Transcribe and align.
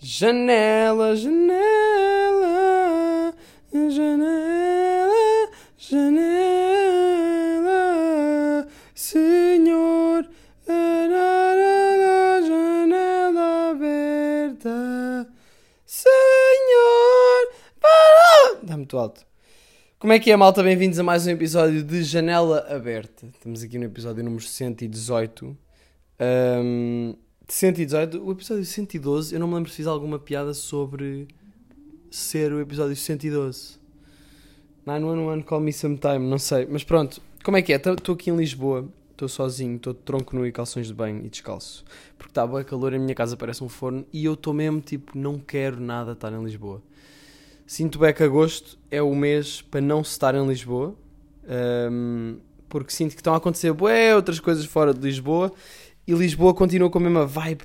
Janela, 0.00 1.16
janela, 1.16 1.34
janela, 3.90 5.50
janela, 5.76 6.68
Senhor, 8.94 10.30
ararara, 10.68 12.42
janela 12.46 13.70
aberta, 13.70 15.28
Senhor, 15.84 17.48
para... 17.80 18.60
Está 18.62 18.76
muito 18.76 18.96
alto. 18.96 19.26
Como 19.98 20.12
é 20.12 20.20
que 20.20 20.30
é, 20.30 20.36
malta? 20.36 20.62
Bem-vindos 20.62 21.00
a 21.00 21.02
mais 21.02 21.26
um 21.26 21.30
episódio 21.30 21.82
de 21.82 22.04
Janela 22.04 22.64
Aberta. 22.70 23.26
Estamos 23.26 23.64
aqui 23.64 23.76
no 23.78 23.86
episódio 23.86 24.22
número 24.22 24.44
118. 24.44 25.58
Um, 26.20 27.16
118, 27.48 28.22
o 28.22 28.30
episódio 28.30 28.64
112, 28.64 29.32
eu 29.34 29.40
não 29.40 29.48
me 29.48 29.54
lembro 29.54 29.70
se 29.70 29.76
fiz 29.76 29.86
alguma 29.86 30.18
piada 30.18 30.52
sobre 30.52 31.26
ser 32.10 32.52
o 32.52 32.60
episódio 32.60 32.94
112. 32.94 33.78
911 34.84 35.44
Call 35.44 35.60
Me 35.60 35.72
Sometime, 35.72 36.18
não 36.18 36.38
sei. 36.38 36.66
Mas 36.70 36.84
pronto, 36.84 37.22
como 37.42 37.56
é 37.56 37.62
que 37.62 37.72
é? 37.72 37.76
Estou 37.76 38.14
aqui 38.14 38.30
em 38.30 38.36
Lisboa, 38.36 38.86
estou 39.12 39.28
sozinho, 39.28 39.76
estou 39.76 39.94
tronco 39.94 40.36
nu 40.36 40.46
e 40.46 40.52
calções 40.52 40.88
de 40.88 40.94
banho 40.94 41.24
e 41.24 41.30
descalço. 41.30 41.86
Porque 42.18 42.30
está 42.30 42.46
bem 42.46 42.62
calor, 42.64 42.92
a 42.92 42.98
minha 42.98 43.14
casa 43.14 43.34
parece 43.34 43.64
um 43.64 43.68
forno 43.68 44.04
e 44.12 44.26
eu 44.26 44.34
estou 44.34 44.52
mesmo 44.52 44.82
tipo, 44.82 45.16
não 45.16 45.38
quero 45.38 45.80
nada 45.80 46.12
estar 46.12 46.30
em 46.30 46.44
Lisboa. 46.44 46.82
Sinto 47.66 47.98
bem 47.98 48.12
que 48.12 48.22
agosto 48.22 48.78
é 48.90 49.00
o 49.00 49.14
mês 49.14 49.62
para 49.62 49.80
não 49.80 50.04
se 50.04 50.10
estar 50.10 50.34
em 50.34 50.46
Lisboa. 50.46 50.94
Um, 51.90 52.36
porque 52.68 52.92
sinto 52.92 53.12
que 53.12 53.20
estão 53.20 53.32
a 53.32 53.38
acontecer 53.38 53.72
bué, 53.72 54.14
outras 54.14 54.38
coisas 54.38 54.66
fora 54.66 54.92
de 54.92 55.00
Lisboa 55.00 55.50
e 56.08 56.14
Lisboa 56.14 56.54
continua 56.54 56.88
com 56.88 56.96
a 56.96 57.02
mesma 57.02 57.26
vibe 57.26 57.64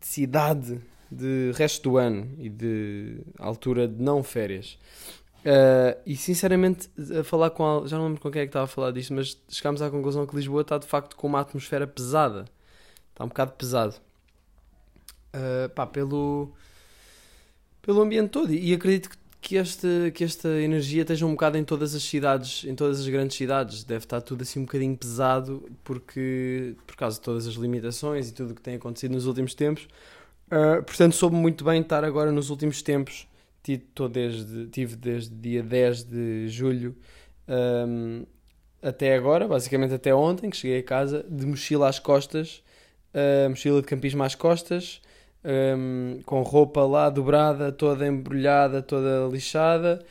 de 0.00 0.06
cidade 0.08 0.80
de 1.08 1.52
resto 1.54 1.88
do 1.88 1.96
ano 1.98 2.28
e 2.36 2.48
de 2.48 3.20
altura 3.38 3.86
de 3.86 4.02
não 4.02 4.24
férias. 4.24 4.76
Uh, 5.44 5.96
e 6.04 6.16
sinceramente, 6.16 6.90
a 7.16 7.22
falar 7.22 7.50
com. 7.50 7.64
A, 7.64 7.86
já 7.86 7.96
não 7.96 8.06
lembro 8.06 8.20
com 8.20 8.28
quem 8.28 8.42
é 8.42 8.44
que 8.44 8.48
estava 8.48 8.64
a 8.64 8.66
falar 8.66 8.90
disto, 8.90 9.14
mas 9.14 9.40
chegámos 9.48 9.80
à 9.80 9.88
conclusão 9.88 10.26
que 10.26 10.34
Lisboa 10.34 10.62
está 10.62 10.78
de 10.78 10.86
facto 10.86 11.14
com 11.14 11.28
uma 11.28 11.38
atmosfera 11.40 11.86
pesada. 11.86 12.46
Está 13.12 13.24
um 13.24 13.28
bocado 13.28 13.52
pesado. 13.52 13.94
Uh, 15.32 15.68
pá, 15.72 15.86
pelo. 15.86 16.52
pelo 17.82 18.02
ambiente 18.02 18.30
todo. 18.30 18.52
E 18.52 18.74
acredito 18.74 19.10
que 19.10 19.16
que, 19.46 19.54
este, 19.54 20.10
que 20.12 20.24
esta 20.24 20.48
energia 20.60 21.02
esteja 21.02 21.24
um 21.24 21.30
bocado 21.30 21.56
em 21.56 21.62
todas 21.62 21.94
as 21.94 22.02
cidades, 22.02 22.64
em 22.64 22.74
todas 22.74 22.98
as 22.98 23.06
grandes 23.06 23.36
cidades. 23.36 23.84
Deve 23.84 24.04
estar 24.04 24.20
tudo 24.20 24.42
assim 24.42 24.58
um 24.58 24.64
bocadinho 24.64 24.96
pesado 24.96 25.70
porque, 25.84 26.74
por 26.84 26.96
causa 26.96 27.16
de 27.16 27.22
todas 27.22 27.46
as 27.46 27.54
limitações 27.54 28.28
e 28.28 28.34
tudo 28.34 28.50
o 28.50 28.54
que 28.56 28.60
tem 28.60 28.74
acontecido 28.74 29.12
nos 29.12 29.24
últimos 29.24 29.54
tempos. 29.54 29.86
Uh, 30.48 30.82
portanto, 30.82 31.14
soube 31.14 31.36
muito 31.36 31.64
bem 31.64 31.80
estar 31.80 32.02
agora 32.02 32.32
nos 32.32 32.50
últimos 32.50 32.82
tempos. 32.82 33.28
Tive 33.62 33.84
desde, 34.10 34.66
tive 34.66 34.96
desde 34.96 35.32
dia 35.32 35.62
10 35.62 36.02
de 36.02 36.48
julho 36.48 36.96
um, 37.46 38.26
até 38.82 39.14
agora, 39.14 39.46
basicamente 39.46 39.94
até 39.94 40.12
ontem, 40.12 40.50
que 40.50 40.56
cheguei 40.56 40.80
a 40.80 40.82
casa, 40.82 41.24
de 41.30 41.46
mochila 41.46 41.88
às 41.88 42.00
costas, 42.00 42.64
uh, 43.14 43.48
mochila 43.48 43.80
de 43.80 43.86
campismo 43.86 44.24
às 44.24 44.34
costas, 44.34 45.00
um, 45.46 46.20
com 46.26 46.42
roupa 46.42 46.84
lá 46.84 47.08
dobrada, 47.08 47.70
toda 47.70 48.06
embrulhada, 48.06 48.82
toda 48.82 49.28
lixada. 49.30 50.04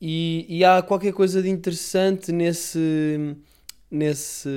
E, 0.00 0.46
e, 0.48 0.64
há 0.64 0.82
qualquer 0.82 1.12
coisa 1.12 1.42
de 1.42 1.48
interessante 1.48 2.30
nesse, 2.30 3.36
nesse 3.90 4.48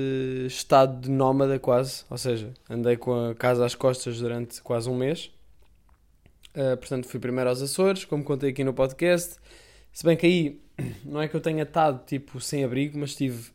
estado 0.47 1.01
de 1.01 1.09
nómada, 1.09 1.59
quase. 1.59 2.03
Ou 2.09 2.17
seja, 2.17 2.53
andei 2.69 2.97
com 2.97 3.29
a 3.29 3.35
casa 3.35 3.65
às 3.65 3.75
costas 3.75 4.19
durante 4.19 4.61
quase 4.61 4.89
um 4.89 4.95
mês. 4.95 5.31
Uh, 6.55 6.75
portanto, 6.77 7.07
fui 7.07 7.19
primeiro 7.19 7.49
aos 7.49 7.61
Açores, 7.61 8.05
como 8.05 8.23
contei 8.23 8.49
aqui 8.51 8.63
no 8.63 8.73
podcast. 8.73 9.37
Se 9.91 10.03
bem 10.03 10.17
que 10.17 10.25
aí 10.25 10.61
não 11.05 11.21
é 11.21 11.27
que 11.27 11.35
eu 11.35 11.41
tenha 11.41 11.63
estado 11.63 12.03
tipo 12.05 12.39
sem 12.39 12.63
abrigo, 12.63 12.97
mas 12.99 13.15
tive 13.15 13.51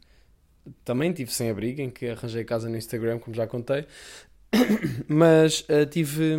também 0.84 1.12
tive 1.12 1.32
sem 1.32 1.50
abrigo, 1.50 1.80
em 1.80 1.90
que 1.90 2.08
arranjei 2.08 2.44
casa 2.44 2.68
no 2.68 2.76
Instagram, 2.76 3.20
como 3.20 3.36
já 3.36 3.46
contei. 3.46 3.86
mas 5.08 5.60
uh, 5.60 5.86
tive. 5.88 6.36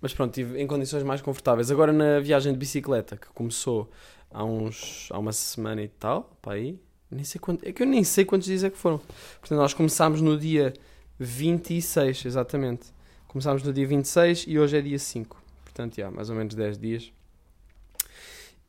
Mas 0.00 0.14
pronto, 0.14 0.32
tive 0.32 0.60
em 0.60 0.66
condições 0.66 1.02
mais 1.02 1.20
confortáveis. 1.20 1.70
Agora 1.70 1.92
na 1.92 2.20
viagem 2.20 2.52
de 2.52 2.58
bicicleta, 2.58 3.16
que 3.16 3.28
começou 3.28 3.90
há 4.30 4.44
uns. 4.44 5.08
há 5.10 5.18
uma 5.18 5.32
semana 5.32 5.82
e 5.82 5.88
tal, 5.88 6.36
para 6.40 6.54
aí. 6.54 6.78
Nem 7.10 7.24
sei 7.24 7.40
quanto, 7.40 7.66
é 7.66 7.72
que 7.72 7.82
eu 7.82 7.86
nem 7.86 8.04
sei 8.04 8.24
quantos 8.24 8.46
dias 8.46 8.62
é 8.62 8.70
que 8.70 8.76
foram. 8.76 8.98
Portanto, 9.40 9.58
nós 9.58 9.72
começámos 9.72 10.20
no 10.20 10.38
dia 10.38 10.74
26, 11.18 12.26
exatamente. 12.26 12.92
Começámos 13.26 13.62
no 13.62 13.72
dia 13.72 13.86
26 13.86 14.44
e 14.46 14.58
hoje 14.58 14.76
é 14.76 14.80
dia 14.80 14.98
5. 14.98 15.42
Portanto, 15.64 15.96
já, 15.96 16.10
mais 16.10 16.28
ou 16.28 16.36
menos 16.36 16.54
10 16.54 16.78
dias. 16.78 17.12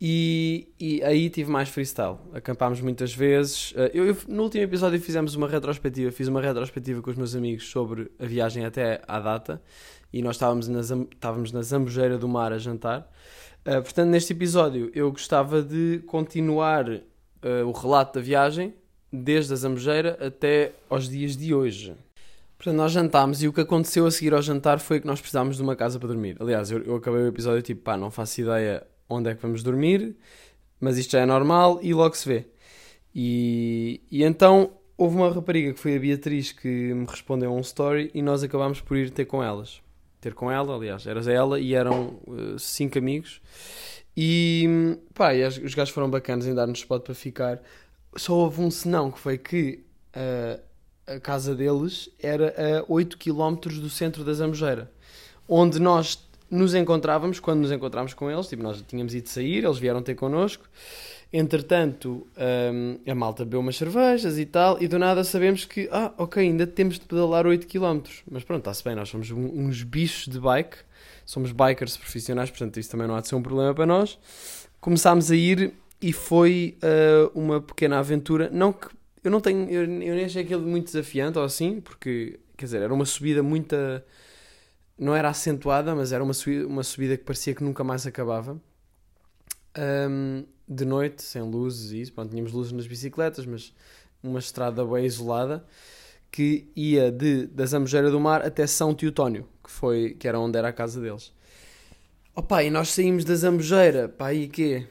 E, 0.01 0.71
e, 0.79 1.03
aí 1.03 1.29
tive 1.29 1.51
mais 1.51 1.67
freestyle. 1.67 2.17
Acampámos 2.33 2.79
muitas 2.79 3.13
vezes. 3.13 3.73
Eh, 3.75 3.91
eu, 3.93 4.07
eu, 4.07 4.17
no 4.29 4.43
último 4.43 4.63
episódio 4.63 4.99
fizemos 4.99 5.35
uma 5.35 5.47
retrospectiva. 5.47 6.09
Fiz 6.11 6.27
uma 6.29 6.41
retrospectiva 6.41 7.01
com 7.01 7.11
os 7.11 7.17
meus 7.17 7.35
amigos 7.35 7.69
sobre 7.69 8.09
a 8.17 8.25
viagem 8.25 8.65
até 8.65 9.01
à 9.05 9.19
data. 9.19 9.61
E 10.13 10.21
nós 10.21 10.37
estávamos 10.37 10.69
na, 10.69 10.79
estávamos 10.79 11.51
na 11.51 11.61
Zambujeira 11.61 12.17
do 12.17 12.29
Mar 12.29 12.53
a 12.53 12.57
jantar. 12.57 13.11
Uh, 13.65 13.81
portanto, 13.83 14.09
neste 14.09 14.31
episódio 14.31 14.89
eu 14.95 15.11
gostava 15.11 15.61
de 15.61 16.01
continuar 16.07 16.89
uh, 16.89 17.01
o 17.65 17.71
relato 17.73 18.17
da 18.19 18.23
viagem 18.23 18.73
desde 19.11 19.51
a 19.51 19.55
Zambujeira 19.57 20.17
até 20.25 20.71
aos 20.89 21.09
dias 21.09 21.35
de 21.35 21.53
hoje. 21.53 21.93
Portanto, 22.57 22.75
nós 22.77 22.93
jantámos 22.93 23.43
e 23.43 23.49
o 23.49 23.53
que 23.53 23.61
aconteceu 23.61 24.05
a 24.05 24.11
seguir 24.11 24.33
ao 24.33 24.41
jantar 24.41 24.79
foi 24.79 25.01
que 25.01 25.07
nós 25.07 25.19
precisámos 25.19 25.57
de 25.57 25.61
uma 25.61 25.75
casa 25.75 25.99
para 25.99 26.07
dormir. 26.07 26.37
Aliás, 26.39 26.71
eu, 26.71 26.81
eu 26.83 26.95
acabei 26.95 27.21
o 27.21 27.27
episódio 27.27 27.61
tipo, 27.61 27.81
pá, 27.81 27.97
não 27.97 28.09
faço 28.09 28.39
ideia 28.41 28.85
onde 29.09 29.29
é 29.29 29.35
que 29.35 29.41
vamos 29.41 29.63
dormir, 29.63 30.15
mas 30.79 30.97
isto 30.97 31.11
já 31.11 31.21
é 31.21 31.25
normal 31.25 31.79
e 31.81 31.93
logo 31.93 32.15
se 32.15 32.27
vê. 32.27 32.45
E, 33.13 34.01
e 34.11 34.23
então 34.23 34.71
houve 34.97 35.15
uma 35.15 35.31
rapariga 35.31 35.73
que 35.73 35.79
foi 35.79 35.95
a 35.95 35.99
Beatriz 35.99 36.51
que 36.51 36.93
me 36.93 37.05
respondeu 37.05 37.53
um 37.53 37.61
story 37.61 38.11
e 38.13 38.21
nós 38.21 38.43
acabámos 38.43 38.81
por 38.81 38.95
ir 38.95 39.09
ter 39.09 39.25
com 39.25 39.43
elas. 39.43 39.81
Ter 40.21 40.33
com 40.33 40.51
ela, 40.51 40.75
aliás, 40.75 41.07
eras 41.07 41.27
ela 41.27 41.59
e 41.59 41.73
eram 41.73 42.19
uh, 42.27 42.59
cinco 42.59 42.97
amigos. 42.97 43.41
E 44.15 44.97
pá, 45.13 45.33
e 45.33 45.45
os 45.45 45.73
gajos 45.73 45.93
foram 45.93 46.09
bacanas 46.09 46.45
em 46.45 46.53
dar-nos 46.53 46.79
spot 46.79 47.03
para 47.03 47.15
ficar. 47.15 47.61
Só 48.15 48.33
houve 48.33 48.61
um 48.61 48.69
senão 48.69 49.11
que 49.11 49.19
foi 49.19 49.37
que 49.37 49.85
uh, 50.15 50.61
a 51.07 51.19
casa 51.19 51.55
deles 51.55 52.09
era 52.19 52.53
a 52.79 52.85
8 52.87 53.17
km 53.17 53.55
do 53.79 53.89
centro 53.89 54.23
da 54.23 54.33
Zambujeira, 54.33 54.91
onde 55.47 55.79
nós 55.79 56.28
nos 56.49 56.73
encontrávamos, 56.73 57.39
quando 57.39 57.61
nos 57.61 57.71
encontrávamos 57.71 58.13
com 58.13 58.29
eles, 58.29 58.47
tipo, 58.47 58.63
nós 58.63 58.83
tínhamos 58.87 59.13
ido 59.13 59.29
sair, 59.29 59.63
eles 59.63 59.77
vieram 59.77 60.01
ter 60.01 60.15
connosco. 60.15 60.67
Entretanto, 61.31 62.27
um, 62.73 62.97
a 63.07 63.13
malta 63.13 63.45
bebeu 63.45 63.59
umas 63.59 63.77
cervejas 63.77 64.39
e 64.39 64.45
tal, 64.45 64.81
e 64.81 64.87
do 64.87 64.97
nada 64.97 65.23
sabemos 65.23 65.63
que, 65.63 65.87
ah, 65.91 66.11
ok, 66.17 66.41
ainda 66.41 66.65
temos 66.65 66.95
de 66.95 67.05
pedalar 67.05 67.45
8 67.45 67.67
km. 67.67 68.01
Mas 68.29 68.43
pronto, 68.43 68.59
está-se 68.59 68.83
bem, 68.83 68.95
nós 68.95 69.09
somos 69.09 69.29
uns 69.29 69.83
bichos 69.83 70.25
de 70.27 70.39
bike, 70.39 70.77
somos 71.25 71.51
bikers 71.51 71.95
profissionais, 71.97 72.49
portanto 72.49 72.79
isso 72.79 72.89
também 72.89 73.07
não 73.07 73.15
há 73.15 73.21
de 73.21 73.27
ser 73.27 73.35
um 73.35 73.43
problema 73.43 73.75
para 73.75 73.85
nós. 73.85 74.17
Começámos 74.81 75.29
a 75.29 75.35
ir 75.35 75.73
e 76.01 76.11
foi 76.11 76.77
uh, 76.81 77.39
uma 77.39 77.61
pequena 77.61 77.99
aventura. 77.99 78.49
Não 78.51 78.73
que 78.73 78.87
eu 79.23 79.29
não 79.29 79.41
tenho, 79.41 79.69
eu, 79.69 79.81
eu 79.81 79.87
nem 79.87 80.25
achei 80.25 80.43
aquilo 80.43 80.61
muito 80.61 80.85
desafiante 80.85 81.37
ou 81.37 81.43
assim, 81.43 81.81
porque, 81.81 82.39
quer 82.57 82.65
dizer, 82.65 82.81
era 82.81 82.93
uma 82.93 83.05
subida 83.05 83.43
muito 83.43 83.75
não 84.99 85.15
era 85.15 85.29
acentuada, 85.29 85.95
mas 85.95 86.11
era 86.11 86.23
uma 86.23 86.33
subida, 86.33 86.67
uma 86.67 86.83
subida 86.83 87.17
que 87.17 87.23
parecia 87.23 87.55
que 87.55 87.63
nunca 87.63 87.83
mais 87.83 88.05
acabava. 88.05 88.61
Um, 89.77 90.43
de 90.67 90.83
noite, 90.83 91.23
sem 91.23 91.41
luzes 91.41 91.91
e 91.91 92.01
isso, 92.01 92.13
pronto, 92.13 92.29
tínhamos 92.29 92.51
luzes 92.51 92.73
nas 92.73 92.85
bicicletas, 92.85 93.45
mas 93.45 93.73
uma 94.21 94.39
estrada 94.39 94.85
bem 94.85 95.05
isolada 95.05 95.65
que 96.29 96.69
ia 96.75 97.11
de, 97.11 97.47
da 97.47 97.65
Zambujeira 97.65 98.11
do 98.11 98.19
Mar 98.19 98.45
até 98.45 98.67
São 98.67 98.93
Teotónio, 98.93 99.47
que, 99.63 99.71
foi, 99.71 100.15
que 100.19 100.27
era 100.27 100.39
onde 100.39 100.57
era 100.57 100.67
a 100.67 100.73
casa 100.73 101.01
deles. 101.01 101.33
Opa, 102.35 102.63
e 102.63 102.69
nós 102.69 102.89
saímos 102.89 103.23
da 103.23 103.35
Zambujeira, 103.35 104.07
para 104.09 104.27
aí 104.27 104.47
quê? 104.47 104.85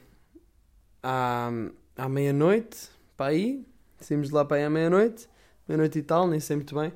À, 1.02 1.50
à 1.96 2.08
meia-noite, 2.08 2.88
para 3.16 3.26
aí, 3.26 3.64
saímos 4.00 4.28
de 4.28 4.34
lá 4.34 4.44
para 4.44 4.56
aí 4.56 4.64
à 4.64 4.70
meia-noite, 4.70 5.28
meia-noite 5.68 5.98
e 5.98 6.02
tal, 6.02 6.26
nem 6.26 6.40
sei 6.40 6.56
muito 6.56 6.74
bem. 6.74 6.92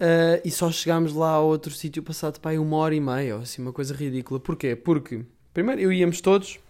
Uh, 0.00 0.38
e 0.44 0.50
só 0.50 0.70
chegámos 0.70 1.12
lá 1.12 1.30
a 1.30 1.40
outro 1.40 1.72
sítio 1.72 2.04
passado 2.04 2.38
para 2.38 2.52
aí 2.52 2.58
uma 2.58 2.76
hora 2.76 2.94
e 2.94 3.00
meia, 3.00 3.34
ou 3.34 3.42
assim, 3.42 3.60
uma 3.60 3.72
coisa 3.72 3.92
ridícula. 3.92 4.38
Porquê? 4.38 4.76
Porque, 4.76 5.24
primeiro, 5.52 5.80
eu 5.80 5.92
íamos 5.92 6.20
todos, 6.20 6.60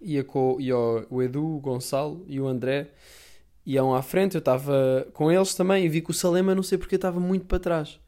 ia 0.00 0.24
com 0.24 0.58
ia 0.58 0.76
o 0.76 1.22
Edu, 1.22 1.44
o 1.44 1.60
Gonçalo 1.60 2.24
e 2.26 2.40
o 2.40 2.46
André, 2.46 2.90
iam 3.66 3.94
à 3.94 4.00
frente, 4.00 4.34
eu 4.34 4.38
estava 4.38 5.06
com 5.12 5.30
eles 5.30 5.54
também 5.54 5.84
e 5.84 5.88
vi 5.88 6.00
que 6.00 6.10
o 6.10 6.14
Salema, 6.14 6.54
não 6.54 6.62
sei 6.62 6.78
porque, 6.78 6.96
estava 6.96 7.20
muito 7.20 7.44
para 7.44 7.58
trás. 7.58 8.00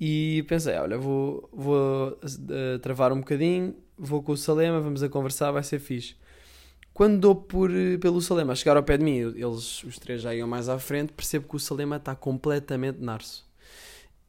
E 0.00 0.44
pensei, 0.48 0.76
olha, 0.76 0.96
vou, 0.96 1.48
vou 1.52 2.08
uh, 2.10 2.78
travar 2.80 3.12
um 3.12 3.18
bocadinho, 3.18 3.74
vou 3.96 4.22
com 4.22 4.32
o 4.32 4.36
Salema, 4.36 4.80
vamos 4.80 5.02
a 5.02 5.08
conversar, 5.08 5.50
vai 5.50 5.62
ser 5.62 5.78
fixe. 5.80 6.14
Quando 6.94 7.18
dou 7.18 7.34
por, 7.34 7.70
eh, 7.70 7.96
pelo 7.98 8.20
Salema 8.20 8.52
a 8.52 8.56
chegar 8.56 8.76
ao 8.76 8.82
pé 8.82 8.98
de 8.98 9.04
mim, 9.04 9.16
eles, 9.16 9.82
os 9.84 9.98
três 9.98 10.20
já 10.22 10.34
iam 10.34 10.46
mais 10.46 10.68
à 10.68 10.78
frente, 10.78 11.12
percebo 11.12 11.48
que 11.48 11.56
o 11.56 11.58
Salema 11.58 11.96
está 11.96 12.14
completamente 12.14 13.00
narso. 13.00 13.46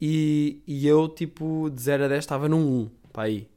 E, 0.00 0.62
e 0.66 0.86
eu, 0.86 1.08
tipo, 1.08 1.70
de 1.70 1.80
0 1.82 2.04
a 2.04 2.08
10 2.08 2.24
estava 2.24 2.48
num 2.48 2.82
1, 2.84 2.90
para 3.12 3.24
aí. 3.24 3.48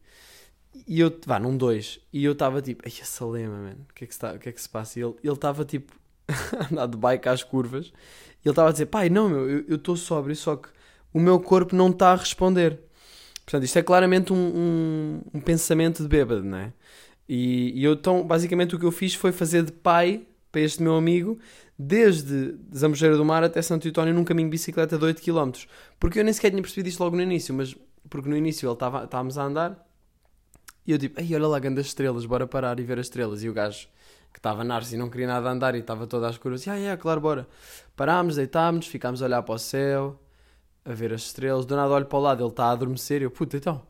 E 0.88 1.00
eu, 1.00 1.12
vá, 1.26 1.40
num 1.40 1.58
dois. 1.58 2.00
E 2.14 2.24
eu 2.24 2.34
estava 2.34 2.62
tipo, 2.62 2.84
ai, 2.86 2.94
a 3.02 3.06
Salema, 3.06 3.58
mano, 3.58 3.86
o 3.90 3.94
que 3.94 4.04
é 4.04 4.08
que 4.08 4.14
se, 4.14 4.20
tá, 4.20 4.34
o 4.34 4.40
que 4.40 4.50
é 4.50 4.52
que 4.52 4.62
se 4.62 4.70
passa? 4.70 5.00
E 5.00 5.04
ele 5.04 5.16
estava 5.24 5.66
tipo, 5.66 5.94
andar 6.72 6.88
de 6.88 6.98
bike 6.98 7.30
às 7.30 7.44
curvas. 7.44 7.88
E 7.88 8.48
ele 8.48 8.52
estava 8.52 8.70
a 8.70 8.72
dizer, 8.72 8.88
pai, 8.88 9.10
não, 9.10 9.30
meu, 9.30 9.50
eu 9.68 9.76
estou 9.76 9.96
sóbrio, 9.96 10.36
só 10.36 10.56
que 10.56 10.70
o 11.14 11.20
meu 11.20 11.40
corpo 11.40 11.76
não 11.76 11.90
está 11.90 12.12
a 12.12 12.16
responder. 12.16 12.80
Portanto, 13.46 13.64
isto 13.64 13.80
é 13.80 13.84
claramente 13.84 14.34
um, 14.34 14.36
um, 14.36 15.22
um 15.36 15.42
pensamento 15.42 16.04
de 16.04 16.10
bêbado, 16.10 16.44
não 16.44 16.58
é? 16.58 16.74
E, 17.28 17.80
e, 17.80 17.84
eu, 17.84 17.94
então, 17.94 18.26
basicamente, 18.26 18.76
o 18.76 18.80
que 18.80 18.86
eu 18.86 18.92
fiz 18.92 19.14
foi 19.14 19.32
fazer 19.32 19.64
de 19.64 19.72
pai 19.72 20.26
para 20.52 20.62
este 20.62 20.82
meu 20.82 20.96
amigo, 20.96 21.38
desde 21.78 22.56
Zambujeira 22.76 23.18
do 23.18 23.26
Mar 23.26 23.44
até 23.44 23.62
Santo 23.62 23.88
Eutónio, 23.88 24.14
num 24.14 24.24
caminho 24.24 24.48
de 24.48 24.52
bicicleta 24.52 24.98
de 24.98 25.04
8 25.04 25.22
km. 25.22 25.52
Porque 26.00 26.20
eu 26.20 26.24
nem 26.24 26.34
sequer 26.34 26.52
tinha 26.52 26.62
percebido 26.62 26.88
isto 26.88 27.04
logo 27.04 27.16
no 27.16 27.22
início, 27.22 27.54
mas 27.54 27.76
porque 28.10 28.30
no 28.30 28.38
início 28.38 28.66
ele 28.66 28.74
estava, 28.74 29.04
estávamos 29.04 29.38
a 29.38 29.44
andar 29.44 29.88
e 30.88 30.94
eu 30.94 30.98
tipo, 30.98 31.20
ei, 31.20 31.36
olha 31.36 31.48
lá, 31.48 31.60
grandes 31.60 31.88
estrelas, 31.88 32.26
bora 32.26 32.48
parar 32.48 32.80
e 32.80 32.84
ver 32.84 32.98
as 32.98 33.08
estrelas. 33.08 33.44
E 33.44 33.50
o 33.50 33.54
gajo 33.54 33.90
que 34.32 34.40
estava 34.40 34.64
narciso 34.64 34.96
e 34.96 34.98
não 34.98 35.10
queria 35.10 35.28
nada 35.28 35.50
andar 35.50 35.76
e 35.76 35.80
estava 35.80 36.08
toda 36.08 36.30
às 36.30 36.38
curvas, 36.38 36.66
ah, 36.68 36.78
é, 36.78 36.96
claro, 36.96 37.20
bora. 37.20 37.48
Parámos, 37.96 38.38
deitámos, 38.38 38.88
ficámos 38.88 39.22
a 39.22 39.26
olhar 39.26 39.44
para 39.44 39.56
o 39.56 39.60
céu, 39.60 40.18
a 40.86 40.94
ver 40.94 41.14
as 41.14 41.24
estrelas. 41.24 41.66
Do 41.66 41.76
nada 41.76 41.92
olho 41.94 42.06
para 42.06 42.18
o 42.18 42.22
lado, 42.22 42.42
ele 42.42 42.50
está 42.50 42.68
a 42.68 42.72
adormecer 42.72 43.22
e 43.22 43.26
eu, 43.26 43.32
puta, 43.32 43.58
então. 43.58 43.86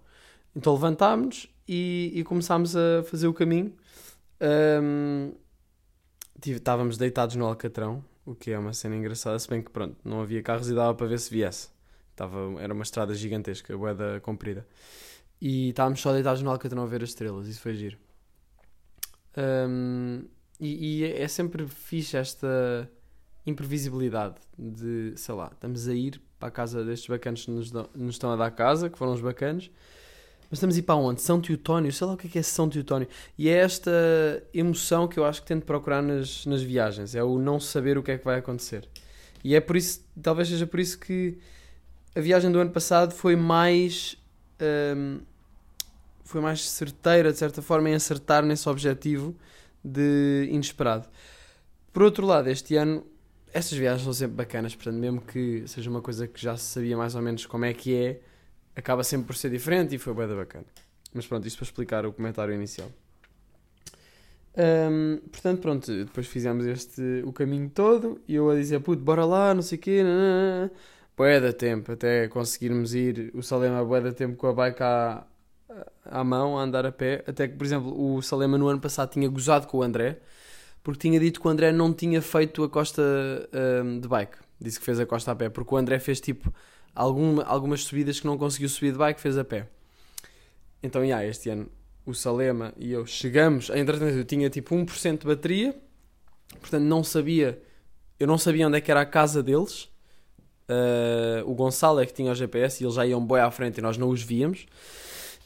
Então 0.56 0.74
levantámos 0.74 1.48
e, 1.68 2.12
e 2.16 2.24
começámos 2.24 2.76
a 2.76 3.04
fazer 3.04 3.28
o 3.28 3.34
caminho. 3.34 3.74
Um, 4.42 5.34
estávamos 6.46 6.98
deitados 6.98 7.36
no 7.36 7.46
Alcatrão, 7.46 8.04
o 8.26 8.36
que 8.36 8.52
é 8.52 8.60
uma 8.60 8.74
cena 8.74 8.96
engraçada, 8.96 9.38
se 9.40 9.50
bem 9.50 9.62
que 9.62 9.72
pronto, 9.72 9.98
não 10.04 10.22
havia 10.22 10.42
carros 10.42 10.70
e 10.70 10.74
dava 10.74 10.94
para 10.94 11.08
ver 11.08 11.20
se 11.20 11.30
viesse. 11.32 11.70
Estava, 12.12 12.38
era 12.60 12.74
uma 12.74 12.84
estrada 12.84 13.14
gigantesca, 13.14 13.78
boeda 13.78 14.20
comprida. 14.22 14.66
E 15.40 15.70
estávamos 15.70 16.02
só 16.02 16.12
deitados 16.14 16.42
no 16.42 16.50
Alcatrão 16.50 16.84
a 16.84 16.86
ver 16.88 17.04
as 17.04 17.10
estrelas, 17.10 17.48
isso 17.48 17.62
foi 17.62 17.76
giro. 17.76 17.98
Um, 19.38 20.24
e, 20.60 21.04
e, 21.04 21.04
é 21.06 21.28
sempre 21.28 21.68
fixe 21.68 22.18
esta 22.18 22.90
imprevisibilidade 23.46 24.36
de, 24.58 25.14
sei 25.16 25.36
lá, 25.36 25.52
estamos 25.54 25.88
a 25.88 25.94
ir 25.94 26.20
para 26.40 26.50
a 26.50 26.52
casa 26.52 26.84
destes 26.84 27.08
bacanos 27.08 27.46
que 27.46 27.52
nos, 27.52 27.72
dão, 27.72 27.88
nos 27.96 28.16
estão 28.16 28.32
a 28.32 28.36
dar 28.36 28.52
casa, 28.52 28.90
que 28.90 28.98
foram 28.98 29.14
os 29.14 29.22
bacanos, 29.22 29.70
mas 30.50 30.58
estamos 30.58 30.76
a 30.76 30.80
ir 30.80 30.84
para 30.84 30.96
onde? 30.96 31.22
São 31.22 31.42
Teutónio, 31.42 31.92
sei 31.92 32.08
lá 32.08 32.14
o 32.14 32.18
que 32.18 32.28
é, 32.28 32.30
que 32.30 32.40
é 32.40 32.42
São 32.42 32.70
Teutónio. 32.70 33.08
E 33.38 33.50
é 33.50 33.54
esta 33.54 33.92
emoção 34.54 35.08
que 35.08 35.20
eu 35.20 35.26
acho 35.26 35.42
que 35.42 35.48
tento 35.48 35.66
procurar 35.66 36.02
nas, 36.02 36.46
nas 36.46 36.62
viagens, 36.62 37.16
é 37.16 37.24
o 37.24 37.38
não 37.38 37.60
saber 37.60 37.98
o 37.98 38.04
que 38.04 38.12
é 38.12 38.18
que 38.18 38.26
vai 38.26 38.40
acontecer. 38.40 38.88
E 39.44 39.56
é 39.56 39.62
por 39.62 39.76
isso, 39.76 40.02
talvez 40.22 40.48
seja 40.48 40.66
por 40.66 40.80
isso 40.80 40.98
que 41.00 41.38
a 42.16 42.20
viagem 42.20 42.52
do 42.52 42.60
ano 42.60 42.72
passado 42.72 43.14
foi 43.14 43.36
mais. 43.36 44.18
Um, 44.60 45.20
foi 46.24 46.42
mais 46.42 46.68
certeira, 46.70 47.32
de 47.32 47.38
certa 47.38 47.62
forma, 47.62 47.90
em 47.90 47.94
acertar 47.94 48.44
nesse 48.44 48.68
objetivo 48.68 49.34
de 49.84 50.50
inesperado. 50.52 51.08
Por 51.94 52.04
outro 52.04 52.26
lado, 52.26 52.50
este 52.50 52.76
ano, 52.76 53.06
estas 53.54 53.78
viagens 53.78 54.04
são 54.04 54.12
sempre 54.12 54.36
bacanas, 54.36 54.76
portanto, 54.76 54.98
mesmo 54.98 55.22
que 55.22 55.64
seja 55.68 55.90
uma 55.90 56.02
coisa 56.02 56.28
que 56.28 56.42
já 56.42 56.58
se 56.58 56.66
sabia 56.66 56.98
mais 56.98 57.16
ou 57.16 57.22
menos 57.22 57.46
como 57.46 57.64
é 57.64 57.74
que 57.74 57.96
é, 57.96 58.20
acaba 58.78 59.04
sempre 59.04 59.28
por 59.28 59.36
ser 59.36 59.50
diferente 59.50 59.96
e 59.96 59.98
foi 59.98 60.14
bem 60.14 60.28
bacana. 60.28 60.66
Mas 61.12 61.26
pronto, 61.26 61.48
isto 61.48 61.58
para 61.58 61.66
explicar 61.66 62.06
o 62.06 62.14
comentário 62.14 62.54
inicial. 62.54 62.90
Um, 64.56 65.18
portanto, 65.32 65.62
pronto, 65.62 66.06
depois 66.06 66.28
fizemos 66.28 66.66
este, 66.66 67.24
o 67.26 67.34
caminho 67.34 67.70
todo 67.70 68.22
e 68.28 68.36
eu 68.36 68.50
a 68.50 68.56
dizer, 68.56 68.80
puto, 68.80 69.02
bora 69.02 69.26
lá, 69.26 69.54
não 69.54 69.62
sei 69.62 69.78
o 69.78 69.82
quê, 69.82 70.04
bué 71.16 71.40
da 71.40 71.54
tempo, 71.54 71.92
até 71.92 72.28
conseguirmos 72.28 72.94
ir, 72.94 73.32
o 73.34 73.42
Salema 73.42 73.84
bué 73.84 74.02
da 74.02 74.12
tempo 74.12 74.36
com 74.36 74.48
a 74.48 74.54
bike 74.54 74.82
à, 74.82 75.28
à 76.06 76.24
mão, 76.24 76.58
a 76.58 76.64
andar 76.64 76.86
a 76.86 76.92
pé, 76.92 77.24
até 77.28 77.48
que, 77.48 77.56
por 77.56 77.66
exemplo, 77.66 78.16
o 78.16 78.22
Salema 78.22 78.58
no 78.58 78.68
ano 78.68 78.80
passado 78.80 79.12
tinha 79.12 79.28
gozado 79.28 79.68
com 79.68 79.78
o 79.78 79.84
André, 79.84 80.20
porque 80.84 81.00
tinha 81.00 81.20
dito 81.20 81.40
que 81.40 81.48
o 81.48 81.50
André 81.52 81.72
não 81.72 81.94
tinha 81.94 82.22
feito 82.22 82.64
a 82.64 82.70
costa 82.70 83.02
um, 83.84 84.00
de 84.00 84.08
bike, 84.08 84.38
disse 84.60 84.80
que 84.80 84.86
fez 84.86 85.00
a 85.00 85.06
costa 85.06 85.32
a 85.32 85.36
pé, 85.36 85.50
porque 85.50 85.74
o 85.74 85.78
André 85.78 86.00
fez 86.00 86.20
tipo 86.20 86.52
alguma, 86.98 87.44
algumas 87.44 87.84
subidas 87.84 88.20
que 88.20 88.26
não 88.26 88.38
conseguiu 88.38 88.68
subir 88.68 88.92
de 88.92 88.98
bike, 88.98 89.22
fez 89.22 89.38
a 89.38 89.44
pé. 89.44 89.68
Então, 90.82 91.04
yeah, 91.04 91.26
este 91.26 91.50
ano 91.50 91.70
o 92.06 92.14
Salema 92.14 92.74
e 92.78 92.92
eu 92.92 93.06
chegamos, 93.06 93.70
entretanto 93.70 94.16
eu 94.16 94.24
tinha 94.24 94.50
tipo 94.50 94.74
1% 94.74 95.20
de 95.20 95.28
bateria, 95.28 95.76
portanto 96.62 96.84
não 96.84 97.04
sabia, 97.04 97.62
eu 98.18 98.26
não 98.26 98.38
sabia 98.38 98.66
onde 98.66 98.78
é 98.78 98.82
que 98.82 98.90
era 98.90 99.02
a 99.02 99.06
casa 99.06 99.44
deles, 99.44 99.90
uh, 100.70 101.44
o 101.46 101.54
Gonçalo 101.54 102.00
é 102.00 102.06
que 102.06 102.14
tinha 102.14 102.32
o 102.32 102.36
GPS 102.36 102.82
e 102.82 102.86
eles 102.86 102.96
já 102.96 103.06
iam 103.06 103.24
boi 103.24 103.42
à 103.42 103.52
frente 103.52 103.80
e 103.80 103.82
nós 103.82 103.98
não 103.98 104.08
os 104.08 104.22
víamos, 104.22 104.66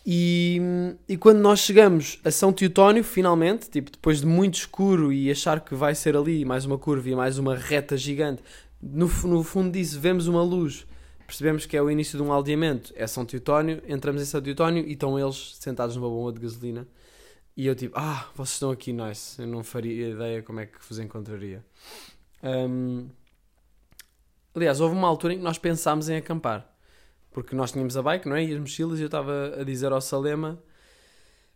e, 0.06 0.62
e 1.09 1.18
quando 1.18 1.39
nós 1.39 1.59
chegamos 1.59 2.19
a 2.24 2.30
São 2.30 2.54
Teutónio, 2.54 3.04
finalmente, 3.04 3.68
tipo, 3.68 3.92
depois 3.92 4.19
de 4.19 4.27
muito 4.27 4.56
escuro 4.56 5.12
e 5.12 5.31
achar 5.31 5.62
que 5.62 5.74
vai 5.74 5.95
ser 5.95 6.15
ali 6.15 6.45
mais 6.45 6.63
uma 6.63 6.77
curva 6.77 7.09
e 7.09 7.15
mais 7.15 7.39
uma 7.39 7.56
reta 7.56 7.97
gigante, 7.97 8.44
no, 8.81 9.07
no 9.24 9.44
fundo 9.44 9.71
disso 9.71 10.00
vemos 10.00 10.27
uma 10.27 10.44
luz, 10.44 10.86
percebemos 11.31 11.66
que 11.66 11.78
é 11.78 11.81
o 11.81 11.89
início 11.89 12.18
de 12.18 12.24
um 12.24 12.33
aldeamento, 12.33 12.92
é 12.94 13.07
São 13.07 13.25
Teutónio, 13.25 13.81
entramos 13.88 14.22
em 14.22 14.25
São 14.25 14.42
Teutónio 14.42 14.86
e 14.86 14.92
estão 14.92 15.18
eles 15.18 15.56
sentados 15.62 15.95
numa 15.95 16.10
bomba 16.10 16.33
de 16.33 16.42
gasolina. 16.42 16.86
E 17.56 17.68
eu 17.68 17.74
tipo, 17.74 17.98
ah, 17.98 18.30
vocês 18.36 18.56
estão 18.56 18.69
aqui, 18.69 18.92
nice. 18.92 19.42
Eu 19.42 19.48
não 19.48 19.63
faria 19.63 20.10
ideia 20.10 20.44
como 20.44 20.60
é 20.60 20.66
que 20.66 20.78
vos 20.86 21.00
encontraria. 21.00 21.63
Um... 22.44 23.07
Aliás, 24.54 24.81
houve 24.81 24.94
uma 24.94 25.07
altura 25.07 25.33
em 25.33 25.38
que 25.38 25.44
nós 25.44 25.57
pensámos 25.57 26.10
em 26.10 26.18
acampar. 26.18 26.69
Porque 27.31 27.56
nós 27.56 27.72
tínhamos 27.72 27.95
a 27.95 28.01
bike, 28.01 28.28
não 28.28 28.36
é? 28.36 28.44
E 28.44 28.54
as 28.54 28.60
mochilas, 28.60 29.00
e 29.00 29.04
eu 29.04 29.06
estava 29.06 29.56
a 29.57 29.63
dizer 29.63 29.94
ao 29.94 30.01
Salema: 30.01 30.62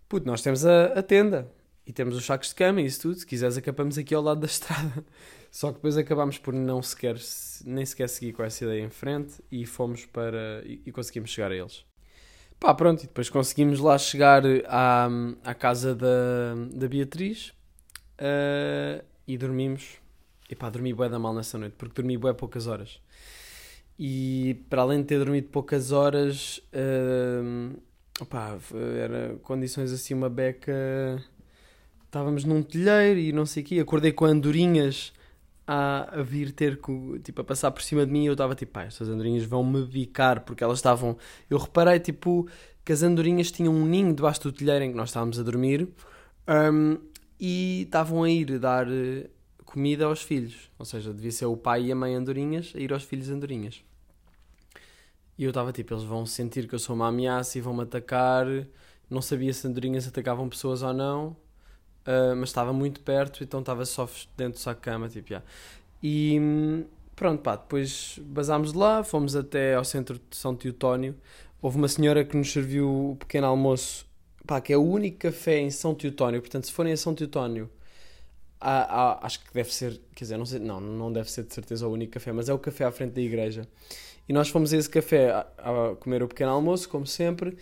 Puto, 0.07 0.25
nós 0.25 0.41
temos 0.41 0.65
a, 0.65 0.85
a, 0.85 1.03
tenda 1.03 1.51
e 1.85 1.93
temos 1.93 2.15
os 2.15 2.25
sacos 2.25 2.49
de 2.49 2.55
cama 2.55 2.81
e 2.81 2.85
isso 2.85 3.01
tudo. 3.01 3.15
Se 3.15 3.25
quiseres, 3.25 3.57
acampamos 3.57 3.97
aqui 3.97 4.13
ao 4.15 4.23
lado 4.23 4.39
da 4.39 4.47
estrada. 4.47 5.05
Só 5.51 5.69
que 5.69 5.75
depois 5.75 5.95
acabámos 5.97 6.37
por 6.37 6.53
não 6.53 6.81
sequer, 6.81 7.15
nem 7.63 7.85
sequer 7.85 8.09
seguir 8.09 8.33
com 8.33 8.43
essa 8.43 8.63
ideia 8.65 8.81
em 8.81 8.89
frente 8.89 9.41
e 9.51 9.65
fomos 9.65 10.05
para. 10.05 10.61
e, 10.65 10.81
e 10.85 10.91
conseguimos 10.91 11.29
chegar 11.29 11.51
a 11.51 11.55
eles. 11.55 11.85
Pá, 12.59 12.73
pronto, 12.73 13.03
e 13.03 13.07
depois 13.07 13.29
conseguimos 13.29 13.79
lá 13.79 13.97
chegar 13.97 14.43
à, 14.67 15.07
à 15.43 15.53
casa 15.53 15.93
da, 15.93 16.55
da 16.73 16.87
Beatriz 16.87 17.49
uh, 18.19 19.03
e 19.27 19.37
dormimos. 19.37 19.99
E 20.49 20.55
pá, 20.55 20.69
dormi 20.69 20.93
bué 20.93 21.09
da 21.09 21.19
mal 21.19 21.33
nessa 21.33 21.57
noite, 21.57 21.75
porque 21.77 21.95
dormi 21.95 22.17
bué 22.17 22.33
poucas 22.33 22.67
horas. 22.67 22.99
E 23.97 24.65
para 24.69 24.81
além 24.81 24.99
de 25.01 25.05
ter 25.05 25.19
dormido 25.19 25.47
poucas 25.49 25.91
horas, 25.91 26.61
uh, 26.73 27.79
opá, 28.19 28.57
era 29.01 29.37
condições 29.43 29.91
assim, 29.91 30.13
uma 30.13 30.29
beca. 30.29 31.23
Estávamos 32.15 32.45
num 32.45 32.63
telheiro 32.63 33.19
e 33.19 33.33
não 33.33 33.45
sei 33.45 33.61
o 33.61 33.65
quê. 33.65 33.77
Acordei 33.77 34.13
com 34.13 34.23
andorinhas 34.23 35.11
a, 35.67 36.21
a 36.21 36.23
vir 36.23 36.53
ter, 36.53 36.79
tipo, 37.21 37.41
a 37.41 37.43
passar 37.43 37.71
por 37.71 37.81
cima 37.81 38.05
de 38.05 38.11
mim 38.13 38.23
e 38.23 38.27
eu 38.27 38.31
estava 38.31 38.55
tipo, 38.55 38.71
pá, 38.71 38.83
estas 38.83 39.09
andorinhas 39.09 39.43
vão-me 39.43 39.83
bicar 39.83 40.39
porque 40.45 40.63
elas 40.63 40.77
estavam. 40.77 41.17
Eu 41.49 41.57
reparei, 41.57 41.99
tipo, 41.99 42.47
que 42.85 42.93
as 42.93 43.03
andorinhas 43.03 43.51
tinham 43.51 43.75
um 43.75 43.85
ninho 43.85 44.15
debaixo 44.15 44.43
do 44.43 44.53
telheiro 44.53 44.85
em 44.85 44.91
que 44.91 44.95
nós 44.95 45.09
estávamos 45.09 45.37
a 45.37 45.43
dormir 45.43 45.89
um, 46.47 46.97
e 47.37 47.81
estavam 47.81 48.23
a 48.23 48.29
ir 48.29 48.59
dar 48.59 48.87
comida 49.65 50.05
aos 50.05 50.21
filhos. 50.21 50.71
Ou 50.79 50.85
seja, 50.85 51.13
devia 51.13 51.33
ser 51.33 51.47
o 51.47 51.57
pai 51.57 51.87
e 51.87 51.91
a 51.91 51.95
mãe 51.97 52.15
andorinhas 52.15 52.71
a 52.77 52.79
ir 52.79 52.93
aos 52.93 53.03
filhos 53.03 53.29
andorinhas. 53.29 53.83
E 55.37 55.43
eu 55.43 55.49
estava 55.49 55.73
tipo, 55.73 55.93
eles 55.93 56.05
vão 56.05 56.25
sentir 56.25 56.65
que 56.65 56.75
eu 56.75 56.79
sou 56.79 56.95
uma 56.95 57.09
ameaça 57.09 57.57
e 57.57 57.61
vão-me 57.61 57.83
atacar. 57.83 58.47
Não 59.09 59.21
sabia 59.21 59.53
se 59.53 59.67
andorinhas 59.67 60.07
atacavam 60.07 60.47
pessoas 60.47 60.81
ou 60.81 60.93
não, 60.93 61.35
uh, 62.05 62.35
mas 62.35 62.49
estava 62.49 62.71
muito 62.73 63.01
perto, 63.01 63.43
então 63.43 63.59
estava 63.59 63.85
só 63.85 64.09
dentro 64.37 64.59
de 64.59 64.75
cama, 64.79 65.09
tipo. 65.09 65.41
E 66.01 66.39
pronto, 67.15 67.41
pá, 67.41 67.55
depois 67.55 68.19
basámos 68.23 68.73
de 68.73 68.77
lá, 68.77 69.03
fomos 69.03 69.35
até 69.35 69.75
ao 69.75 69.83
centro 69.83 70.19
de 70.29 70.37
São 70.37 70.55
Teutónio. 70.55 71.15
Houve 71.61 71.77
uma 71.77 71.87
senhora 71.87 72.23
que 72.23 72.37
nos 72.37 72.51
serviu 72.51 73.11
o 73.11 73.15
pequeno 73.15 73.47
almoço, 73.47 74.05
pá, 74.45 74.61
que 74.61 74.71
é 74.73 74.77
o 74.77 74.83
único 74.83 75.17
café 75.19 75.59
em 75.59 75.71
São 75.71 75.95
Teutónio. 75.95 76.41
Portanto, 76.41 76.67
se 76.67 76.71
forem 76.71 76.93
a 76.93 76.97
São 76.97 77.15
Teutónio, 77.15 77.69
há, 78.59 78.81
há, 78.81 79.25
acho 79.25 79.43
que 79.43 79.53
deve 79.53 79.73
ser, 79.73 79.99
quer 80.15 80.25
dizer, 80.25 80.37
não 80.37 80.45
sei, 80.45 80.59
não, 80.59 80.79
não 80.79 81.11
deve 81.11 81.31
ser 81.31 81.43
de 81.43 81.53
certeza 81.53 81.87
o 81.87 81.91
único 81.91 82.13
café, 82.13 82.31
mas 82.31 82.49
é 82.49 82.53
o 82.53 82.59
café 82.59 82.85
à 82.85 82.91
frente 82.91 83.13
da 83.13 83.21
igreja. 83.21 83.67
E 84.27 84.33
nós 84.33 84.49
fomos 84.49 84.73
a 84.73 84.77
esse 84.77 84.89
café 84.89 85.31
a, 85.31 85.39
a 85.91 85.95
comer 85.95 86.23
o 86.23 86.27
pequeno 86.27 86.51
almoço, 86.51 86.89
como 86.89 87.05
sempre, 87.05 87.57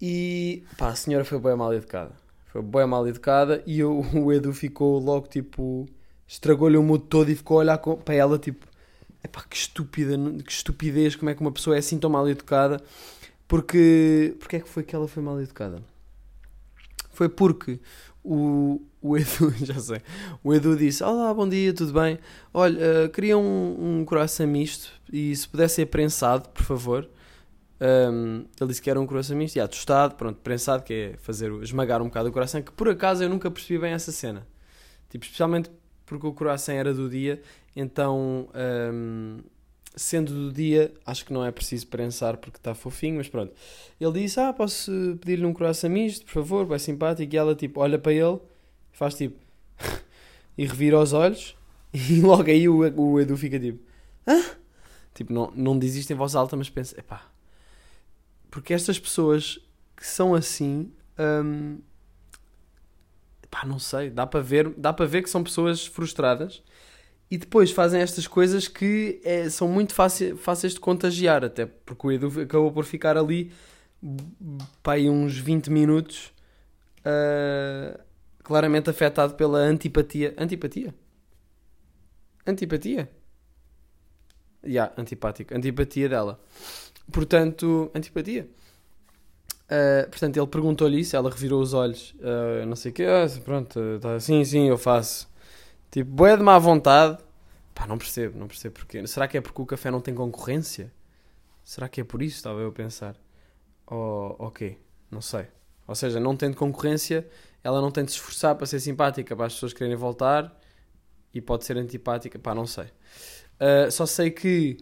e 0.00 0.64
pá, 0.76 0.88
a 0.88 0.94
senhora 0.94 1.24
foi 1.24 1.38
bem 1.38 1.56
mal 1.56 1.72
educada. 1.74 2.27
Foi 2.48 2.62
bem 2.62 2.86
mal 2.86 3.06
educada 3.06 3.62
e 3.66 3.78
eu, 3.80 4.00
o 4.14 4.32
Edu 4.32 4.52
ficou 4.52 4.98
logo 4.98 5.28
tipo. 5.28 5.88
estragou-lhe 6.26 6.76
o 6.76 6.82
mundo 6.82 7.04
todo 7.04 7.30
e 7.30 7.36
ficou 7.36 7.58
a 7.58 7.60
olhar 7.60 7.78
para 7.78 8.14
ela 8.14 8.38
tipo. 8.38 8.66
Epá, 9.22 9.42
que 9.42 9.56
estúpida, 9.56 10.16
que 10.44 10.52
estupidez, 10.52 11.16
como 11.16 11.28
é 11.30 11.34
que 11.34 11.40
uma 11.40 11.50
pessoa 11.52 11.76
é 11.76 11.80
assim 11.80 11.98
tão 11.98 12.10
mal 12.10 12.28
educada. 12.28 12.80
Porque. 13.46 14.36
Porque 14.38 14.56
é 14.56 14.60
que 14.60 14.68
foi 14.68 14.82
que 14.82 14.94
ela 14.94 15.08
foi 15.08 15.22
mal 15.22 15.40
educada? 15.40 15.82
Foi 17.10 17.28
porque 17.28 17.80
o, 18.22 18.80
o 19.00 19.16
Edu, 19.16 19.52
já 19.64 19.78
sei, 19.80 20.00
o 20.42 20.54
Edu 20.54 20.76
disse: 20.76 21.02
Olá, 21.02 21.32
bom 21.32 21.48
dia, 21.48 21.72
tudo 21.72 21.92
bem? 21.92 22.18
Olha, 22.52 23.06
uh, 23.06 23.08
queria 23.08 23.36
um, 23.36 24.00
um 24.00 24.04
coração 24.04 24.46
misto 24.46 24.92
e 25.12 25.34
se 25.34 25.48
pudesse 25.48 25.76
ser 25.76 25.86
prensado, 25.86 26.48
por 26.50 26.62
favor. 26.62 27.08
Um, 27.80 28.44
ele 28.60 28.68
disse 28.68 28.82
que 28.82 28.90
era 28.90 29.00
um 29.00 29.06
coração 29.06 29.36
misto, 29.36 29.56
e 29.56 29.68
tostado, 29.68 30.16
pronto, 30.16 30.40
prensado, 30.40 30.82
que 30.82 30.92
é 30.92 31.16
fazer, 31.18 31.52
esmagar 31.62 32.02
um 32.02 32.06
bocado 32.06 32.28
o 32.28 32.32
coração, 32.32 32.60
que 32.60 32.72
por 32.72 32.88
acaso 32.88 33.22
eu 33.22 33.28
nunca 33.28 33.50
percebi 33.50 33.78
bem 33.78 33.92
essa 33.92 34.10
cena. 34.10 34.46
Tipo, 35.08 35.24
especialmente 35.24 35.70
porque 36.04 36.26
o 36.26 36.32
coração 36.32 36.74
era 36.74 36.92
do 36.92 37.08
dia, 37.08 37.40
então, 37.76 38.48
um, 38.92 39.38
sendo 39.94 40.32
do 40.32 40.52
dia, 40.52 40.92
acho 41.06 41.24
que 41.24 41.32
não 41.32 41.44
é 41.44 41.52
preciso 41.52 41.86
prensar 41.86 42.36
porque 42.38 42.58
está 42.58 42.74
fofinho, 42.74 43.16
mas 43.16 43.28
pronto. 43.28 43.52
Ele 44.00 44.22
disse, 44.22 44.40
ah, 44.40 44.52
posso 44.52 44.90
pedir-lhe 45.20 45.46
um 45.46 45.52
coração 45.52 45.90
misto, 45.90 46.24
por 46.24 46.32
favor, 46.32 46.66
vai 46.66 46.78
simpático, 46.78 47.32
e 47.32 47.38
ela, 47.38 47.54
tipo, 47.54 47.80
olha 47.80 47.98
para 47.98 48.12
ele, 48.12 48.38
faz 48.90 49.14
tipo, 49.14 49.38
e 50.58 50.66
revira 50.66 50.98
os 50.98 51.12
olhos, 51.12 51.56
e 51.92 52.20
logo 52.20 52.50
aí 52.50 52.68
o, 52.68 52.78
o 53.00 53.20
Edu 53.20 53.36
fica 53.36 53.58
tipo, 53.60 53.80
hã? 54.26 54.42
Tipo, 55.14 55.32
não, 55.32 55.52
não 55.54 55.78
diz 55.78 55.94
isto 55.94 56.12
em 56.12 56.16
voz 56.16 56.34
alta, 56.34 56.56
mas 56.56 56.70
pensa, 56.70 56.98
epá, 56.98 57.27
porque 58.50 58.74
estas 58.74 58.98
pessoas 58.98 59.58
que 59.96 60.06
são 60.06 60.34
assim, 60.34 60.92
hum, 61.18 61.78
pá, 63.50 63.64
não 63.66 63.78
sei, 63.78 64.10
dá 64.10 64.26
para 64.26 64.40
ver, 64.40 64.70
dá 64.76 64.92
para 64.92 65.06
ver 65.06 65.22
que 65.22 65.30
são 65.30 65.42
pessoas 65.42 65.86
frustradas 65.86 66.62
e 67.30 67.36
depois 67.36 67.70
fazem 67.70 68.00
estas 68.00 68.26
coisas 68.26 68.68
que 68.68 69.20
é, 69.24 69.50
são 69.50 69.68
muito 69.68 69.94
fáceis 69.94 70.74
de 70.74 70.80
contagiar, 70.80 71.44
até 71.44 71.66
porque 71.66 72.06
o 72.06 72.12
Edu 72.12 72.40
acabou 72.40 72.72
por 72.72 72.84
ficar 72.84 73.16
ali 73.16 73.52
pá, 74.82 74.96
uns 74.96 75.36
20 75.36 75.70
minutos 75.70 76.32
uh, 77.00 77.98
claramente 78.42 78.88
afetado 78.88 79.34
pela 79.34 79.58
antipatia. 79.58 80.34
Antipatia? 80.38 80.94
Antipatia? 82.46 83.10
Já, 84.62 84.68
yeah, 84.68 84.94
antipático. 84.96 85.54
Antipatia 85.54 86.08
dela. 86.08 86.40
Portanto, 87.12 87.90
antipatia. 87.94 88.48
Uh, 89.68 90.08
portanto, 90.08 90.36
ele 90.36 90.46
perguntou-lhe 90.46 91.00
isso, 91.00 91.14
ela 91.14 91.30
revirou 91.30 91.60
os 91.60 91.74
olhos, 91.74 92.14
uh, 92.20 92.64
não 92.66 92.74
sei 92.74 92.90
o 92.90 92.94
quê, 92.94 93.04
ah, 93.04 93.26
pronto, 93.44 93.78
tá, 94.00 94.18
sim, 94.18 94.42
sim, 94.44 94.68
eu 94.68 94.78
faço. 94.78 95.28
Tipo, 95.90 96.10
boé 96.10 96.36
de 96.36 96.42
má 96.42 96.58
vontade. 96.58 97.18
Pá, 97.74 97.86
não 97.86 97.98
percebo, 97.98 98.38
não 98.38 98.48
percebo 98.48 98.74
porquê. 98.74 99.06
Será 99.06 99.28
que 99.28 99.36
é 99.36 99.40
porque 99.40 99.60
o 99.60 99.66
café 99.66 99.90
não 99.90 100.00
tem 100.00 100.14
concorrência? 100.14 100.92
Será 101.62 101.88
que 101.88 102.00
é 102.00 102.04
por 102.04 102.22
isso, 102.22 102.36
estava 102.36 102.60
eu 102.60 102.68
a 102.68 102.72
pensar? 102.72 103.14
Ou 103.86 104.36
oh, 104.38 104.46
ok, 104.46 104.78
não 105.10 105.20
sei. 105.20 105.46
Ou 105.86 105.94
seja, 105.94 106.18
não 106.18 106.36
tendo 106.36 106.56
concorrência, 106.56 107.26
ela 107.62 107.80
não 107.80 107.90
tem 107.90 108.04
de 108.04 108.10
se 108.10 108.16
esforçar 108.18 108.54
para 108.54 108.66
ser 108.66 108.80
simpática, 108.80 109.36
para 109.36 109.46
as 109.46 109.54
pessoas 109.54 109.72
quererem 109.72 109.96
voltar 109.96 110.58
e 111.32 111.40
pode 111.40 111.64
ser 111.64 111.76
antipática, 111.76 112.38
pá, 112.38 112.54
não 112.54 112.66
sei. 112.66 112.86
Uh, 113.60 113.90
só 113.90 114.06
sei 114.06 114.30
que 114.30 114.78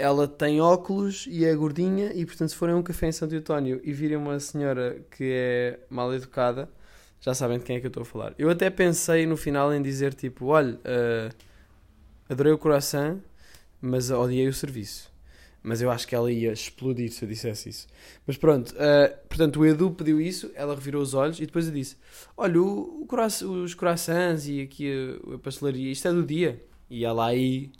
ela 0.00 0.26
tem 0.26 0.60
óculos 0.60 1.26
e 1.28 1.44
é 1.44 1.54
gordinha 1.54 2.12
e 2.14 2.24
portanto 2.24 2.48
se 2.48 2.56
forem 2.56 2.74
a 2.74 2.78
um 2.78 2.82
café 2.82 3.08
em 3.08 3.12
Santo 3.12 3.34
António 3.34 3.80
e 3.84 3.92
virem 3.92 4.16
uma 4.16 4.40
senhora 4.40 5.00
que 5.10 5.32
é 5.32 5.78
mal 5.88 6.12
educada, 6.14 6.68
já 7.20 7.34
sabem 7.34 7.58
de 7.58 7.64
quem 7.64 7.76
é 7.76 7.80
que 7.80 7.86
eu 7.86 7.88
estou 7.88 8.02
a 8.02 8.06
falar. 8.06 8.34
Eu 8.38 8.48
até 8.48 8.70
pensei 8.70 9.26
no 9.26 9.36
final 9.36 9.72
em 9.74 9.82
dizer 9.82 10.14
tipo, 10.14 10.46
olha, 10.46 10.74
uh, 10.74 11.34
adorei 12.28 12.52
o 12.52 12.58
coração, 12.58 13.22
mas 13.80 14.10
odiei 14.10 14.48
o 14.48 14.54
serviço. 14.54 15.10
Mas 15.62 15.82
eu 15.82 15.90
acho 15.90 16.08
que 16.08 16.14
ela 16.14 16.32
ia 16.32 16.52
explodir 16.52 17.12
se 17.12 17.22
eu 17.22 17.28
dissesse 17.28 17.68
isso. 17.68 17.86
Mas 18.26 18.38
pronto, 18.38 18.70
uh, 18.70 19.28
portanto 19.28 19.60
o 19.60 19.66
Edu 19.66 19.90
pediu 19.90 20.18
isso, 20.18 20.50
ela 20.54 20.74
revirou 20.74 21.02
os 21.02 21.12
olhos 21.12 21.38
e 21.38 21.44
depois 21.44 21.66
eu 21.66 21.72
disse: 21.72 21.96
Olha, 22.34 22.60
o, 22.62 23.06
o 23.06 23.62
os 23.62 23.74
corações 23.74 24.48
e 24.48 24.62
aqui 24.62 24.90
a, 24.90 25.34
a 25.34 25.38
pastelaria, 25.38 25.92
isto 25.92 26.08
é 26.08 26.12
do 26.12 26.24
dia. 26.24 26.64
E 26.88 27.04
ela 27.04 27.26
aí 27.26 27.70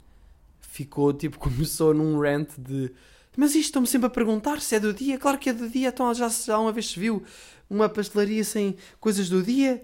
ficou 0.71 1.13
tipo, 1.13 1.37
começou 1.39 1.93
num 1.93 2.19
rant 2.19 2.49
de 2.57 2.91
mas 3.35 3.51
isto 3.51 3.67
estão-me 3.67 3.87
sempre 3.87 4.07
a 4.07 4.09
perguntar 4.09 4.59
se 4.59 4.75
é 4.75 4.79
do 4.79 4.93
dia. 4.93 5.17
Claro 5.17 5.37
que 5.37 5.49
é 5.49 5.53
do 5.53 5.69
dia, 5.69 5.89
então 5.89 6.13
já, 6.13 6.27
já 6.27 6.59
uma 6.59 6.71
vez 6.71 6.89
se 6.89 6.99
viu 6.99 7.23
uma 7.69 7.87
pastelaria 7.87 8.43
sem 8.43 8.75
coisas 8.99 9.29
do 9.29 9.41
dia. 9.41 9.81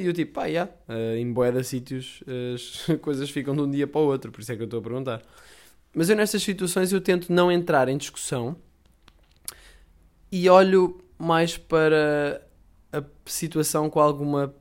E 0.00 0.06
eu 0.06 0.12
tipo, 0.14 0.32
pá, 0.32 0.46
uh, 0.46 1.16
em 1.16 1.30
boeda 1.30 1.62
sítios 1.62 2.22
as 2.54 2.86
coisas 3.02 3.28
ficam 3.28 3.54
de 3.54 3.60
um 3.60 3.70
dia 3.70 3.86
para 3.86 4.00
o 4.00 4.04
outro, 4.04 4.32
por 4.32 4.40
isso 4.40 4.50
é 4.50 4.56
que 4.56 4.62
eu 4.62 4.64
estou 4.64 4.80
a 4.80 4.82
perguntar. 4.82 5.22
Mas 5.94 6.08
eu 6.08 6.16
nestas 6.16 6.42
situações 6.42 6.92
eu 6.92 7.00
tento 7.00 7.30
não 7.30 7.52
entrar 7.52 7.88
em 7.88 7.98
discussão 7.98 8.56
e 10.32 10.48
olho 10.48 11.02
mais 11.18 11.58
para 11.58 12.46
a 12.92 13.02
situação 13.26 13.90
com 13.90 14.00
alguma 14.00 14.54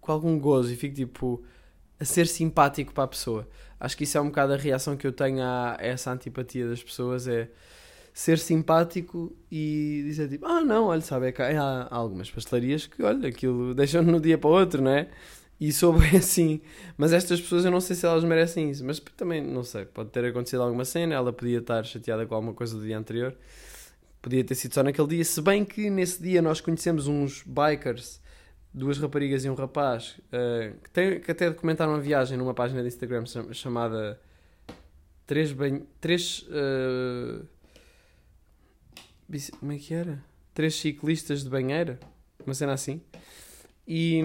com 0.00 0.12
algum 0.12 0.38
gozo 0.38 0.72
e 0.72 0.76
fico 0.76 0.94
tipo 0.94 1.42
a 2.00 2.04
ser 2.04 2.26
simpático 2.26 2.92
para 2.94 3.04
a 3.04 3.08
pessoa. 3.08 3.46
Acho 3.78 3.96
que 3.96 4.04
isso 4.04 4.16
é 4.16 4.20
um 4.20 4.26
bocado 4.26 4.54
a 4.54 4.56
reação 4.56 4.96
que 4.96 5.06
eu 5.06 5.12
tenho 5.12 5.42
a 5.42 5.76
essa 5.78 6.10
antipatia 6.10 6.66
das 6.66 6.82
pessoas, 6.82 7.28
é 7.28 7.48
ser 8.12 8.38
simpático 8.38 9.36
e 9.50 10.02
dizer 10.04 10.28
tipo, 10.28 10.46
ah 10.46 10.60
não, 10.62 10.86
olha, 10.86 11.00
sabe, 11.00 11.28
é 11.28 11.32
que 11.32 11.40
há 11.42 11.88
algumas 11.90 12.30
pastelarias 12.30 12.86
que, 12.86 13.02
olha, 13.02 13.28
aquilo 13.28 13.74
deixam 13.74 14.02
no 14.02 14.18
dia 14.18 14.36
para 14.36 14.50
o 14.50 14.52
outro, 14.52 14.82
não 14.82 14.90
é? 14.90 15.08
E 15.60 15.72
sou 15.72 15.92
bem 15.98 16.16
assim. 16.16 16.60
Mas 16.96 17.12
estas 17.12 17.40
pessoas 17.40 17.64
eu 17.64 17.70
não 17.70 17.80
sei 17.80 17.94
se 17.94 18.06
elas 18.06 18.24
merecem 18.24 18.70
isso. 18.70 18.84
Mas 18.84 18.98
também 18.98 19.42
não 19.42 19.62
sei. 19.62 19.84
Pode 19.84 20.08
ter 20.08 20.24
acontecido 20.24 20.62
alguma 20.62 20.86
cena. 20.86 21.14
Ela 21.14 21.32
podia 21.32 21.58
estar 21.58 21.84
chateada 21.84 22.24
com 22.24 22.34
alguma 22.34 22.54
coisa 22.54 22.74
do 22.74 22.82
dia 22.82 22.96
anterior. 22.96 23.36
Podia 24.22 24.42
ter 24.42 24.54
sido 24.54 24.72
só 24.72 24.82
naquele 24.82 25.08
dia. 25.08 25.24
Se 25.24 25.40
bem 25.42 25.64
que 25.64 25.90
nesse 25.90 26.22
dia 26.22 26.40
nós 26.40 26.62
conhecemos 26.62 27.06
uns 27.06 27.42
bikers 27.46 28.20
duas 28.72 28.98
raparigas 28.98 29.44
e 29.44 29.50
um 29.50 29.54
rapaz 29.54 30.20
uh, 30.26 30.78
que, 30.82 30.90
tem, 30.90 31.20
que 31.20 31.30
até 31.30 31.50
documentaram 31.50 31.92
uma 31.92 32.00
viagem 32.00 32.38
numa 32.38 32.54
página 32.54 32.80
de 32.82 32.88
Instagram 32.88 33.24
chamada 33.52 34.20
Três 35.26 35.52
Banho. 35.52 35.86
Três. 36.00 36.46
Uh, 36.48 37.46
como 39.58 39.72
é 39.72 39.78
que 39.78 39.94
era? 39.94 40.24
Três 40.54 40.74
ciclistas 40.74 41.44
de 41.44 41.50
banheira? 41.50 41.98
Uma 42.44 42.54
cena 42.54 42.72
assim. 42.72 43.00
E, 43.86 44.22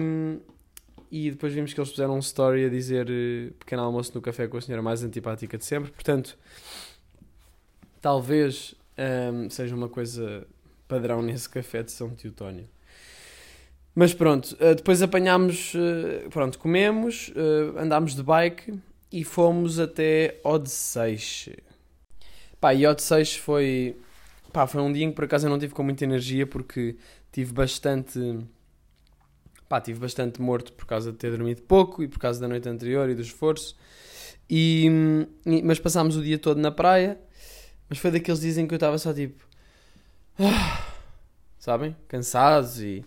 e 1.10 1.30
depois 1.30 1.52
vimos 1.52 1.72
que 1.72 1.80
eles 1.80 1.90
fizeram 1.90 2.16
um 2.16 2.18
story 2.18 2.64
a 2.64 2.68
dizer 2.68 3.06
uh, 3.08 3.54
pequeno 3.54 3.82
almoço 3.82 4.12
no 4.14 4.20
café 4.20 4.48
com 4.48 4.56
a 4.56 4.60
senhora 4.60 4.82
mais 4.82 5.02
antipática 5.02 5.56
de 5.58 5.64
sempre. 5.64 5.90
Portanto, 5.92 6.36
talvez 8.00 8.74
um, 8.98 9.50
seja 9.50 9.74
uma 9.74 9.88
coisa 9.88 10.46
padrão 10.88 11.22
nesse 11.22 11.48
café 11.48 11.82
de 11.82 11.90
São 11.90 12.10
Teutónio. 12.10 12.68
Mas 13.98 14.12
pronto, 14.12 14.54
uh, 14.60 14.74
depois 14.74 15.00
apanhámos, 15.00 15.72
uh, 15.72 16.28
pronto, 16.28 16.58
comemos, 16.58 17.28
uh, 17.28 17.78
andámos 17.78 18.14
de 18.14 18.22
bike 18.22 18.78
e 19.10 19.24
fomos 19.24 19.80
até 19.80 20.38
Odisseis. 20.44 21.48
Pá, 22.60 22.74
e 22.74 22.86
Odisseis 22.86 23.34
foi, 23.34 23.96
pá, 24.52 24.66
foi 24.66 24.82
um 24.82 24.92
dia 24.92 25.02
em 25.02 25.08
que 25.08 25.16
por 25.16 25.24
acaso 25.24 25.46
eu 25.46 25.50
não 25.50 25.58
tive 25.58 25.72
com 25.72 25.82
muita 25.82 26.04
energia 26.04 26.46
porque 26.46 26.96
tive 27.32 27.54
bastante, 27.54 28.20
pá, 29.66 29.80
tive 29.80 29.98
bastante 29.98 30.42
morto 30.42 30.74
por 30.74 30.84
causa 30.84 31.10
de 31.10 31.16
ter 31.16 31.30
dormido 31.30 31.62
pouco 31.62 32.02
e 32.02 32.08
por 32.08 32.18
causa 32.18 32.38
da 32.38 32.46
noite 32.46 32.68
anterior 32.68 33.08
e 33.08 33.14
do 33.14 33.22
esforço. 33.22 33.74
E, 34.48 34.90
mas 35.64 35.78
passámos 35.78 36.16
o 36.16 36.22
dia 36.22 36.38
todo 36.38 36.60
na 36.60 36.70
praia, 36.70 37.18
mas 37.88 37.96
foi 37.96 38.10
daqueles 38.10 38.42
dias 38.42 38.58
em 38.58 38.66
que 38.66 38.74
eu 38.74 38.76
estava 38.76 38.98
só 38.98 39.14
tipo, 39.14 39.42
sabem, 41.58 41.96
cansados 42.06 42.78
e 42.82 43.02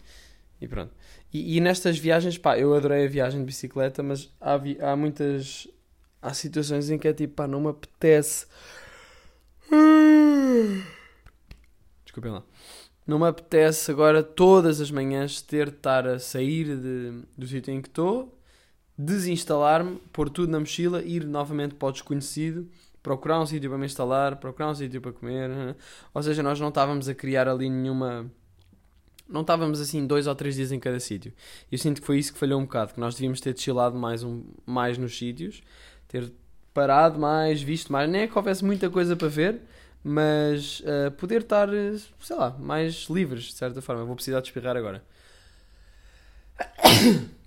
e 0.61 0.67
pronto. 0.67 0.93
E, 1.31 1.57
e, 1.57 1.61
nestas 1.61 1.97
viagens, 1.97 2.37
pá, 2.37 2.57
eu 2.57 2.73
adorei 2.73 3.05
a 3.05 3.09
viagem 3.09 3.39
de 3.39 3.45
bicicleta, 3.45 4.03
mas 4.03 4.29
há, 4.41 4.59
há 4.91 4.95
muitas. 4.95 5.67
Há 6.21 6.33
situações 6.33 6.89
em 6.89 6.97
que 6.97 7.07
é 7.07 7.13
tipo, 7.13 7.35
pá, 7.35 7.47
não 7.47 7.61
me 7.61 7.69
apetece. 7.69 8.45
Desculpem 12.03 12.31
lá. 12.31 12.43
Não 13.07 13.17
me 13.17 13.27
apetece 13.27 13.89
agora 13.89 14.21
todas 14.21 14.81
as 14.81 14.91
manhãs 14.91 15.41
ter 15.41 15.69
de 15.69 15.77
estar 15.77 16.05
a 16.05 16.19
sair 16.19 16.77
de, 16.77 17.23
do 17.37 17.47
sítio 17.47 17.73
em 17.73 17.81
que 17.81 17.87
estou, 17.87 18.37
desinstalar-me, 18.97 19.95
pôr 20.11 20.29
tudo 20.29 20.51
na 20.51 20.59
mochila, 20.59 21.01
ir 21.01 21.25
novamente 21.25 21.73
para 21.73 21.87
o 21.87 21.91
desconhecido, 21.91 22.69
procurar 23.01 23.39
um 23.39 23.45
sítio 23.45 23.69
para 23.69 23.79
me 23.79 23.85
instalar, 23.85 24.35
procurar 24.35 24.69
um 24.69 24.75
sítio 24.75 25.01
para 25.01 25.13
comer. 25.13 25.49
Ou 26.13 26.21
seja, 26.21 26.43
nós 26.43 26.59
não 26.59 26.67
estávamos 26.67 27.07
a 27.07 27.15
criar 27.15 27.47
ali 27.47 27.69
nenhuma 27.69 28.29
não 29.29 29.41
estávamos 29.41 29.79
assim 29.79 30.05
dois 30.07 30.25
ou 30.27 30.33
três 30.33 30.55
dias 30.55 30.71
em 30.71 30.79
cada 30.79 30.99
sítio. 30.99 31.31
Eu 31.71 31.77
sinto 31.77 32.01
que 32.01 32.07
foi 32.07 32.17
isso 32.17 32.33
que 32.33 32.39
falhou 32.39 32.59
um 32.59 32.63
bocado, 32.63 32.93
que 32.93 32.99
nós 32.99 33.13
devíamos 33.13 33.39
ter 33.39 33.57
chillado 33.57 33.97
mais, 33.97 34.23
um, 34.23 34.43
mais 34.65 34.97
nos 34.97 35.17
sítios, 35.17 35.61
ter 36.07 36.31
parado 36.73 37.19
mais, 37.19 37.61
visto 37.61 37.91
mais. 37.91 38.09
Nem 38.09 38.23
é 38.23 38.27
que 38.27 38.37
houvesse 38.37 38.65
muita 38.65 38.89
coisa 38.89 39.15
para 39.15 39.27
ver, 39.27 39.61
mas 40.03 40.79
uh, 40.81 41.11
poder 41.11 41.41
estar, 41.41 41.69
sei 42.19 42.35
lá, 42.35 42.51
mais 42.57 43.07
livres, 43.09 43.43
de 43.45 43.53
certa 43.53 43.81
forma. 43.81 44.03
vou 44.03 44.15
precisar 44.15 44.41
de 44.41 44.47
espirrar 44.47 44.75
agora. 44.75 45.03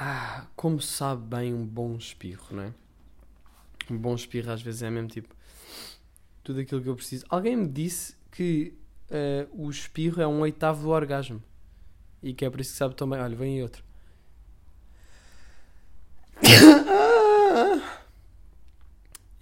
Ah, 0.00 0.46
como 0.54 0.80
sabe 0.80 1.22
bem 1.22 1.52
um 1.52 1.66
bom 1.66 1.96
espirro, 1.96 2.46
não 2.52 2.62
é? 2.62 2.72
Um 3.90 3.98
bom 3.98 4.14
espirro 4.14 4.52
às 4.52 4.62
vezes 4.62 4.80
é 4.84 4.88
mesmo 4.88 5.08
tipo 5.08 5.34
tudo 6.44 6.60
aquilo 6.60 6.80
que 6.80 6.88
eu 6.88 6.94
preciso. 6.94 7.26
Alguém 7.28 7.56
me 7.56 7.66
disse 7.66 8.14
que 8.30 8.72
uh, 9.10 9.48
o 9.52 9.70
espirro 9.70 10.20
é 10.22 10.26
um 10.26 10.40
oitavo 10.40 10.82
do 10.82 10.90
orgasmo. 10.90 11.42
E 12.22 12.34
que 12.34 12.44
é 12.44 12.50
por 12.50 12.60
isso 12.60 12.72
que 12.72 12.78
sabe 12.78 12.94
também. 12.94 13.20
Olha, 13.20 13.36
vem 13.36 13.62
outro. 13.62 13.84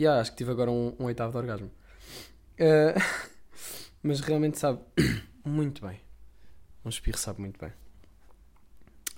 yeah, 0.00 0.20
acho 0.20 0.30
que 0.32 0.36
tive 0.38 0.50
agora 0.50 0.70
um, 0.70 0.94
um 0.98 1.04
oitavo 1.04 1.32
de 1.32 1.38
orgasmo. 1.38 1.70
Uh, 2.58 2.94
mas 4.02 4.20
realmente 4.20 4.58
sabe 4.58 4.80
muito 5.44 5.86
bem. 5.86 6.00
Um 6.84 6.88
espirro 6.88 7.18
sabe 7.18 7.40
muito 7.40 7.58
bem. 7.58 7.72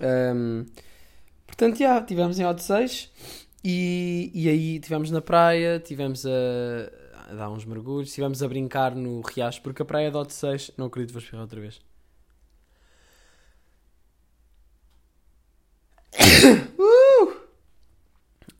Um, 0.01 0.65
portanto, 1.45 1.77
já, 1.77 2.01
tivemos 2.01 2.39
em 2.39 2.45
Hot 2.45 2.63
6 2.63 3.11
e, 3.63 4.31
e 4.33 4.49
aí 4.49 4.75
estivemos 4.77 5.11
na 5.11 5.21
praia, 5.21 5.79
tivemos 5.79 6.25
a, 6.25 6.29
dar 7.35 7.49
uns 7.49 7.65
mergulhos, 7.65 8.09
estivemos 8.09 8.41
a 8.43 8.47
brincar 8.47 8.95
no 8.95 9.21
riacho, 9.21 9.61
porque 9.61 9.81
a 9.81 9.85
praia 9.85 10.15
Hot 10.15 10.33
6, 10.33 10.71
não 10.77 10.87
acredito, 10.87 11.13
vou 11.13 11.21
espirrar 11.21 11.43
outra 11.43 11.59
vez. 11.59 11.81
uh! 16.77 17.35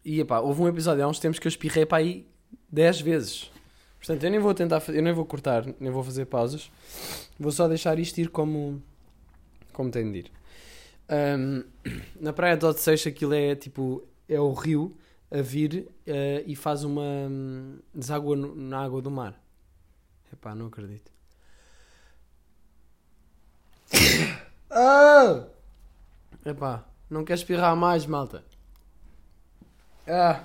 E 0.04 0.20
epá, 0.20 0.40
houve 0.40 0.62
um 0.62 0.68
episódio 0.68 1.04
há 1.04 1.08
uns 1.08 1.20
tempos 1.20 1.40
que 1.40 1.48
eu 1.48 1.50
espirrei 1.50 1.86
para 1.86 2.00
aí 2.00 2.26
10 2.72 3.02
vezes. 3.02 3.52
Portanto, 3.98 4.24
eu 4.24 4.32
nem 4.32 4.40
vou 4.40 4.54
tentar, 4.54 4.82
eu 4.88 5.02
nem 5.02 5.14
vou 5.14 5.26
cortar, 5.26 5.66
nem 5.80 5.92
vou 5.92 6.04
fazer 6.04 6.26
pausas. 6.26 6.72
Vou 7.40 7.52
só 7.52 7.68
deixar 7.68 8.00
isto 8.00 8.18
ir 8.20 8.30
como, 8.30 8.82
como 9.74 9.92
tem 9.92 10.10
de 10.12 10.20
ir. 10.20 10.32
Um, 11.10 11.64
na 12.20 12.32
praia 12.32 12.56
de 12.56 12.66
Odisseis 12.66 13.06
aquilo 13.06 13.34
é 13.34 13.56
tipo, 13.56 14.04
é 14.28 14.40
o 14.40 14.54
rio 14.54 14.96
a 15.32 15.42
vir 15.42 15.88
uh, 16.08 16.44
e 16.46 16.56
faz 16.56 16.84
uma 16.84 17.02
um, 17.02 17.80
deságua 17.94 18.36
no, 18.36 18.56
na 18.56 18.80
água 18.84 19.02
do 19.02 19.12
mar. 19.12 19.40
Epá, 20.32 20.56
não 20.56 20.68
acredito. 20.68 21.12
ah! 24.70 25.46
Epá, 26.46 26.86
não 27.10 27.24
quer 27.24 27.34
espirrar 27.34 27.76
mais, 27.76 28.06
malta. 28.06 28.44
Ah! 30.08 30.44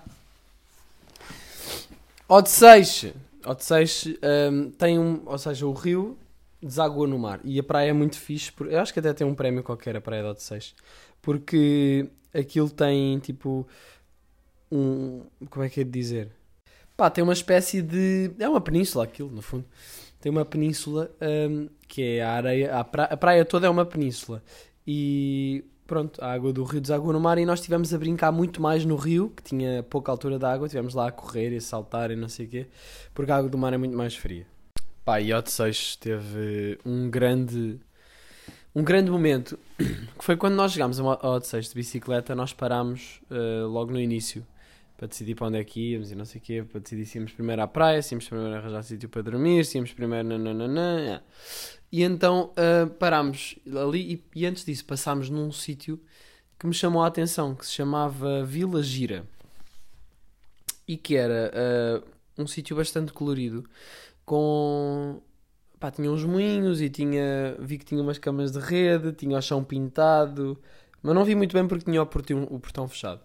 Odisseis 2.28 3.12
Odisseis 3.44 4.04
um, 4.50 4.70
tem 4.70 4.98
um, 4.98 5.22
ou 5.26 5.38
seja, 5.38 5.66
o 5.66 5.72
rio 5.72 6.18
deságua 6.62 7.06
no 7.06 7.18
mar 7.18 7.40
e 7.44 7.58
a 7.58 7.62
praia 7.62 7.90
é 7.90 7.92
muito 7.92 8.18
fixe, 8.18 8.50
por, 8.50 8.70
eu 8.70 8.80
acho 8.80 8.92
que 8.92 8.98
até 8.98 9.12
tem 9.12 9.26
um 9.26 9.34
prémio 9.34 9.62
qualquer 9.62 9.96
a 9.96 10.00
praia 10.00 10.22
de 10.22 10.28
Odisseis, 10.28 10.74
porque 11.20 12.08
aquilo 12.32 12.70
tem 12.70 13.18
tipo 13.18 13.66
um, 14.74 15.22
como 15.48 15.64
é 15.64 15.68
que 15.68 15.80
é 15.80 15.84
de 15.84 15.90
dizer? 15.90 16.28
Pá, 16.96 17.10
tem 17.10 17.22
uma 17.22 17.32
espécie 17.32 17.82
de, 17.82 18.30
é 18.38 18.48
uma 18.48 18.60
península 18.60 19.04
aquilo 19.04 19.30
no 19.30 19.42
fundo, 19.42 19.64
tem 20.20 20.30
uma 20.30 20.44
península 20.44 21.10
um, 21.20 21.68
que 21.88 22.02
é 22.02 22.22
a 22.22 22.32
areia, 22.32 22.76
a 22.78 22.84
praia, 22.84 23.08
a 23.10 23.16
praia 23.16 23.44
toda 23.44 23.66
é 23.66 23.70
uma 23.70 23.84
península 23.84 24.42
e 24.86 25.64
pronto, 25.86 26.22
a 26.22 26.32
água 26.32 26.52
do 26.52 26.64
rio 26.64 26.80
deságua 26.80 27.12
no 27.12 27.20
mar 27.20 27.38
e 27.38 27.44
nós 27.44 27.58
estivemos 27.60 27.92
a 27.92 27.98
brincar 27.98 28.32
muito 28.32 28.60
mais 28.62 28.84
no 28.84 28.96
rio, 28.96 29.32
que 29.36 29.42
tinha 29.42 29.82
pouca 29.82 30.10
altura 30.10 30.38
de 30.38 30.44
água, 30.44 30.66
estivemos 30.66 30.94
lá 30.94 31.08
a 31.08 31.12
correr 31.12 31.52
e 31.52 31.56
a 31.56 31.60
saltar 31.60 32.10
e 32.10 32.16
não 32.16 32.28
sei 32.28 32.46
o 32.46 32.48
quê, 32.48 32.66
porque 33.12 33.30
a 33.30 33.36
água 33.36 33.50
do 33.50 33.58
mar 33.58 33.72
é 33.72 33.76
muito 33.76 33.96
mais 33.96 34.14
fria. 34.14 34.46
Pá, 35.04 35.20
e 35.20 35.32
Odisseis 35.34 35.96
teve 35.96 36.78
um 36.84 37.10
grande 37.10 37.78
um 38.74 38.82
grande 38.82 39.10
momento, 39.10 39.58
que 39.78 40.24
foi 40.24 40.36
quando 40.36 40.54
nós 40.54 40.72
chegámos 40.72 40.98
a 40.98 41.30
Odisseis 41.30 41.68
de 41.68 41.74
bicicleta, 41.74 42.34
nós 42.34 42.52
parámos 42.52 43.20
uh, 43.30 43.66
logo 43.68 43.92
no 43.92 44.00
início, 44.00 44.44
para 44.96 45.08
decidir 45.08 45.34
para 45.34 45.48
onde 45.48 45.58
é 45.58 45.64
que 45.64 45.92
íamos 45.92 46.10
e 46.10 46.14
não 46.14 46.24
sei 46.24 46.40
o 46.40 46.44
quê, 46.44 46.62
para 46.62 46.80
decidir 46.80 47.04
se 47.06 47.18
íamos 47.18 47.32
primeiro 47.32 47.62
à 47.62 47.66
praia, 47.66 48.00
se 48.00 48.14
íamos 48.14 48.28
primeiro 48.28 48.54
arranjar 48.54 48.82
sítio 48.82 49.08
para 49.08 49.22
dormir, 49.22 49.64
se 49.64 49.76
íamos 49.76 49.92
primeiro 49.92 50.28
nananana, 50.28 51.00
yeah. 51.00 51.24
E 51.90 52.02
então 52.02 52.52
uh, 52.52 52.90
parámos 52.90 53.56
ali 53.66 54.14
e, 54.34 54.40
e, 54.40 54.46
antes 54.46 54.64
disso 54.64 54.84
passámos 54.84 55.30
num 55.30 55.52
sítio 55.52 56.00
que 56.58 56.66
me 56.66 56.74
chamou 56.74 57.02
a 57.02 57.06
atenção, 57.06 57.54
que 57.54 57.66
se 57.66 57.72
chamava 57.72 58.44
Vila 58.44 58.82
Gira. 58.82 59.24
E 60.86 60.96
que 60.96 61.16
era 61.16 61.52
uh, 61.54 62.42
um 62.42 62.46
sítio 62.46 62.76
bastante 62.76 63.12
colorido, 63.12 63.64
com... 64.24 65.20
Pá, 65.78 65.90
tinha 65.90 66.10
uns 66.10 66.24
moinhos 66.24 66.80
e 66.80 66.90
tinha... 66.90 67.56
Vi 67.58 67.78
que 67.78 67.84
tinha 67.84 68.02
umas 68.02 68.18
camas 68.18 68.50
de 68.50 68.58
rede, 68.58 69.12
tinha 69.12 69.38
o 69.38 69.42
chão 69.42 69.62
pintado, 69.62 70.58
mas 71.02 71.14
não 71.14 71.24
vi 71.24 71.34
muito 71.34 71.52
bem 71.52 71.66
porque 71.68 71.84
tinha 71.84 72.02
o 72.02 72.06
portão, 72.06 72.88
fechado. 72.88 73.20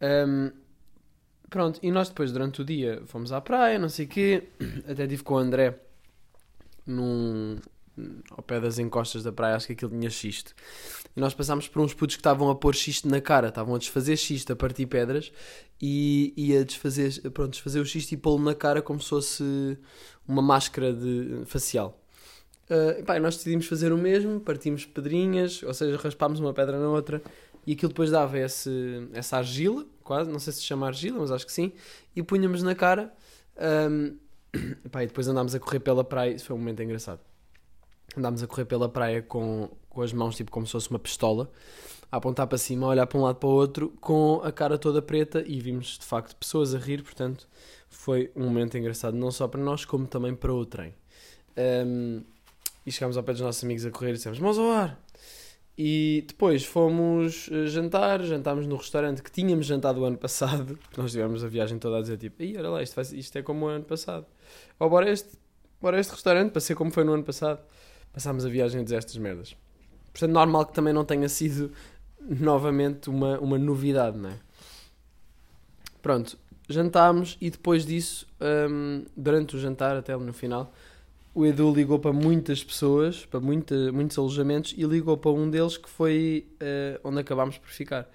Um, 0.00 0.52
pronto, 1.48 1.78
e 1.82 1.90
nós 1.90 2.08
depois 2.08 2.32
durante 2.32 2.62
o 2.62 2.64
dia 2.64 3.02
fomos 3.06 3.32
à 3.32 3.40
praia, 3.40 3.78
não 3.78 3.88
sei 3.88 4.06
o 4.06 4.08
quê, 4.08 4.48
até 4.88 5.04
estive 5.04 5.22
com 5.22 5.34
o 5.34 5.38
André 5.38 5.78
num, 6.86 7.58
ao 8.30 8.42
pé 8.42 8.60
das 8.60 8.78
encostas 8.78 9.22
da 9.22 9.32
praia, 9.32 9.56
acho 9.56 9.66
que 9.66 9.72
aquilo 9.72 9.90
tinha 9.90 10.10
xisto. 10.10 10.54
E 11.16 11.20
nós 11.20 11.32
passámos 11.34 11.68
por 11.68 11.80
uns 11.80 11.94
putos 11.94 12.16
que 12.16 12.20
estavam 12.20 12.50
a 12.50 12.54
pôr 12.54 12.74
xisto 12.74 13.08
na 13.08 13.20
cara, 13.20 13.48
estavam 13.48 13.74
a 13.74 13.78
desfazer 13.78 14.16
xisto, 14.16 14.52
a 14.52 14.56
partir 14.56 14.86
pedras 14.86 15.32
e, 15.80 16.34
e 16.36 16.56
a 16.56 16.64
desfazer, 16.64 17.30
pronto, 17.30 17.52
desfazer 17.52 17.80
o 17.80 17.86
xisto 17.86 18.12
e 18.12 18.16
pô-lo 18.16 18.42
na 18.42 18.54
cara 18.54 18.82
como 18.82 19.00
se 19.00 19.08
fosse 19.08 19.78
uma 20.26 20.42
máscara 20.42 20.92
de, 20.92 21.42
facial. 21.46 22.00
Uh, 22.68 23.00
e 23.00 23.02
pá, 23.02 23.20
nós 23.20 23.36
decidimos 23.36 23.66
fazer 23.66 23.92
o 23.92 23.98
mesmo, 23.98 24.40
partimos 24.40 24.86
pedrinhas, 24.86 25.62
ou 25.62 25.74
seja, 25.74 25.96
raspámos 25.98 26.40
uma 26.40 26.52
pedra 26.52 26.78
na 26.78 26.88
outra 26.88 27.22
e 27.66 27.72
aquilo 27.72 27.90
depois 27.90 28.10
dava 28.10 28.38
esse, 28.38 29.08
essa 29.12 29.36
argila, 29.36 29.86
quase, 30.04 30.30
não 30.30 30.38
sei 30.38 30.52
se 30.52 30.62
chama 30.62 30.86
argila, 30.86 31.18
mas 31.18 31.32
acho 31.32 31.46
que 31.46 31.52
sim, 31.52 31.72
e 32.14 32.22
punhamos 32.22 32.62
na 32.62 32.74
cara. 32.74 33.12
Um, 33.90 34.16
e, 34.54 35.06
depois 35.06 35.26
andámos 35.26 35.54
a 35.54 35.58
correr 35.58 35.80
pela 35.80 36.04
praia, 36.04 36.32
isso 36.32 36.46
foi 36.46 36.54
um 36.54 36.58
momento 36.60 36.82
engraçado 36.82 37.20
andámos 38.16 38.42
a 38.42 38.46
correr 38.46 38.64
pela 38.64 38.88
praia 38.88 39.22
com, 39.22 39.68
com 39.88 40.02
as 40.02 40.12
mãos 40.12 40.36
tipo 40.36 40.50
como 40.50 40.66
se 40.66 40.72
fosse 40.72 40.90
uma 40.90 40.98
pistola, 40.98 41.50
a 42.10 42.16
apontar 42.16 42.46
para 42.46 42.58
cima, 42.58 42.86
a 42.86 42.90
olhar 42.90 43.06
para 43.06 43.18
um 43.18 43.22
lado 43.22 43.36
para 43.36 43.48
o 43.48 43.52
outro, 43.52 43.92
com 44.00 44.40
a 44.44 44.52
cara 44.52 44.78
toda 44.78 45.02
preta 45.02 45.42
e 45.46 45.60
vimos 45.60 45.98
de 45.98 46.04
facto 46.04 46.36
pessoas 46.36 46.74
a 46.74 46.78
rir, 46.78 47.02
portanto 47.02 47.48
foi 47.88 48.30
um 48.34 48.44
momento 48.44 48.76
engraçado, 48.76 49.16
não 49.16 49.30
só 49.30 49.48
para 49.48 49.60
nós, 49.60 49.84
como 49.84 50.06
também 50.06 50.34
para 50.34 50.52
o 50.52 50.64
trem. 50.64 50.94
Um, 51.56 52.22
e 52.84 52.92
chegámos 52.92 53.16
ao 53.16 53.22
pé 53.22 53.32
dos 53.32 53.40
nossos 53.40 53.62
amigos 53.64 53.86
a 53.86 53.90
correr 53.90 54.10
e 54.10 54.12
dissemos: 54.14 54.38
Mãos 54.38 54.58
ao 54.58 54.70
ar! 54.70 55.03
E 55.76 56.24
depois 56.28 56.64
fomos 56.64 57.48
eh, 57.50 57.66
jantar, 57.66 58.22
jantámos 58.22 58.66
no 58.66 58.76
restaurante 58.76 59.22
que 59.22 59.30
tínhamos 59.30 59.66
jantado 59.66 60.00
o 60.00 60.04
ano 60.04 60.16
passado, 60.16 60.78
porque 60.82 61.00
nós 61.00 61.10
tivemos 61.10 61.42
a 61.42 61.48
viagem 61.48 61.78
toda 61.78 61.98
a 61.98 62.00
dizer 62.00 62.16
tipo, 62.16 62.42
Ih, 62.42 62.56
olha 62.56 62.70
lá, 62.70 62.82
isto, 62.82 62.94
faz, 62.94 63.12
isto 63.12 63.36
é 63.36 63.42
como 63.42 63.66
o 63.66 63.68
ano 63.68 63.84
passado. 63.84 64.26
Ou 64.78 64.88
bora 64.88 65.10
este, 65.10 65.30
bora 65.80 65.98
este 65.98 66.12
restaurante 66.12 66.52
para 66.52 66.60
ser 66.60 66.76
como 66.76 66.92
foi 66.92 67.02
no 67.02 67.12
ano 67.12 67.24
passado 67.24 67.60
passámos 68.12 68.46
a 68.46 68.48
viagem 68.48 68.80
a 68.80 68.84
dizer 68.84 68.96
estas 68.96 69.16
merdas. 69.16 69.56
Portanto, 70.12 70.30
normal 70.30 70.66
que 70.66 70.72
também 70.72 70.92
não 70.92 71.04
tenha 71.04 71.28
sido 71.28 71.72
novamente 72.22 73.10
uma, 73.10 73.38
uma 73.40 73.58
novidade, 73.58 74.16
não 74.16 74.30
é? 74.30 74.38
Pronto, 76.00 76.38
jantámos 76.68 77.36
e 77.40 77.50
depois 77.50 77.84
disso, 77.84 78.26
um, 78.70 79.04
durante 79.16 79.56
o 79.56 79.58
jantar, 79.58 79.96
até 79.96 80.16
no 80.16 80.32
final, 80.32 80.72
o 81.34 81.44
Edu 81.44 81.74
ligou 81.74 81.98
para 81.98 82.12
muitas 82.12 82.62
pessoas, 82.62 83.26
para 83.26 83.40
muita, 83.40 83.90
muitos 83.92 84.16
alojamentos, 84.16 84.72
e 84.76 84.84
ligou 84.84 85.16
para 85.16 85.32
um 85.32 85.50
deles 85.50 85.76
que 85.76 85.90
foi 85.90 86.46
uh, 86.62 87.00
onde 87.02 87.18
acabámos 87.18 87.58
por 87.58 87.68
ficar. 87.68 88.08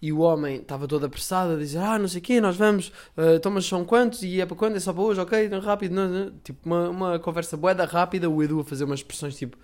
E 0.00 0.10
o 0.12 0.20
homem 0.20 0.56
estava 0.56 0.88
todo 0.88 1.04
apressado 1.04 1.52
a 1.52 1.56
dizer: 1.56 1.78
Ah, 1.78 1.98
não 1.98 2.08
sei 2.08 2.20
o 2.20 2.22
quê, 2.22 2.40
nós 2.40 2.56
vamos, 2.56 2.88
uh, 3.16 3.36
então, 3.36 3.60
são 3.60 3.84
quantos? 3.84 4.22
E 4.22 4.40
é 4.40 4.46
para 4.46 4.56
quando? 4.56 4.76
É 4.76 4.80
só 4.80 4.92
para 4.94 5.02
hoje, 5.02 5.20
ok, 5.20 5.44
então, 5.44 5.60
rápido. 5.60 5.94
Não, 5.94 6.08
não. 6.08 6.30
Tipo, 6.42 6.58
uma, 6.64 6.88
uma 6.88 7.18
conversa 7.18 7.56
boeda 7.56 7.84
rápida. 7.84 8.28
O 8.28 8.42
Edu 8.42 8.60
a 8.60 8.64
fazer 8.64 8.84
umas 8.84 9.00
expressões 9.00 9.36
tipo: 9.36 9.58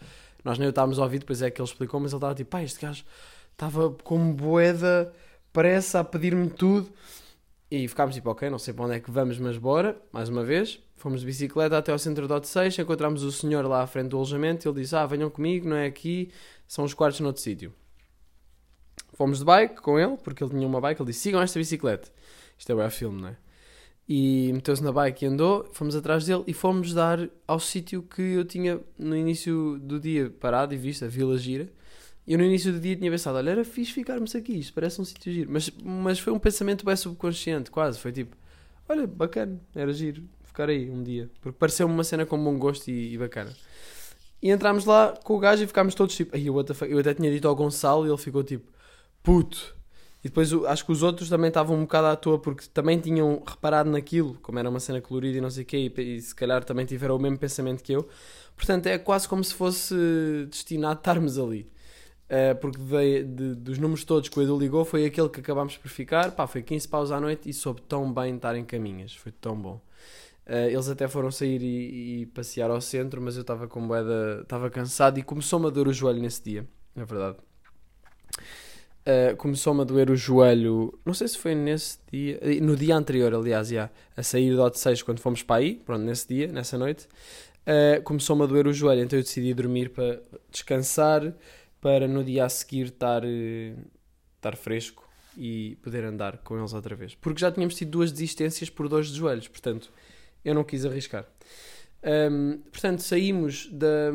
Nós 0.44 0.58
nem 0.58 0.68
o 0.68 0.70
estávamos 0.70 0.98
a 0.98 1.02
ouvir, 1.02 1.20
depois 1.20 1.40
é 1.40 1.50
que 1.50 1.60
ele 1.60 1.68
explicou, 1.68 2.00
mas 2.00 2.12
ele 2.12 2.18
estava 2.18 2.34
tipo: 2.34 2.50
Pá, 2.50 2.62
este 2.62 2.80
gajo 2.80 3.04
estava 3.52 3.90
como 4.04 4.32
boeda, 4.34 5.12
pressa 5.52 6.00
a 6.00 6.04
pedir-me 6.04 6.50
tudo. 6.50 6.90
E 7.70 7.88
ficámos 7.88 8.14
tipo: 8.14 8.30
Ok, 8.30 8.48
não 8.50 8.58
sei 8.58 8.74
para 8.74 8.84
onde 8.84 8.94
é 8.96 9.00
que 9.00 9.10
vamos, 9.10 9.38
mas 9.38 9.56
bora, 9.56 9.96
mais 10.12 10.28
uma 10.28 10.44
vez. 10.44 10.80
Fomos 11.00 11.20
de 11.20 11.26
bicicleta 11.26 11.78
até 11.78 11.90
ao 11.90 11.98
centro 11.98 12.28
do 12.28 12.34
Odisseis, 12.34 12.78
encontramos 12.78 13.22
o 13.22 13.32
senhor 13.32 13.64
lá 13.64 13.80
à 13.80 13.86
frente 13.86 14.08
do 14.08 14.18
alojamento. 14.18 14.68
Ele 14.68 14.82
disse: 14.82 14.94
Ah, 14.94 15.06
venham 15.06 15.30
comigo, 15.30 15.66
não 15.66 15.76
é 15.76 15.86
aqui, 15.86 16.30
são 16.68 16.84
os 16.84 16.92
quartos 16.92 17.20
noutro 17.20 17.40
sítio. 17.40 17.72
Fomos 19.14 19.38
de 19.38 19.46
bike 19.46 19.80
com 19.80 19.98
ele, 19.98 20.18
porque 20.18 20.44
ele 20.44 20.50
tinha 20.50 20.66
uma 20.66 20.78
bike. 20.78 21.00
Ele 21.00 21.10
disse: 21.10 21.20
sigam 21.20 21.40
esta 21.40 21.58
bicicleta. 21.58 22.10
Isto 22.58 22.72
é 22.72 22.86
o 22.86 22.90
filme, 22.90 23.22
não 23.22 23.28
é? 23.30 23.36
E 24.06 24.52
meteu-se 24.52 24.84
na 24.84 24.92
bike 24.92 25.24
e 25.24 25.28
andou. 25.28 25.70
Fomos 25.72 25.96
atrás 25.96 26.26
dele 26.26 26.44
e 26.46 26.52
fomos 26.52 26.92
dar 26.92 27.30
ao 27.48 27.58
sítio 27.58 28.02
que 28.02 28.20
eu 28.20 28.44
tinha 28.44 28.78
no 28.98 29.16
início 29.16 29.78
do 29.78 29.98
dia 29.98 30.28
parado 30.28 30.74
e 30.74 30.76
visto, 30.76 31.06
a 31.06 31.08
Vila 31.08 31.38
Gira. 31.38 31.72
Eu 32.28 32.36
no 32.36 32.44
início 32.44 32.74
do 32.74 32.78
dia 32.78 32.94
tinha 32.94 33.10
pensado: 33.10 33.38
olha, 33.38 33.52
era 33.52 33.64
fixe 33.64 33.94
ficarmos 33.94 34.36
aqui, 34.36 34.58
isto 34.58 34.74
parece 34.74 35.00
um 35.00 35.06
sítio 35.06 35.32
giro. 35.32 35.50
Mas, 35.50 35.70
mas 35.82 36.18
foi 36.18 36.30
um 36.30 36.38
pensamento 36.38 36.84
bem 36.84 36.94
subconsciente, 36.94 37.70
quase. 37.70 37.98
Foi 37.98 38.12
tipo: 38.12 38.36
olha, 38.86 39.06
bacana, 39.06 39.58
era 39.74 39.90
giro 39.94 40.28
ficar 40.50 40.68
aí 40.68 40.90
um 40.90 41.02
dia. 41.02 41.30
Porque 41.40 41.58
pareceu-me 41.58 41.92
uma 41.92 42.04
cena 42.04 42.26
com 42.26 42.42
bom 42.42 42.58
gosto 42.58 42.88
e, 42.88 43.14
e 43.14 43.18
bacana. 43.18 43.52
E 44.42 44.50
entramos 44.50 44.84
lá 44.84 45.14
com 45.24 45.36
o 45.36 45.38
gajo 45.38 45.62
e 45.62 45.66
ficámos 45.66 45.94
todos 45.94 46.14
tipo: 46.14 46.34
Ai, 46.34 46.44
eu 46.46 46.98
até 46.98 47.14
tinha 47.14 47.30
dito 47.30 47.48
ao 47.48 47.54
Gonçalo 47.54 48.06
e 48.06 48.10
ele 48.10 48.18
ficou 48.18 48.42
tipo 48.42 48.70
puto. 49.22 49.76
E 50.22 50.28
depois 50.28 50.52
acho 50.52 50.84
que 50.84 50.92
os 50.92 51.02
outros 51.02 51.30
também 51.30 51.48
estavam 51.48 51.76
um 51.76 51.82
bocado 51.82 52.08
à 52.08 52.16
toa 52.16 52.38
porque 52.38 52.66
também 52.74 52.98
tinham 53.00 53.42
reparado 53.46 53.90
naquilo, 53.90 54.34
como 54.42 54.58
era 54.58 54.68
uma 54.68 54.80
cena 54.80 55.00
colorida 55.00 55.38
e 55.38 55.40
não 55.40 55.50
sei 55.50 55.62
o 55.62 55.66
quê, 55.66 55.92
e, 55.96 56.16
e, 56.16 56.20
se 56.20 56.34
calhar 56.34 56.62
também 56.62 56.84
tiveram 56.84 57.16
o 57.16 57.18
mesmo 57.18 57.38
pensamento 57.38 57.82
que 57.82 57.92
eu. 57.92 58.06
Portanto, 58.54 58.86
é 58.86 58.98
quase 58.98 59.26
como 59.26 59.42
se 59.42 59.54
fosse 59.54 59.94
destinado 60.50 60.92
a 60.92 60.98
estarmos 60.98 61.38
ali. 61.38 61.70
Uh, 62.30 62.54
porque 62.60 62.78
de, 62.78 63.24
de, 63.24 63.54
dos 63.56 63.78
números 63.78 64.04
todos 64.04 64.28
que 64.28 64.38
o 64.38 64.42
Edu 64.42 64.56
ligou, 64.56 64.84
foi 64.84 65.04
aquele 65.04 65.28
que 65.28 65.40
acabámos 65.40 65.76
por 65.76 65.88
ficar. 65.88 66.30
Pá, 66.32 66.46
foi 66.46 66.62
15 66.62 66.86
paus 66.86 67.10
à 67.10 67.18
noite 67.18 67.48
e 67.48 67.52
soube 67.52 67.80
tão 67.82 68.12
bem 68.12 68.36
estar 68.36 68.54
em 68.54 68.64
caminhas. 68.64 69.14
Foi 69.14 69.32
tão 69.32 69.56
bom. 69.56 69.80
Uh, 70.50 70.66
eles 70.68 70.88
até 70.88 71.06
foram 71.06 71.30
sair 71.30 71.62
e, 71.62 72.22
e 72.22 72.26
passear 72.26 72.72
ao 72.72 72.80
centro, 72.80 73.22
mas 73.22 73.36
eu 73.36 73.42
estava 73.42 73.68
com 73.68 73.78
moeda, 73.78 74.40
estava 74.42 74.68
cansado 74.68 75.16
e 75.16 75.22
começou-me 75.22 75.68
a 75.68 75.70
doer 75.70 75.86
o 75.86 75.92
joelho 75.92 76.20
nesse 76.20 76.42
dia, 76.42 76.66
na 76.92 77.04
verdade. 77.04 77.36
Uh, 79.06 79.36
começou-me 79.36 79.82
a 79.82 79.84
doer 79.84 80.10
o 80.10 80.16
joelho, 80.16 80.98
não 81.06 81.14
sei 81.14 81.28
se 81.28 81.38
foi 81.38 81.54
nesse 81.54 81.98
dia, 82.10 82.40
eh, 82.42 82.60
no 82.60 82.74
dia 82.74 82.96
anterior, 82.96 83.32
aliás, 83.32 83.68
já, 83.68 83.88
a 84.16 84.24
sair 84.24 84.52
do 84.52 84.60
Hot 84.60 84.76
6 84.76 85.02
quando 85.02 85.20
fomos 85.20 85.44
para 85.44 85.60
aí, 85.60 85.76
pronto, 85.76 86.02
nesse 86.02 86.26
dia, 86.26 86.48
nessa 86.48 86.76
noite, 86.76 87.06
uh, 87.06 88.02
começou-me 88.02 88.42
a 88.42 88.46
doer 88.46 88.66
o 88.66 88.72
joelho, 88.72 89.02
então 89.04 89.16
eu 89.16 89.22
decidi 89.22 89.54
dormir 89.54 89.90
para 89.90 90.20
descansar, 90.50 91.32
para 91.80 92.08
no 92.08 92.24
dia 92.24 92.44
a 92.44 92.48
seguir 92.48 92.86
estar, 92.86 93.22
estar 93.24 94.56
fresco 94.56 95.08
e 95.36 95.78
poder 95.80 96.02
andar 96.02 96.38
com 96.38 96.58
eles 96.58 96.72
outra 96.72 96.96
vez. 96.96 97.14
Porque 97.14 97.40
já 97.40 97.52
tínhamos 97.52 97.76
tido 97.76 97.92
duas 97.92 98.10
desistências 98.10 98.68
por 98.68 98.88
dois 98.88 99.06
de 99.06 99.16
joelhos, 99.16 99.46
portanto, 99.46 99.90
eu 100.44 100.54
não 100.54 100.64
quis 100.64 100.84
arriscar. 100.84 101.26
Um, 102.02 102.58
portanto, 102.70 103.02
saímos 103.02 103.68
da 103.72 104.10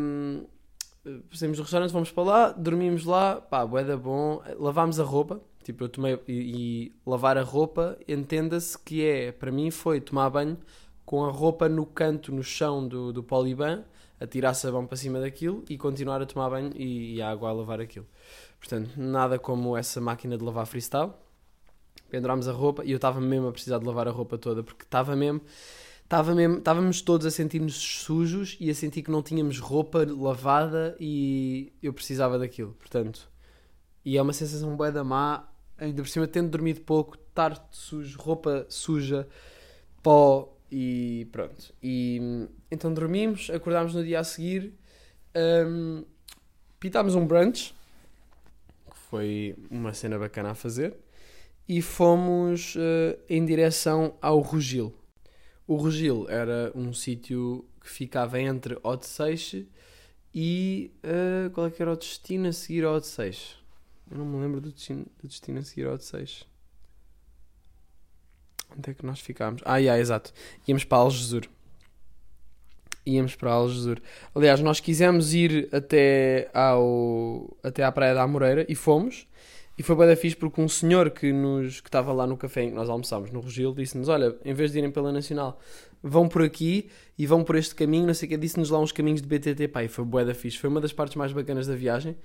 saímos 1.32 1.58
do 1.58 1.64
restaurante, 1.64 1.92
fomos 1.92 2.12
para 2.12 2.24
lá, 2.24 2.52
dormimos 2.52 3.06
lá, 3.06 3.40
pá, 3.40 3.66
boeda 3.66 3.96
bom, 3.96 4.42
lavámos 4.58 5.00
a 5.00 5.04
roupa, 5.04 5.40
tipo, 5.64 5.84
eu 5.84 5.90
tomei, 5.90 6.20
e, 6.28 6.34
e 6.34 6.96
lavar 7.06 7.38
a 7.38 7.44
roupa, 7.44 7.98
entenda-se 8.08 8.78
que 8.78 9.06
é, 9.06 9.32
para 9.32 9.52
mim 9.52 9.70
foi 9.70 10.02
tomar 10.02 10.30
banho 10.30 10.58
com 11.06 11.24
a 11.24 11.30
roupa 11.30 11.70
no 11.70 11.86
canto, 11.86 12.34
no 12.34 12.44
chão 12.44 12.88
do, 12.88 13.14
do 13.14 13.24
poliban, 13.24 13.84
a 14.20 14.26
tirar 14.26 14.54
sabão 14.54 14.88
para 14.88 14.98
cima 14.98 15.20
daquilo 15.20 15.64
e 15.70 15.78
continuar 15.78 16.22
a 16.22 16.26
tomar 16.26 16.50
banho 16.50 16.72
e, 16.76 17.16
e 17.16 17.22
a 17.22 17.30
água 17.30 17.50
a 17.50 17.54
lavar 17.54 17.80
aquilo. 17.80 18.08
Portanto, 18.60 18.90
nada 18.98 19.38
como 19.38 19.78
essa 19.78 20.02
máquina 20.02 20.38
de 20.38 20.44
lavar 20.44 20.66
freestyle. 20.66 21.12
Pendurámos 22.10 22.48
a 22.48 22.52
roupa 22.52 22.84
e 22.86 22.92
eu 22.92 22.96
estava 22.96 23.20
mesmo 23.20 23.48
a 23.48 23.52
precisar 23.52 23.78
de 23.78 23.86
lavar 23.86 24.08
a 24.08 24.12
roupa 24.12 24.38
toda 24.38 24.64
porque 24.64 24.84
estava 24.84 25.16
mesmo 25.16 25.42
Tava 26.08 26.36
mesmo, 26.36 26.60
estávamos 26.60 27.02
todos 27.02 27.26
a 27.26 27.32
sentir-nos 27.32 27.74
sujos 27.74 28.56
e 28.60 28.70
a 28.70 28.76
sentir 28.76 29.02
que 29.02 29.10
não 29.10 29.24
tínhamos 29.24 29.60
roupa 29.60 30.06
lavada 30.08 30.96
e 31.00 31.74
eu 31.82 31.92
precisava 31.92 32.38
daquilo, 32.38 32.74
portanto. 32.74 33.28
E 34.04 34.16
é 34.16 34.22
uma 34.22 34.34
sensação 34.34 34.76
bué 34.76 34.92
da 34.92 35.04
má, 35.04 35.50
ainda 35.76 36.04
por 36.04 36.08
cima 36.08 36.28
tendo 36.28 36.52
dormido 36.52 36.82
pouco, 36.82 37.16
estar 37.16 37.68
sujo, 37.72 38.20
roupa 38.20 38.68
suja, 38.70 39.28
pó 40.04 40.56
e 40.72 41.28
pronto. 41.32 41.74
E 41.82 42.48
então 42.70 42.94
dormimos, 42.94 43.50
acordámos 43.50 43.96
no 43.96 44.04
dia 44.04 44.20
a 44.20 44.24
seguir, 44.24 44.76
um, 45.36 46.06
pitámos 46.80 47.16
um 47.16 47.26
brunch, 47.26 47.74
que 48.92 48.98
foi 49.10 49.56
uma 49.72 49.92
cena 49.92 50.20
bacana 50.20 50.52
a 50.52 50.56
fazer, 50.56 50.96
e 51.68 51.82
fomos 51.82 52.76
uh, 52.76 53.20
em 53.28 53.44
direção 53.44 54.16
ao 54.22 54.40
Rugil 54.40 54.94
o 55.68 55.76
Rogil 55.76 56.28
era 56.30 56.72
um 56.76 56.94
sítio 56.94 57.66
que 57.82 57.90
ficava 57.90 58.40
entre 58.40 58.78
Odisseixe 58.84 59.68
e. 60.34 60.92
Uh, 61.04 61.50
qual 61.52 61.68
é 61.68 61.72
que 61.72 61.82
era 61.82 61.92
o 61.92 61.96
destino 61.96 62.48
a 62.48 62.54
seguir 62.54 62.84
ao 62.84 62.96
Odisseixe? 62.96 63.56
Eu 64.10 64.18
não 64.18 64.26
me 64.26 64.42
lembro 64.42 64.62
do 64.62 64.72
destino, 64.72 65.06
do 65.22 65.28
destino 65.28 65.60
a 65.60 65.64
seguir 65.64 65.88
ao 65.88 65.94
Odisseixe. 65.94 66.46
Onde 68.78 68.92
é 68.92 68.94
que 68.94 69.06
nós 69.06 69.20
ficámos? 69.20 69.62
Ah, 69.66 69.78
yeah, 69.78 70.00
exato. 70.00 70.34
Íamos 70.68 70.84
para 70.84 70.98
Algesur. 71.00 71.48
Íamos 73.06 73.36
para 73.36 73.52
Algesur. 73.52 74.02
Aliás, 74.34 74.60
nós 74.60 74.80
quisemos 74.80 75.34
ir 75.34 75.70
até, 75.72 76.50
ao, 76.54 77.56
até 77.64 77.84
à 77.84 77.92
Praia 77.92 78.14
da 78.14 78.24
Amoreira 78.24 78.66
e 78.68 78.76
fomos. 78.76 79.28
E 79.78 79.84
foi 79.84 79.96
bem 79.96 80.16
fixe 80.16 80.36
porque 80.36 80.62
um 80.62 80.70
senhor 80.70 81.10
que 81.10 81.34
nos 81.34 81.82
que 81.82 81.90
estava 81.90 82.14
lá 82.14 82.26
no 82.26 82.38
café 82.38 82.64
em 82.64 82.70
que 82.70 82.76
nós 82.76 82.90
almoçámos 82.90 83.32
no 83.32 83.42
Rogil 83.42 83.74
disse-nos: 83.74 84.08
Olha, 84.08 84.36
em 84.46 84.54
vez 84.54 84.72
de 84.72 84.78
irem 84.78 84.90
pela 84.90 85.12
Nacional, 85.12 85.60
vão 86.02 86.28
por 86.28 86.44
aqui 86.44 86.90
e 87.18 87.28
vão 87.28 87.44
por 87.44 87.56
este 87.56 87.76
caminho. 87.76 88.08
Não 88.08 88.14
sei 88.14 88.28
o 88.28 88.30
que, 88.30 88.38
disse-nos 88.38 88.70
lá 88.70 88.80
uns 88.80 88.92
caminhos 88.92 89.22
de 89.22 89.28
BTT. 89.28 89.68
Pá, 89.68 89.84
e 89.84 89.88
foi 89.88 90.06
bué 90.06 90.34
fixe. 90.34 90.58
Foi 90.58 90.70
uma 90.70 90.80
das 90.80 90.94
partes 90.94 91.16
mais 91.16 91.34
bacanas 91.34 91.68
da 91.68 91.76
viagem 91.76 92.16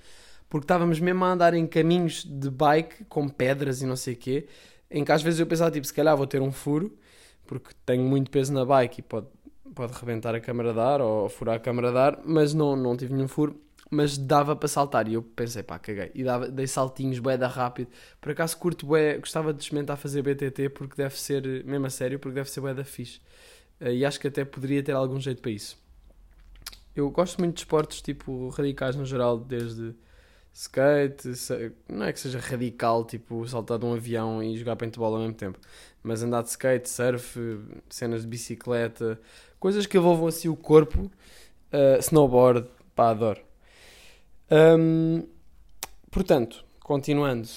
porque 0.51 0.65
estávamos 0.65 0.99
mesmo 0.99 1.23
a 1.23 1.31
andar 1.31 1.53
em 1.53 1.65
caminhos 1.65 2.25
de 2.25 2.49
bike 2.49 3.05
com 3.05 3.29
pedras 3.29 3.81
e 3.81 3.85
não 3.85 3.95
sei 3.95 4.15
o 4.15 4.17
quê. 4.17 4.47
Em 4.89 5.01
que 5.05 5.11
às 5.13 5.23
vezes 5.23 5.39
eu 5.39 5.47
pensava, 5.47 5.71
tipo, 5.71 5.87
se 5.87 5.93
calhar 5.93 6.15
vou 6.15 6.27
ter 6.27 6.41
um 6.41 6.51
furo 6.51 6.93
porque 7.47 7.69
tenho 7.85 8.03
muito 8.03 8.29
peso 8.29 8.51
na 8.51 8.65
bike 8.65 8.99
e 8.99 9.01
pode, 9.01 9.27
pode 9.73 9.93
rebentar 9.93 10.35
a 10.35 10.41
câmara 10.41 10.73
de 10.73 10.79
ar 10.79 10.99
ou 10.99 11.29
furar 11.29 11.55
a 11.55 11.59
câmara 11.59 11.89
de 11.89 11.97
ar, 11.97 12.19
mas 12.25 12.53
não, 12.53 12.75
não 12.75 12.97
tive 12.97 13.13
nenhum 13.13 13.29
furo 13.29 13.55
mas 13.91 14.17
dava 14.17 14.55
para 14.55 14.69
saltar. 14.69 15.07
E 15.07 15.13
eu 15.15 15.21
pensei, 15.21 15.61
pá, 15.61 15.77
caguei. 15.77 16.11
E 16.15 16.23
dava, 16.23 16.47
dei 16.49 16.65
saltinhos, 16.65 17.19
bué 17.19 17.37
da 17.37 17.47
rápido. 17.47 17.89
Por 18.21 18.31
acaso 18.31 18.57
curto 18.57 18.85
bué, 18.85 19.17
gostava 19.17 19.53
de 19.53 19.61
experimentar 19.61 19.97
fazer 19.97 20.21
BTT 20.23 20.69
porque 20.69 20.95
deve 20.95 21.19
ser, 21.19 21.65
mesmo 21.65 21.85
a 21.85 21.89
sério, 21.89 22.17
porque 22.17 22.35
deve 22.35 22.49
ser 22.49 22.61
bué 22.61 22.73
da 22.73 22.85
fixe. 22.85 23.19
Uh, 23.81 23.89
e 23.89 24.05
acho 24.05 24.19
que 24.19 24.27
até 24.27 24.45
poderia 24.45 24.81
ter 24.81 24.93
algum 24.93 25.19
jeito 25.19 25.41
para 25.41 25.51
isso. 25.51 25.77
Eu 26.95 27.09
gosto 27.11 27.39
muito 27.39 27.55
de 27.55 27.61
esportes 27.61 28.01
tipo 28.01 28.49
radicais 28.49 28.95
no 28.95 29.05
geral, 29.05 29.37
desde 29.37 29.93
skate, 30.53 31.29
não 31.87 32.05
é 32.05 32.13
que 32.13 32.19
seja 32.19 32.39
radical, 32.39 33.05
tipo 33.05 33.47
saltar 33.47 33.79
de 33.79 33.85
um 33.85 33.93
avião 33.93 34.43
e 34.43 34.57
jogar 34.57 34.75
paintball 34.75 35.13
ao 35.15 35.21
mesmo 35.21 35.33
tempo, 35.33 35.57
mas 36.03 36.21
andar 36.21 36.43
de 36.43 36.49
skate, 36.49 36.89
surf, 36.89 37.39
cenas 37.89 38.23
de 38.23 38.27
bicicleta, 38.27 39.19
coisas 39.59 39.85
que 39.85 39.97
envolvam 39.97 40.27
assim 40.27 40.49
o 40.49 40.55
corpo, 40.55 41.09
uh, 41.71 41.99
snowboard, 41.99 42.67
pá, 42.93 43.11
adoro. 43.11 43.50
Um, 44.51 45.23
portanto, 46.11 46.65
continuando, 46.81 47.47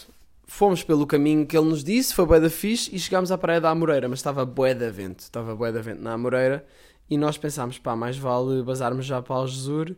fomos 0.47 0.85
pelo 0.85 1.05
caminho 1.09 1.45
que 1.45 1.59
ele 1.59 1.69
nos 1.69 1.83
disse, 1.83 2.15
foi 2.15 2.25
bué 2.25 2.39
da 2.39 2.49
fixe 2.49 2.95
e 2.95 3.01
chegámos 3.01 3.33
à 3.33 3.37
praia 3.37 3.61
da 3.61 3.71
Amoreira, 3.71 4.09
mas 4.09 4.21
estava 4.21 4.47
bué 4.47 4.77
da 4.77 4.89
vento, 4.91 5.19
estava 5.19 5.57
bué 5.57 5.73
da 5.73 5.81
vento 5.83 6.01
na 6.01 6.13
Amoreira 6.13 6.65
e 7.11 7.19
nós 7.19 7.37
pensámos, 7.37 7.81
pá, 7.81 7.97
mais 7.97 8.17
vale 8.17 8.63
bazarmos 8.63 9.05
já 9.05 9.21
para 9.21 9.35
Algesur, 9.35 9.97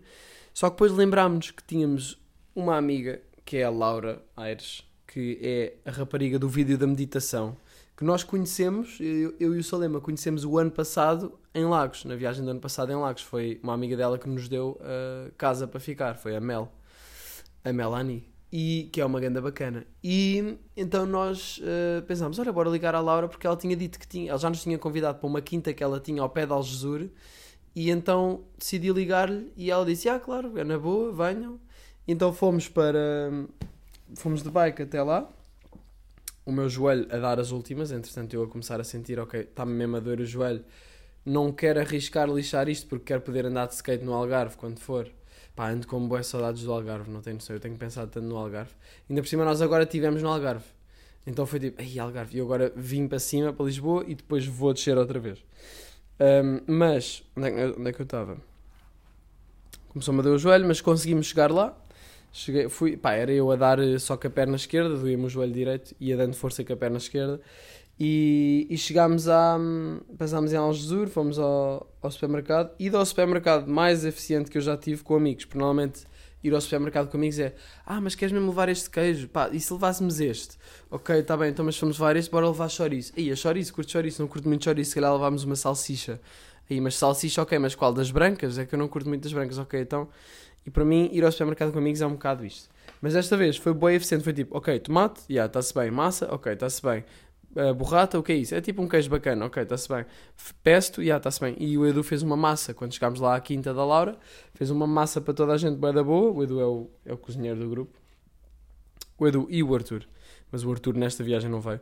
só 0.55 0.71
que 0.71 0.77
depois 0.77 0.91
lembrámos 0.91 1.51
que 1.51 1.63
tínhamos 1.63 2.19
uma 2.55 2.79
amiga, 2.79 3.21
que 3.45 3.59
é 3.59 3.65
a 3.65 3.71
Laura 3.71 4.23
Aires, 4.35 4.83
que 5.07 5.39
é 5.43 5.75
a 5.85 5.91
rapariga 5.91 6.39
do 6.39 6.49
vídeo 6.49 6.79
da 6.79 6.87
meditação, 6.87 7.59
que 7.95 8.05
nós 8.05 8.25
conhecemos, 8.25 8.97
eu, 9.01 9.35
eu 9.39 9.55
e 9.55 9.59
o 9.59 9.65
Salema 9.65 10.01
conhecemos 10.01 10.47
o 10.47 10.57
ano 10.57 10.71
passado 10.71 11.39
em 11.55 11.67
Lagos, 11.67 12.07
na 12.07 12.17
viagem 12.17 12.43
do 12.43 12.51
ano 12.51 12.61
passado 12.61 12.91
em 12.91 12.97
Lagos, 12.97 13.23
foi 13.23 13.61
uma 13.63 13.75
amiga 13.75 13.99
dela 13.99 14.19
que 14.19 14.29
nos 14.29 14.49
deu 14.49 14.81
uh, 14.81 15.31
casa 15.37 15.69
para 15.69 15.79
ficar, 15.79 16.15
foi 16.15 16.35
a 16.35 16.41
Mel 16.41 16.73
a 17.67 17.73
Melanie, 17.73 18.25
e, 18.51 18.89
que 18.93 19.01
é 19.01 19.05
uma 19.05 19.19
ganda 19.19 19.43
bacana. 19.43 19.85
E 20.03 20.57
então 20.77 21.05
nós 21.05 21.59
uh, 21.59 22.03
pensámos, 22.07 22.39
olha, 22.39 22.53
bora 22.53 22.71
ligar 22.71 22.95
à 22.95 23.01
Laura, 23.01 23.29
porque 23.29 23.45
ela 23.45 23.57
tinha 23.57 23.75
dito 23.75 23.99
que 23.99 24.07
tinha, 24.07 24.31
ela 24.31 24.39
já 24.39 24.49
nos 24.49 24.63
tinha 24.63 24.79
convidado 24.79 25.19
para 25.19 25.27
uma 25.27 25.43
quinta 25.43 25.75
que 25.75 25.83
ela 25.83 25.99
tinha 25.99 26.23
ao 26.23 26.31
pé 26.31 26.47
de 26.47 26.53
Algesur, 26.53 27.09
e 27.75 27.91
então 27.91 28.45
decidi 28.57 28.93
ligar-lhe, 28.93 29.53
e 29.57 29.69
ela 29.71 29.85
disse, 29.85 30.09
ah, 30.09 30.19
claro, 30.21 30.57
é 30.57 30.65
na 30.65 30.79
boa, 30.79 31.13
venham. 31.13 31.61
Então 32.07 32.33
fomos 32.33 32.69
para, 32.69 33.33
fomos 34.15 34.45
de 34.45 34.49
bike 34.49 34.83
até 34.83 35.03
lá, 35.03 35.29
o 36.45 36.53
meu 36.53 36.69
joelho 36.69 37.09
a 37.11 37.19
dar 37.19 37.41
as 37.41 37.51
últimas, 37.51 37.91
entretanto 37.91 38.33
eu 38.33 38.45
a 38.45 38.47
começar 38.47 38.81
a 38.81 38.85
sentir, 38.85 39.19
ok, 39.19 39.41
está-me 39.41 39.73
mesmo 39.73 39.97
a 39.97 40.01
doer 40.01 40.21
o 40.21 40.25
joelho, 40.25 40.65
não 41.25 41.51
quero 41.51 41.81
arriscar 41.81 42.31
lixar 42.31 42.69
isto 42.69 42.87
porque 42.87 43.07
quero 43.07 43.23
poder 43.23 43.45
andar 43.45 43.67
de 43.67 43.75
skate 43.75 44.05
no 44.05 44.15
Algarve 44.15 44.57
quando 44.57 44.79
for. 44.79 45.11
Pá, 45.57 45.71
ando 45.71 45.87
com 45.87 46.07
boas 46.07 46.27
saudades 46.27 46.63
do 46.63 46.71
Algarve, 46.71 47.11
não 47.11 47.23
tenho 47.23 47.37
noção. 47.37 47.57
Eu 47.57 47.61
tenho 47.61 47.75
pensado 47.77 48.11
tanto 48.11 48.27
no 48.27 48.37
Algarve. 48.37 48.73
Ainda 49.09 49.23
por 49.23 49.29
cima, 49.29 49.43
nós 49.43 49.63
agora 49.63 49.85
estivemos 49.85 50.23
no 50.23 50.29
Algarve. 50.29 50.67
Então 51.27 51.47
foi 51.47 51.59
tipo, 51.59 51.81
ai, 51.81 51.99
Algarve. 51.99 52.37
E 52.37 52.39
eu 52.41 52.45
agora 52.45 52.71
vim 52.77 53.09
para 53.09 53.19
cima, 53.19 53.55
para 53.55 53.65
Lisboa, 53.65 54.05
e 54.07 54.15
depois 54.15 54.47
vou 54.47 54.75
descer 54.75 54.99
outra 54.99 55.19
vez. 55.19 55.43
Um, 56.21 56.61
mas, 56.67 57.23
onde 57.35 57.49
é, 57.49 57.51
que, 57.51 57.81
onde 57.81 57.89
é 57.89 57.93
que 57.95 58.01
eu 58.01 58.05
estava? 58.05 58.37
Começou-me 59.89 60.21
a 60.21 60.23
dar 60.25 60.31
o 60.31 60.39
joelho, 60.39 60.67
mas 60.69 60.83
conseguimos 60.83 61.27
chegar 61.27 61.51
lá. 61.51 61.75
Cheguei, 62.31 62.69
fui, 62.69 62.99
pá, 62.99 63.15
era 63.15 63.33
eu 63.33 63.51
a 63.51 63.57
dar 63.57 63.79
só 63.99 64.15
com 64.15 64.27
a 64.27 64.31
perna 64.31 64.57
esquerda, 64.57 64.95
doía-me 64.95 65.25
o 65.25 65.29
joelho 65.31 65.55
direito, 65.55 65.97
ia 65.99 66.19
dando 66.19 66.35
força 66.35 66.63
com 66.63 66.73
a 66.75 66.77
perna 66.77 66.99
esquerda. 66.99 67.41
E, 67.99 68.67
e 68.69 68.77
chegámos 68.77 69.29
a. 69.29 69.59
Passámos 70.19 70.53
em 70.53 70.57
Algesur, 70.57 71.09
fomos 71.09 71.39
ao, 71.39 71.91
ao 72.03 72.11
supermercado. 72.11 72.71
E 72.79 72.89
ao 72.91 73.07
supermercado 73.07 73.67
mais 73.67 74.05
eficiente 74.05 74.51
que 74.51 74.59
eu 74.59 74.63
já 74.63 74.77
tive 74.77 75.03
com 75.03 75.17
amigos. 75.17 75.45
Porque 75.45 75.59
normalmente 75.59 76.05
ir 76.45 76.55
ao 76.55 76.61
supermercado 76.61 77.09
com 77.09 77.17
amigos 77.17 77.39
é 77.39 77.55
Ah, 77.85 78.01
mas 78.01 78.15
queres 78.15 78.33
mesmo 78.33 78.49
levar 78.49 78.69
este 78.69 78.91
queijo? 78.91 79.29
Pá, 79.29 79.49
e 79.51 79.59
se 79.59 79.73
levássemos 79.73 80.21
este? 80.21 80.57
Ok, 80.91 81.17
está 81.19 81.37
bem, 81.37 81.51
então 81.51 81.65
mas 81.65 81.79
vamos 81.79 81.99
levar 81.99 82.17
este, 82.17 82.31
bora 82.31 82.47
levar 82.47 82.69
chouriço. 82.69 83.13
Aí, 83.17 83.31
a 83.31 83.37
chouriço, 83.37 83.73
curto 83.73 83.91
chouriço, 83.91 84.23
não 84.23 84.29
curto 84.29 84.47
muito 84.47 84.65
chouriço, 84.65 84.91
se 84.91 84.95
calhar 84.95 85.13
levámos 85.13 85.45
uma 85.45 85.57
salsicha. 85.57 86.21
Aí, 86.71 86.81
mas 86.81 86.97
salsicha, 86.97 87.43
ok, 87.43 87.59
mas 87.59 87.75
qual? 87.75 87.93
Das 87.93 88.11
brancas? 88.11 88.59
É 88.59 88.67
que 88.67 88.75
eu 88.75 88.79
não 88.79 88.89
curto 88.89 89.09
muito 89.09 89.23
das 89.23 89.33
brancas, 89.33 89.59
ok, 89.59 89.81
então. 89.81 90.09
E 90.67 90.71
para 90.71 90.85
mim, 90.85 91.09
ir 91.13 91.25
ao 91.25 91.31
supermercado 91.31 91.73
com 91.73 91.79
amigos 91.79 92.01
é 92.01 92.07
um 92.07 92.13
bocado 92.13 92.45
isto. 92.45 92.69
Mas 93.01 93.13
desta 93.13 93.37
vez 93.37 93.57
foi 93.57 93.73
e 93.73 93.95
eficiente, 93.95 94.25
foi 94.25 94.33
tipo, 94.33 94.57
ok, 94.57 94.79
tomate, 94.81 95.21
já, 95.21 95.27
yeah, 95.31 95.47
está-se 95.47 95.73
bem. 95.75 95.91
Massa, 95.91 96.33
ok, 96.33 96.53
está-se 96.53 96.83
bem. 96.83 97.05
Uh, 97.57 97.75
borrata, 97.75 98.19
o 98.19 98.23
que 98.23 98.33
é 98.33 98.37
isso? 98.37 98.55
É 98.55 98.61
tipo 98.61 98.83
um 98.83 98.89
queijo 98.89 99.09
bacana, 99.09 99.47
ok, 99.47 99.63
está-se 99.63 99.89
bem. 99.89 100.05
Pesto, 100.63 100.97
já, 100.97 101.03
yeah, 101.03 101.17
está-se 101.17 101.41
bem. 101.41 101.57
E 101.59 101.79
o 101.79 101.87
Edu 101.87 102.03
fez 102.03 102.23
uma 102.23 102.37
massa, 102.37 102.75
quando 102.75 102.93
chegámos 102.93 103.19
lá 103.19 103.35
à 103.35 103.41
quinta 103.41 103.73
da 103.73 103.85
Laura, 103.85 104.19
fez 104.55 104.71
uma 104.71 104.87
massa 104.87 105.21
para 105.21 105.33
toda 105.33 105.55
a 105.55 105.57
gente 105.57 105.79
bem 105.79 105.93
da 105.93 106.05
boa. 106.05 106.31
O 106.31 106.43
Edu 106.43 106.61
é 106.61 106.67
o, 106.67 106.91
é 107.07 107.13
o 107.15 107.17
cozinheiro 107.17 107.59
do 107.59 107.69
grupo. 107.71 107.99
O 109.19 109.27
Edu 109.27 109.47
e 109.49 109.63
o 109.63 109.75
Arthur. 109.75 110.07
Mas 110.53 110.65
o 110.65 110.71
Arthur 110.71 110.95
nesta 110.95 111.25
viagem 111.25 111.51
não 111.51 111.61
veio. 111.61 111.81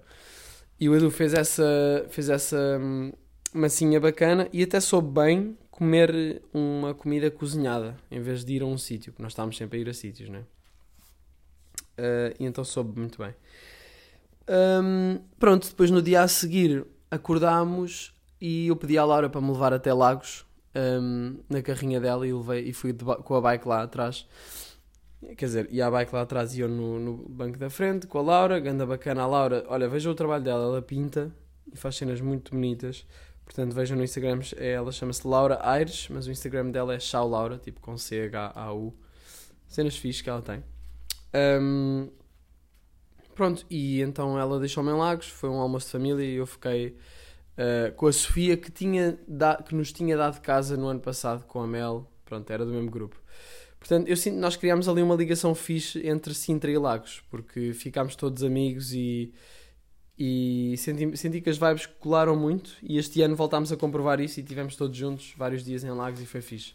E 0.78 0.88
o 0.88 0.94
Edu 0.94 1.10
fez 1.10 1.34
essa, 1.34 2.06
fez 2.08 2.28
essa, 2.28 2.80
massinha 3.54 4.00
bacana 4.00 4.48
e 4.52 4.64
até 4.64 4.80
soube 4.80 5.08
bem 5.20 5.56
comer 5.70 6.42
uma 6.52 6.92
comida 6.92 7.30
cozinhada 7.30 7.96
em 8.10 8.20
vez 8.20 8.44
de 8.44 8.54
ir 8.54 8.62
a 8.62 8.66
um 8.66 8.76
sítio, 8.76 9.12
porque 9.12 9.22
nós 9.22 9.32
estávamos 9.32 9.56
sempre 9.56 9.78
a 9.78 9.80
ir 9.80 9.88
a 9.88 9.94
sítios, 9.94 10.28
não 10.28 10.40
é? 10.40 10.42
Uh, 11.96 12.34
e 12.40 12.44
então 12.44 12.64
soube 12.64 12.98
muito 12.98 13.18
bem. 13.18 13.32
Um, 14.48 15.20
pronto, 15.38 15.68
depois 15.68 15.90
no 15.90 16.02
dia 16.02 16.22
a 16.22 16.28
seguir 16.28 16.86
acordámos 17.10 18.14
e 18.40 18.66
eu 18.66 18.76
pedi 18.76 18.98
à 18.98 19.04
Laura 19.04 19.30
para 19.30 19.40
me 19.40 19.50
levar 19.50 19.72
até 19.72 19.92
Lagos 19.92 20.44
um, 20.74 21.38
na 21.48 21.62
carrinha 21.62 22.00
dela 22.00 22.26
e, 22.26 22.32
levei, 22.32 22.68
e 22.68 22.72
fui 22.72 22.92
com 22.92 23.34
a 23.34 23.40
bike 23.40 23.66
lá 23.66 23.82
atrás. 23.82 24.26
Quer 25.36 25.46
dizer, 25.46 25.68
ia 25.70 25.86
a 25.86 25.90
bike 25.90 26.14
lá 26.14 26.22
atrás 26.22 26.54
e 26.54 26.60
eu 26.60 26.68
no, 26.68 26.98
no 26.98 27.28
banco 27.28 27.58
da 27.58 27.70
frente 27.70 28.06
com 28.06 28.18
a 28.18 28.22
Laura, 28.22 28.60
ganda 28.60 28.84
bacana. 28.84 29.22
A 29.22 29.26
Laura, 29.26 29.64
olha, 29.68 29.88
vejam 29.88 30.12
o 30.12 30.14
trabalho 30.14 30.44
dela, 30.44 30.64
ela 30.64 30.82
pinta 30.82 31.32
e 31.72 31.76
faz 31.76 31.96
cenas 31.96 32.20
muito 32.20 32.52
bonitas. 32.52 33.06
Portanto, 33.44 33.74
vejam 33.74 33.96
no 33.96 34.04
Instagram, 34.04 34.40
ela 34.56 34.90
chama-se 34.90 35.26
Laura 35.26 35.58
Aires, 35.62 36.08
mas 36.10 36.26
o 36.26 36.30
Instagram 36.30 36.70
dela 36.70 36.94
é 36.94 36.98
Chau 36.98 37.28
Laura, 37.28 37.58
tipo 37.58 37.80
com 37.80 37.96
C-H-A-U. 37.96 38.94
Cenas 39.68 39.96
fixas 39.96 40.22
que 40.22 40.30
ela 40.30 40.42
tem. 40.42 40.62
Um, 41.34 42.08
pronto, 43.34 43.66
e 43.70 44.00
então 44.00 44.38
ela 44.38 44.58
deixou-me 44.58 44.90
em 44.90 44.94
Lagos, 44.94 45.28
foi 45.28 45.48
um 45.48 45.58
almoço 45.58 45.86
de 45.86 45.92
família 45.92 46.24
e 46.24 46.34
eu 46.36 46.46
fiquei 46.46 46.96
uh, 47.58 47.92
com 47.96 48.06
a 48.06 48.12
Sofia 48.12 48.56
que, 48.56 48.70
tinha 48.70 49.18
que 49.66 49.74
nos 49.74 49.92
tinha 49.92 50.16
dado 50.16 50.40
casa 50.40 50.76
no 50.76 50.86
ano 50.86 51.00
passado 51.00 51.44
com 51.46 51.60
a 51.60 51.66
Mel. 51.66 52.10
Pronto, 52.24 52.50
era 52.50 52.64
do 52.64 52.72
mesmo 52.72 52.90
grupo. 52.90 53.20
Portanto, 53.78 54.08
eu 54.08 54.16
sinto, 54.16 54.38
nós 54.38 54.56
criámos 54.56 54.88
ali 54.88 55.02
uma 55.02 55.14
ligação 55.14 55.54
fixe 55.54 56.06
entre 56.06 56.32
Sintra 56.32 56.70
e 56.70 56.78
Lagos, 56.78 57.22
porque 57.28 57.74
ficámos 57.74 58.16
todos 58.16 58.42
amigos 58.42 58.94
e, 58.94 59.30
e 60.18 60.74
senti, 60.78 61.14
senti 61.18 61.40
que 61.42 61.50
as 61.50 61.58
vibes 61.58 61.84
colaram 61.84 62.34
muito. 62.34 62.72
E 62.82 62.96
este 62.96 63.20
ano 63.20 63.36
voltámos 63.36 63.70
a 63.70 63.76
comprovar 63.76 64.20
isso 64.20 64.40
e 64.40 64.42
tivemos 64.42 64.74
todos 64.74 64.96
juntos 64.96 65.34
vários 65.36 65.62
dias 65.62 65.84
em 65.84 65.90
Lagos 65.90 66.20
e 66.22 66.26
foi 66.26 66.40
fixe. 66.40 66.74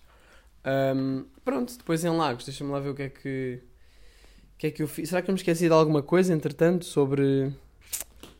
Um, 0.95 1.25
pronto, 1.43 1.75
depois 1.77 2.05
em 2.05 2.09
Lagos, 2.09 2.45
deixa-me 2.45 2.71
lá 2.71 2.79
ver 2.79 2.89
o 2.89 2.95
que 2.95 3.03
é 3.03 3.09
que, 3.09 3.59
que 4.59 4.67
é 4.67 4.71
que 4.71 4.83
eu 4.83 4.87
fiz. 4.87 5.09
Será 5.09 5.23
que 5.23 5.31
eu 5.31 5.33
me 5.33 5.39
esqueci 5.39 5.65
de 5.65 5.73
alguma 5.73 6.03
coisa, 6.03 6.31
entretanto, 6.31 6.85
sobre, 6.85 7.51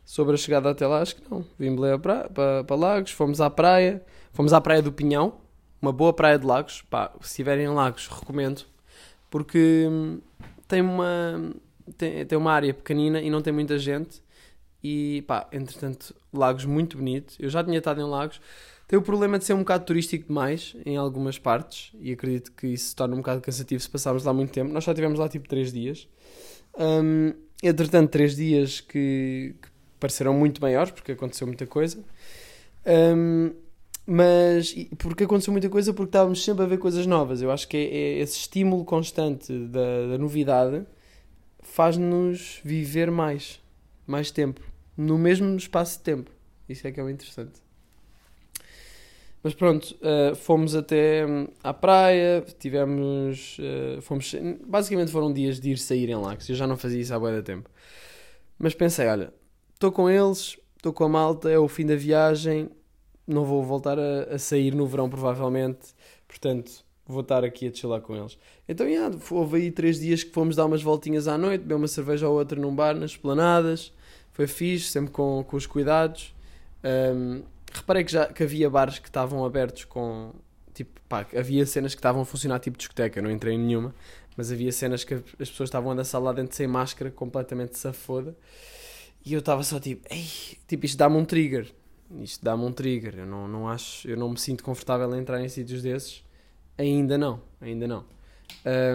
sobre 0.05 0.36
a 0.36 0.38
chegada 0.38 0.69
até 0.69 0.86
lá? 0.86 1.01
Acho 1.01 1.15
que 1.15 1.23
não. 1.32 1.43
Vim 1.58 1.75
para, 1.99 2.29
para, 2.29 2.63
para 2.63 2.75
Lagos, 2.75 3.12
fomos 3.12 3.41
à 3.41 3.49
praia, 3.49 4.03
fomos 4.34 4.53
à 4.53 4.62
praia 4.62 4.84
do 4.84 4.91
Pinhão 4.91 5.34
uma 5.82 5.91
boa 5.91 6.13
praia 6.13 6.38
de 6.38 6.45
lagos, 6.45 6.82
pá, 6.84 7.12
se 7.21 7.27
estiverem 7.27 7.65
em 7.65 7.69
lagos, 7.69 8.08
recomendo, 8.08 8.63
porque 9.29 9.88
hum, 9.89 10.19
tem 10.67 10.82
uma, 10.82 11.53
tem, 11.97 12.25
tem 12.25 12.38
uma 12.38 12.51
área 12.51 12.73
pequenina 12.73 13.21
e 13.21 13.29
não 13.29 13.41
tem 13.41 13.53
muita 13.53 13.77
gente, 13.77 14.21
e 14.84 15.23
pá, 15.27 15.47
entretanto, 15.51 16.15
lagos 16.34 16.65
muito 16.65 16.97
bonitos. 16.97 17.38
Eu 17.39 17.49
já 17.49 17.63
tinha 17.63 17.77
estado 17.77 17.99
em 18.01 18.05
lagos, 18.05 18.39
tem 18.89 18.97
o 18.97 19.04
problema 19.04 19.38
de 19.38 19.45
ser 19.45 19.54
um 19.54 19.60
bocado 19.60 19.86
turístico 19.86 20.25
demais 20.25 20.75
em 20.84 20.97
algumas 20.97 21.38
partes, 21.38 21.91
e 22.02 22.12
acredito 22.12 22.52
que 22.54 22.65
isso 22.65 22.88
se 22.88 22.95
torna 22.95 23.13
um 23.13 23.19
bocado 23.19 23.39
cansativo 23.39 23.80
se 23.80 23.88
passarmos 23.88 24.23
lá 24.23 24.34
muito 24.34 24.52
tempo. 24.52 24.73
Nós 24.73 24.84
só 24.84 24.95
tivemos 24.95 25.19
lá 25.19 25.30
tipo 25.30 25.47
3 25.47 25.71
dias. 25.71 26.08
Um, 26.75 27.32
entretanto, 27.62 28.10
3 28.10 28.36
dias 28.36 28.82
que, 28.82 29.54
que 29.62 29.67
pareceram 29.99 30.34
muito 30.34 30.60
maiores, 30.60 30.91
porque 30.91 31.12
aconteceu 31.12 31.45
muita 31.45 31.67
coisa. 31.67 32.04
Um, 33.15 33.52
mas 34.08 34.73
porque 34.97 35.25
aconteceu 35.25 35.52
muita 35.52 35.69
coisa, 35.69 35.93
porque 35.93 36.10
estávamos 36.10 36.43
sempre 36.43 36.63
a 36.63 36.67
ver 36.67 36.80
coisas 36.80 37.06
novas. 37.06 37.43
Eu 37.43 37.52
acho 37.52 37.67
que 37.67 37.78
é, 37.78 37.82
é 37.82 38.19
esse 38.21 38.39
estímulo 38.39 38.84
constante 38.84 39.56
da, 39.67 40.08
da 40.08 40.17
novidade 40.17 40.84
faz-nos 41.62 42.60
viver 42.63 43.12
mais, 43.12 43.62
mais 44.08 44.32
tempo, 44.32 44.62
no 44.97 45.15
mesmo 45.15 45.56
espaço 45.56 45.99
de 45.99 46.06
tempo. 46.06 46.32
Isso 46.67 46.88
é 46.88 46.91
que 46.91 46.99
é 46.99 47.04
o 47.04 47.10
interessante. 47.10 47.68
Mas 49.41 49.54
pronto, 49.54 49.95
uh, 50.02 50.36
fomos 50.36 50.75
até 50.75 51.25
hum, 51.25 51.47
à 51.63 51.73
praia, 51.73 52.43
tivemos. 52.60 53.58
Uh, 53.58 54.02
fomos, 54.02 54.36
basicamente 54.65 55.12
foram 55.12 55.32
dias 55.32 55.60
de 55.60 55.71
ir 55.71 55.78
sair 55.78 56.10
em 56.10 56.15
Lagos. 56.15 56.49
Eu 56.49 56.56
já 56.56 56.67
não 56.67 56.75
fazia 56.75 56.99
isso 56.99 57.13
há 57.13 57.19
boa 57.19 57.41
tempo. 57.41 57.69
Mas 58.58 58.73
pensei, 58.73 59.08
olha, 59.08 59.34
estou 59.73 59.91
com 59.91 60.10
eles, 60.10 60.58
estou 60.75 60.91
com 60.91 61.06
a 61.06 61.10
malta, 61.10 61.49
é 61.49 61.58
o 61.58 61.69
fim 61.69 61.86
da 61.86 61.95
viagem, 61.95 62.69
não 63.25 63.45
vou 63.45 63.63
voltar 63.63 63.97
a, 63.97 64.36
a, 64.36 64.38
sair 64.38 64.75
no 64.75 64.86
verão, 64.86 65.10
provavelmente. 65.10 65.95
Portanto, 66.28 66.84
vou 67.08 67.21
estar 67.21 67.45
aqui 67.45 67.69
a 67.69 67.73
chilar 67.73 68.02
com 68.02 68.15
eles. 68.15 68.38
Então, 68.67 68.86
yeah, 68.86 69.15
houve 69.32 69.58
aí 69.58 69.71
três 69.71 69.99
dias 69.99 70.21
que 70.23 70.32
fomos 70.32 70.58
dar 70.58 70.65
umas 70.65 70.84
voltinhas 70.84 71.30
à 71.30 71.38
noite, 71.38 71.62
beber 71.62 71.75
uma 71.75 71.88
cerveja 71.88 72.28
ou 72.28 72.38
outra 72.38 72.60
num 72.60 72.75
bar, 72.75 72.93
nas 72.93 73.15
planadas. 73.15 73.93
Foi 74.34 74.47
fixe, 74.47 74.91
sempre 74.91 75.12
com, 75.12 75.45
com 75.47 75.56
os 75.56 75.65
cuidados. 75.65 76.36
Um, 76.84 77.41
reparei 77.73 78.03
que, 78.03 78.12
já, 78.12 78.27
que 78.27 78.43
havia 78.43 78.69
bares 78.69 78.99
que 78.99 79.08
estavam 79.08 79.43
abertos 79.45 79.86
com. 79.86 80.34
Tipo, 80.73 80.99
pá, 81.10 81.25
havia 81.38 81.65
cenas 81.65 81.93
que 81.93 81.99
estavam 81.99 82.21
a 82.21 82.25
funcionar 82.25 82.60
tipo 82.60 82.77
discoteca, 82.77 83.21
não 83.21 83.29
entrei 83.29 83.55
em 83.55 83.60
nenhuma. 83.60 83.93
Mas 84.38 84.51
havia 84.51 84.71
cenas 84.71 85.03
que 85.03 85.15
as 85.15 85.49
pessoas 85.49 85.67
estavam 85.67 85.91
a 85.91 85.95
dançar 85.95 86.21
lá 86.21 86.32
dentro 86.32 86.55
sem 86.55 86.67
máscara, 86.67 87.12
completamente 87.12 87.77
safoda. 87.77 88.36
E 89.25 89.34
eu 89.34 89.39
estava 89.39 89.63
só 89.63 89.79
tipo, 89.79 90.08
ei, 90.10 90.25
tipo, 90.67 90.86
isto 90.86 90.97
dá-me 90.97 91.17
um 91.17 91.25
trigger 91.25 91.73
isto 92.21 92.43
dá-me 92.43 92.63
um 92.63 92.71
trigger. 92.71 93.19
Eu 93.19 93.25
não, 93.25 93.47
não 93.47 93.69
acho, 93.69 94.08
eu 94.08 94.17
não 94.17 94.29
me 94.29 94.38
sinto 94.38 94.63
confortável 94.63 95.13
em 95.15 95.19
entrar 95.19 95.41
em 95.41 95.49
sítios 95.49 95.82
desses. 95.82 96.23
Ainda 96.77 97.17
não, 97.17 97.41
ainda 97.62 97.88
não. 97.88 98.05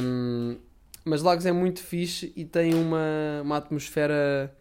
Um, 0.02 0.56
mas 1.04 1.22
Lagos 1.22 1.46
é 1.46 1.52
muito 1.52 1.80
fixe 1.80 2.32
e 2.34 2.44
tem 2.44 2.74
uma, 2.74 3.42
uma 3.42 3.56
atmosfera 3.58 4.54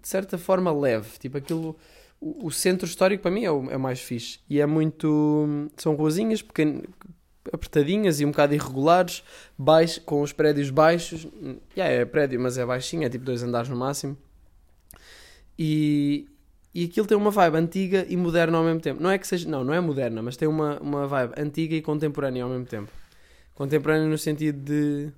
de 0.00 0.08
certa 0.08 0.38
forma 0.38 0.72
leve. 0.72 1.18
Tipo 1.18 1.38
aquilo. 1.38 1.76
O, 2.22 2.46
o 2.46 2.50
centro 2.52 2.86
histórico 2.86 3.22
para 3.22 3.32
mim 3.32 3.44
é 3.44 3.50
o 3.50 3.68
é 3.68 3.76
mais 3.76 4.00
fixe. 4.00 4.38
E 4.48 4.60
é 4.60 4.66
muito. 4.66 5.68
São 5.76 5.96
ruazinhas 5.96 6.40
pequen, 6.40 6.84
apertadinhas 7.52 8.20
e 8.20 8.24
um 8.24 8.30
bocado 8.30 8.54
irregulares, 8.54 9.24
baixo, 9.58 10.00
com 10.02 10.22
os 10.22 10.32
prédios 10.32 10.70
baixos. 10.70 11.26
Yeah, 11.76 12.02
é 12.02 12.04
prédio, 12.04 12.40
mas 12.40 12.56
é 12.58 12.64
baixinho, 12.64 13.04
é 13.04 13.08
tipo 13.08 13.24
dois 13.24 13.42
andares 13.42 13.68
no 13.68 13.76
máximo. 13.76 14.16
E, 15.58 16.28
e 16.72 16.84
aquilo 16.84 17.06
tem 17.06 17.16
uma 17.16 17.30
vibe 17.30 17.56
antiga 17.56 18.06
e 18.08 18.16
moderna 18.16 18.58
ao 18.58 18.64
mesmo 18.64 18.80
tempo. 18.80 19.02
Não 19.02 19.10
é 19.10 19.18
que 19.18 19.26
seja. 19.26 19.48
Não, 19.48 19.64
não 19.64 19.74
é 19.74 19.80
moderna, 19.80 20.22
mas 20.22 20.36
tem 20.36 20.46
uma, 20.46 20.78
uma 20.80 21.06
vibe 21.08 21.34
antiga 21.36 21.74
e 21.74 21.82
contemporânea 21.82 22.44
ao 22.44 22.50
mesmo 22.50 22.66
tempo. 22.66 22.92
Contemporânea 23.54 24.06
no 24.06 24.16
sentido 24.16 24.58
de 24.62 25.12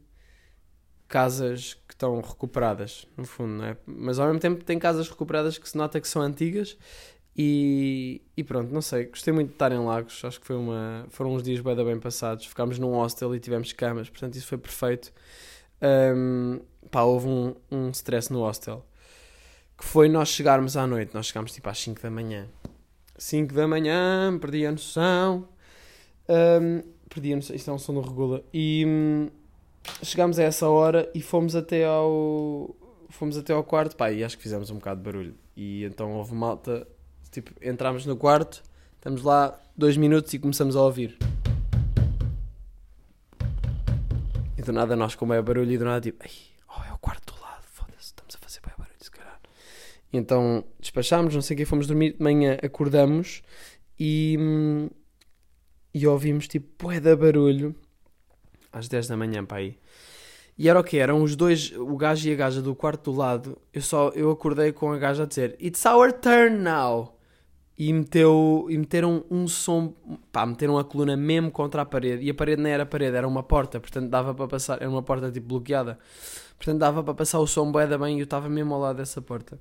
casas 1.08 1.74
que 1.86 1.94
estão 1.94 2.20
recuperadas, 2.20 3.06
no 3.16 3.24
fundo, 3.24 3.54
não 3.54 3.64
é? 3.64 3.76
Mas 3.86 4.18
ao 4.18 4.26
mesmo 4.26 4.40
tempo 4.40 4.64
tem 4.64 4.78
casas 4.78 5.08
recuperadas 5.08 5.58
que 5.58 5.68
se 5.68 5.76
nota 5.76 6.00
que 6.00 6.08
são 6.08 6.22
antigas 6.22 6.76
e, 7.36 8.22
e 8.36 8.44
pronto, 8.44 8.72
não 8.72 8.80
sei. 8.80 9.06
Gostei 9.06 9.32
muito 9.32 9.48
de 9.48 9.54
estar 9.54 9.72
em 9.72 9.78
Lagos. 9.78 10.24
Acho 10.24 10.40
que 10.40 10.46
foi 10.46 10.56
uma, 10.56 11.06
foram 11.10 11.34
uns 11.34 11.42
dias 11.42 11.60
bem, 11.60 11.74
bem 11.76 11.98
passados. 11.98 12.46
Ficámos 12.46 12.78
num 12.78 12.92
hostel 12.92 13.34
e 13.34 13.40
tivemos 13.40 13.72
camas, 13.72 14.08
portanto 14.08 14.36
isso 14.36 14.46
foi 14.46 14.58
perfeito. 14.58 15.12
Um, 15.82 16.60
pá, 16.90 17.02
houve 17.02 17.26
um, 17.28 17.54
um 17.70 17.90
stress 17.90 18.32
no 18.32 18.40
hostel 18.40 18.86
que 19.76 19.84
foi 19.84 20.08
nós 20.08 20.28
chegarmos 20.28 20.76
à 20.76 20.86
noite. 20.86 21.12
Nós 21.14 21.26
chegámos 21.26 21.52
tipo 21.52 21.68
às 21.68 21.78
5 21.78 22.00
da 22.00 22.10
manhã. 22.10 22.48
5 23.16 23.52
da 23.54 23.66
manhã, 23.66 24.38
perdi 24.40 24.66
a 24.66 24.72
noção. 24.72 25.48
Um, 26.28 26.82
perdi 27.08 27.32
a 27.32 27.36
noção, 27.36 27.54
isto 27.54 27.70
é 27.70 27.74
um 27.74 27.78
som 27.78 27.94
do 27.94 28.00
Regula. 28.00 28.44
E 28.52 28.84
um, 28.86 29.30
chegámos 30.02 30.38
a 30.38 30.42
essa 30.42 30.68
hora 30.68 31.10
e 31.14 31.20
fomos 31.20 31.54
até 31.54 31.84
ao. 31.84 32.74
Fomos 33.10 33.36
até 33.36 33.52
ao 33.52 33.62
quarto, 33.62 33.96
pá, 33.96 34.10
e 34.10 34.24
acho 34.24 34.36
que 34.36 34.42
fizemos 34.42 34.70
um 34.70 34.76
bocado 34.76 35.00
de 35.00 35.04
barulho. 35.04 35.34
E 35.56 35.84
então 35.84 36.12
houve 36.14 36.34
malta, 36.34 36.86
tipo, 37.30 37.52
entramos 37.62 38.04
no 38.06 38.16
quarto, 38.16 38.62
estamos 38.96 39.22
lá 39.22 39.60
dois 39.76 39.96
minutos 39.96 40.34
e 40.34 40.38
começamos 40.38 40.74
a 40.74 40.82
ouvir. 40.82 41.16
E 44.58 44.62
do 44.62 44.72
nada 44.72 44.96
nós, 44.96 45.14
como 45.14 45.32
é 45.32 45.40
barulho, 45.40 45.70
e 45.70 45.78
do 45.78 45.84
nada 45.84 46.00
tipo, 46.00 46.24
oh, 46.68 46.82
é 46.82 46.92
o 46.92 46.98
quarto 46.98 47.34
então 50.16 50.64
despachámos, 50.78 51.34
não 51.34 51.42
sei 51.42 51.54
o 51.54 51.58
que, 51.58 51.64
fomos 51.64 51.86
dormir, 51.86 52.12
de 52.12 52.22
manhã 52.22 52.56
acordamos 52.62 53.42
e, 53.98 54.38
e 55.92 56.06
ouvimos 56.06 56.46
tipo 56.46 56.86
bué 56.86 57.00
da 57.00 57.16
barulho 57.16 57.74
às 58.78 58.88
10 58.88 59.08
da 59.08 59.16
manhã 59.16 59.44
para 59.44 59.58
aí. 59.58 59.78
E 60.56 60.68
era 60.68 60.78
o 60.78 60.84
que? 60.84 60.98
Eram 60.98 61.22
os 61.22 61.34
dois, 61.34 61.72
o 61.76 61.96
gajo 61.96 62.28
e 62.28 62.32
a 62.32 62.36
gaja 62.36 62.62
do 62.62 62.74
quarto 62.74 63.10
do 63.10 63.16
lado. 63.16 63.58
Eu 63.72 63.82
só 63.82 64.10
eu 64.10 64.30
acordei 64.30 64.72
com 64.72 64.92
a 64.92 64.98
gaja 64.98 65.24
a 65.24 65.26
dizer 65.26 65.56
It's 65.60 65.84
our 65.84 66.12
turn 66.12 66.58
now. 66.58 67.12
E, 67.76 67.92
meteu, 67.92 68.68
e 68.70 68.78
meteram 68.78 69.24
um 69.28 69.48
som, 69.48 69.92
pá, 70.30 70.46
meteram 70.46 70.78
a 70.78 70.84
coluna 70.84 71.16
mesmo 71.16 71.50
contra 71.50 71.82
a 71.82 71.84
parede. 71.84 72.24
E 72.24 72.30
a 72.30 72.34
parede 72.34 72.62
não 72.62 72.70
era 72.70 72.86
parede, 72.86 73.16
era 73.16 73.26
uma 73.26 73.42
porta, 73.42 73.80
portanto 73.80 74.08
dava 74.08 74.32
para 74.32 74.46
passar, 74.46 74.80
era 74.80 74.88
uma 74.88 75.02
porta 75.02 75.28
tipo 75.32 75.48
bloqueada. 75.48 75.98
Portanto 76.56 76.78
dava 76.78 77.02
para 77.02 77.14
passar 77.14 77.40
o 77.40 77.48
som 77.48 77.72
bué 77.72 77.84
da 77.84 77.98
bem 77.98 78.16
e 78.16 78.20
eu 78.20 78.24
estava 78.24 78.48
mesmo 78.48 78.74
ao 78.74 78.80
lado 78.80 78.96
dessa 78.98 79.20
porta. 79.20 79.58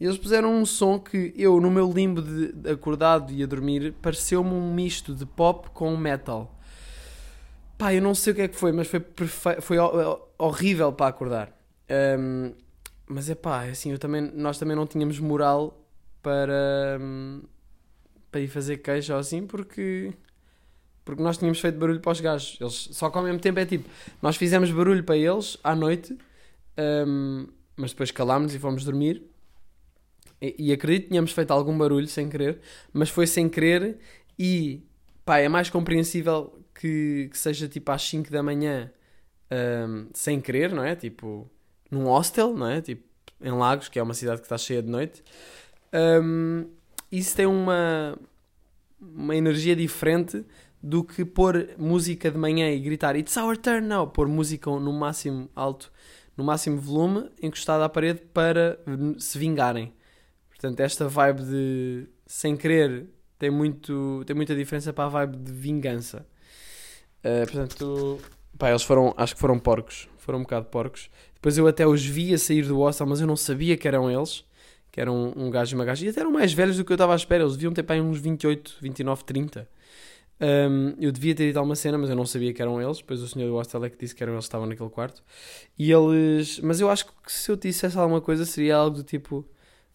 E 0.00 0.04
eles 0.04 0.18
puseram 0.18 0.52
um 0.52 0.66
som 0.66 0.98
que 0.98 1.32
eu, 1.36 1.60
no 1.60 1.70
meu 1.70 1.88
limbo 1.92 2.20
de 2.20 2.68
acordado 2.68 3.32
e 3.32 3.44
a 3.44 3.46
dormir, 3.46 3.94
pareceu-me 4.02 4.50
um 4.50 4.74
misto 4.74 5.14
de 5.14 5.24
pop 5.24 5.70
com 5.70 5.96
metal. 5.96 6.58
Pá, 7.82 7.92
eu 7.92 8.00
não 8.00 8.14
sei 8.14 8.32
o 8.32 8.36
que 8.36 8.42
é 8.42 8.46
que 8.46 8.54
foi, 8.54 8.70
mas 8.70 8.86
foi, 8.86 9.00
foi 9.60 9.76
horrível 10.38 10.92
para 10.92 11.08
acordar. 11.08 11.52
Um, 12.16 12.52
mas 13.08 13.28
é 13.28 13.34
pá, 13.34 13.64
assim, 13.64 13.90
eu 13.90 13.98
também, 13.98 14.20
nós 14.20 14.56
também 14.56 14.76
não 14.76 14.86
tínhamos 14.86 15.18
moral 15.18 15.84
para, 16.22 17.00
para 18.30 18.40
ir 18.40 18.46
fazer 18.46 18.76
queijo 18.76 19.12
ou 19.12 19.18
assim, 19.18 19.48
porque, 19.48 20.12
porque 21.04 21.20
nós 21.20 21.36
tínhamos 21.38 21.58
feito 21.58 21.76
barulho 21.76 21.98
para 21.98 22.12
os 22.12 22.20
gajos. 22.20 22.56
Eles, 22.60 22.88
só 22.92 23.10
que 23.10 23.18
ao 23.18 23.24
mesmo 23.24 23.40
tempo 23.40 23.58
é 23.58 23.66
tipo, 23.66 23.90
nós 24.22 24.36
fizemos 24.36 24.70
barulho 24.70 25.02
para 25.02 25.16
eles 25.16 25.58
à 25.64 25.74
noite, 25.74 26.16
um, 27.04 27.48
mas 27.76 27.90
depois 27.90 28.12
calámos 28.12 28.54
e 28.54 28.60
fomos 28.60 28.84
dormir. 28.84 29.24
E, 30.40 30.68
e 30.68 30.72
acredito 30.72 31.02
que 31.02 31.08
tínhamos 31.08 31.32
feito 31.32 31.50
algum 31.50 31.76
barulho 31.76 32.06
sem 32.06 32.28
querer, 32.28 32.60
mas 32.92 33.10
foi 33.10 33.26
sem 33.26 33.48
querer 33.48 33.98
e 34.38 34.86
pá, 35.24 35.38
é 35.38 35.48
mais 35.48 35.68
compreensível 35.68 36.61
que, 36.74 37.28
que 37.30 37.38
seja 37.38 37.68
tipo 37.68 37.90
às 37.90 38.02
5 38.02 38.30
da 38.30 38.42
manhã 38.42 38.90
um, 39.50 40.08
sem 40.14 40.40
querer, 40.40 40.72
não 40.72 40.84
é? 40.84 40.96
Tipo, 40.96 41.50
num 41.90 42.04
hostel, 42.04 42.54
não 42.54 42.68
é? 42.68 42.80
Tipo, 42.80 43.02
em 43.40 43.52
Lagos, 43.52 43.88
que 43.88 43.98
é 43.98 44.02
uma 44.02 44.14
cidade 44.14 44.40
que 44.40 44.46
está 44.46 44.56
cheia 44.56 44.82
de 44.82 44.88
noite. 44.88 45.22
Um, 45.92 46.66
isso 47.10 47.36
tem 47.36 47.46
uma, 47.46 48.18
uma 49.00 49.36
energia 49.36 49.76
diferente 49.76 50.44
do 50.82 51.04
que 51.04 51.24
pôr 51.24 51.70
música 51.78 52.30
de 52.30 52.38
manhã 52.38 52.70
e 52.70 52.80
gritar 52.80 53.14
It's 53.16 53.36
our 53.36 53.56
turn 53.56 53.86
now, 53.86 54.06
pôr 54.06 54.26
música 54.26 54.70
no 54.70 54.92
máximo 54.92 55.48
alto, 55.54 55.92
no 56.36 56.42
máximo 56.42 56.80
volume, 56.80 57.30
encostada 57.40 57.84
à 57.84 57.88
parede 57.88 58.20
para 58.32 58.78
se 59.18 59.38
vingarem. 59.38 59.92
Portanto, 60.48 60.80
esta 60.80 61.08
vibe 61.08 61.42
de 61.42 62.08
sem 62.26 62.56
querer 62.56 63.06
tem, 63.38 63.50
muito, 63.50 64.22
tem 64.26 64.34
muita 64.34 64.54
diferença 64.54 64.92
para 64.92 65.04
a 65.04 65.08
vibe 65.08 65.36
de 65.36 65.52
vingança. 65.52 66.26
Uh, 67.24 67.50
portanto, 67.50 68.18
pá, 68.58 68.70
eles 68.70 68.82
foram, 68.82 69.14
acho 69.16 69.34
que 69.34 69.40
foram 69.40 69.58
porcos, 69.58 70.08
foram 70.18 70.40
um 70.40 70.42
bocado 70.42 70.66
porcos. 70.66 71.10
Depois 71.34 71.58
eu 71.58 71.66
até 71.66 71.86
os 71.86 72.04
vi 72.04 72.32
a 72.34 72.38
sair 72.38 72.66
do 72.66 72.78
hostel, 72.78 73.06
mas 73.06 73.20
eu 73.20 73.26
não 73.26 73.36
sabia 73.36 73.76
que 73.76 73.86
eram 73.86 74.10
eles, 74.10 74.44
que 74.90 75.00
eram 75.00 75.32
um 75.36 75.50
gajo 75.50 75.74
e 75.74 75.76
uma 75.76 75.84
gaja. 75.84 76.06
E 76.06 76.08
até 76.08 76.20
eram 76.20 76.30
mais 76.30 76.52
velhos 76.52 76.76
do 76.76 76.84
que 76.84 76.92
eu 76.92 76.94
estava 76.94 77.12
à 77.12 77.16
espera, 77.16 77.42
eles 77.42 77.54
deviam 77.54 77.72
ter 77.72 77.82
para 77.82 78.00
uns 78.02 78.18
28, 78.18 78.78
29, 78.80 79.24
30. 79.24 79.68
Um, 80.42 80.94
eu 81.00 81.12
devia 81.12 81.36
ter 81.36 81.48
ido 81.50 81.58
a 81.60 81.62
uma 81.62 81.76
cena, 81.76 81.96
mas 81.96 82.10
eu 82.10 82.16
não 82.16 82.26
sabia 82.26 82.52
que 82.52 82.60
eram 82.60 82.82
eles. 82.82 82.98
Depois 82.98 83.22
o 83.22 83.28
senhor 83.28 83.46
do 83.46 83.54
hostel 83.54 83.84
é 83.84 83.90
que 83.90 83.96
disse 83.96 84.14
que 84.14 84.22
eram 84.22 84.32
eles 84.32 84.44
que 84.44 84.48
estavam 84.48 84.66
naquele 84.66 84.90
quarto. 84.90 85.22
E 85.78 85.92
eles. 85.92 86.58
Mas 86.60 86.80
eu 86.80 86.90
acho 86.90 87.06
que 87.06 87.32
se 87.32 87.50
eu 87.50 87.56
dissesse 87.56 87.96
alguma 87.96 88.20
coisa 88.20 88.44
seria 88.44 88.76
algo 88.76 88.96
do 88.96 89.04
tipo: 89.04 89.44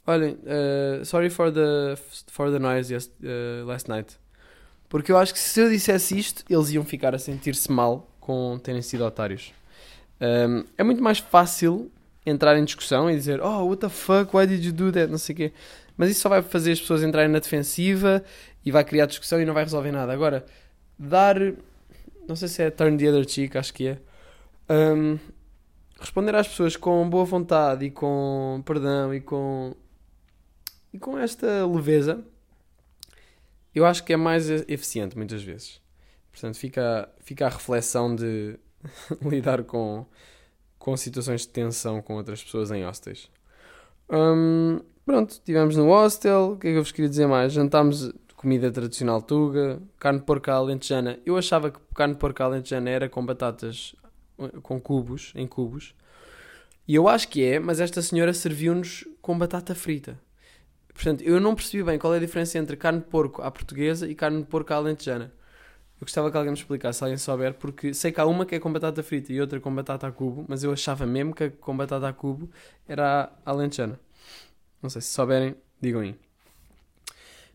Olhem, 0.05 0.37
uh, 0.43 1.03
sorry 1.03 1.29
for 1.29 1.51
the, 1.51 1.95
for 2.27 2.49
the 2.49 2.59
noise 2.59 2.93
yes, 2.93 3.11
uh, 3.21 3.65
last 3.65 3.89
night. 3.89 4.17
Porque 4.89 5.11
eu 5.11 5.17
acho 5.17 5.33
que 5.33 5.39
se 5.39 5.59
eu 5.59 5.69
dissesse 5.69 6.17
isto, 6.17 6.43
eles 6.49 6.71
iam 6.71 6.83
ficar 6.83 7.13
a 7.13 7.19
sentir-se 7.19 7.71
mal 7.71 8.09
com 8.19 8.57
terem 8.59 8.81
sido 8.81 9.05
otários. 9.05 9.53
Um, 10.19 10.63
é 10.77 10.83
muito 10.83 11.01
mais 11.03 11.19
fácil 11.19 11.91
entrar 12.25 12.57
em 12.57 12.65
discussão 12.65 13.09
e 13.09 13.15
dizer 13.15 13.41
Oh, 13.41 13.65
what 13.65 13.79
the 13.79 13.89
fuck, 13.89 14.35
why 14.35 14.45
did 14.45 14.63
you 14.63 14.73
do 14.73 14.91
that? 14.91 15.09
Não 15.09 15.17
sei 15.17 15.33
o 15.33 15.37
quê. 15.37 15.53
Mas 15.95 16.11
isso 16.11 16.21
só 16.21 16.29
vai 16.29 16.41
fazer 16.41 16.73
as 16.73 16.79
pessoas 16.79 17.03
entrarem 17.03 17.31
na 17.31 17.39
defensiva 17.39 18.23
e 18.63 18.71
vai 18.71 18.83
criar 18.83 19.05
discussão 19.05 19.41
e 19.41 19.45
não 19.45 19.53
vai 19.53 19.63
resolver 19.63 19.91
nada. 19.91 20.13
Agora, 20.13 20.45
dar. 20.97 21.35
Não 22.27 22.35
sei 22.35 22.47
se 22.47 22.61
é 22.61 22.69
turn 22.69 22.97
the 22.97 23.09
other 23.09 23.27
cheek, 23.27 23.57
acho 23.57 23.73
que 23.73 23.87
é. 23.87 23.97
Um, 24.69 25.17
responder 25.99 26.35
às 26.35 26.47
pessoas 26.47 26.75
com 26.75 27.09
boa 27.09 27.25
vontade 27.25 27.85
e 27.85 27.91
com 27.91 28.61
perdão 28.65 29.13
e 29.13 29.21
com. 29.21 29.73
e 30.93 30.99
com 30.99 31.17
esta 31.17 31.65
leveza, 31.65 32.23
eu 33.77 33.85
acho 33.85 34.03
que 34.03 34.13
é 34.13 34.17
mais 34.17 34.49
eficiente 34.49 35.17
muitas 35.17 35.43
vezes. 35.43 35.81
Portanto, 36.31 36.57
fica, 36.57 37.09
fica 37.21 37.45
a 37.45 37.49
reflexão 37.49 38.15
de 38.15 38.57
lidar 39.21 39.63
com, 39.63 40.05
com 40.77 40.95
situações 40.97 41.41
de 41.41 41.49
tensão 41.49 42.01
com 42.01 42.15
outras 42.15 42.43
pessoas 42.43 42.71
em 42.71 42.83
hostels. 42.83 43.29
Um, 44.09 44.79
pronto, 45.05 45.31
estivemos 45.31 45.75
no 45.75 45.85
hostel. 45.85 46.53
O 46.53 46.57
que 46.57 46.67
é 46.67 46.71
que 46.71 46.77
eu 46.77 46.83
vos 46.83 46.91
queria 46.91 47.09
dizer 47.09 47.27
mais? 47.27 47.53
Jantámos 47.53 48.11
comida 48.35 48.71
tradicional 48.71 49.21
tuga, 49.21 49.81
carne 49.99 50.19
de 50.19 50.25
porco 50.25 50.49
alentejana. 50.51 51.19
Eu 51.25 51.37
achava 51.37 51.71
que 51.71 51.79
carne 51.95 52.13
de 52.13 52.19
porco 52.19 52.41
alentejana 52.41 52.89
era 52.89 53.09
com 53.09 53.25
batatas 53.25 53.95
com 54.61 54.79
cubos, 54.79 55.33
em 55.35 55.47
cubos. 55.47 55.95
E 56.87 56.95
eu 56.95 57.07
acho 57.07 57.27
que 57.27 57.43
é, 57.43 57.59
mas 57.59 57.79
esta 57.79 58.01
senhora 58.01 58.33
serviu-nos 58.33 59.05
com 59.21 59.37
batata 59.37 59.75
frita. 59.75 60.19
Portanto, 60.97 61.21
eu 61.21 61.39
não 61.39 61.53
percebi 61.53 61.83
bem 61.83 61.99
qual 61.99 62.11
é 62.15 62.17
a 62.17 62.19
diferença 62.19 62.57
entre 62.57 62.75
carne 62.75 62.99
de 62.99 63.05
porco 63.05 63.43
à 63.43 63.51
portuguesa 63.51 64.09
e 64.09 64.15
carne 64.15 64.39
de 64.39 64.47
porco 64.47 64.73
à 64.73 64.77
alentejana. 64.77 65.31
Eu 66.01 66.05
gostava 66.05 66.31
que 66.31 66.37
alguém 66.37 66.51
me 66.51 66.57
explicasse, 66.57 66.97
se 66.97 67.03
alguém 67.03 67.17
souber, 67.19 67.53
porque 67.53 67.93
sei 67.93 68.11
que 68.11 68.19
há 68.19 68.25
uma 68.25 68.47
que 68.47 68.55
é 68.55 68.59
com 68.59 68.73
batata 68.73 69.03
frita 69.03 69.31
e 69.31 69.39
outra 69.39 69.59
com 69.59 69.73
batata 69.73 70.07
a 70.07 70.11
cubo, 70.11 70.43
mas 70.47 70.63
eu 70.63 70.71
achava 70.71 71.05
mesmo 71.05 71.35
que 71.35 71.43
a 71.43 71.51
com 71.51 71.77
batata 71.77 72.07
a 72.07 72.13
cubo 72.13 72.49
era 72.87 73.31
a 73.45 73.51
alentejana. 73.51 73.99
Não 74.81 74.89
sei 74.89 75.01
se 75.03 75.09
souberem, 75.09 75.55
digam 75.79 76.01
aí. 76.01 76.15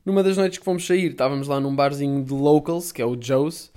Numa 0.06 0.22
das 0.22 0.36
noites 0.36 0.60
que 0.60 0.64
fomos 0.64 0.86
sair, 0.86 1.10
estávamos 1.10 1.48
lá 1.48 1.58
num 1.58 1.74
barzinho 1.74 2.24
de 2.24 2.32
locals, 2.32 2.92
que 2.92 3.02
é 3.02 3.04
o 3.04 3.20
Joe's. 3.20 3.72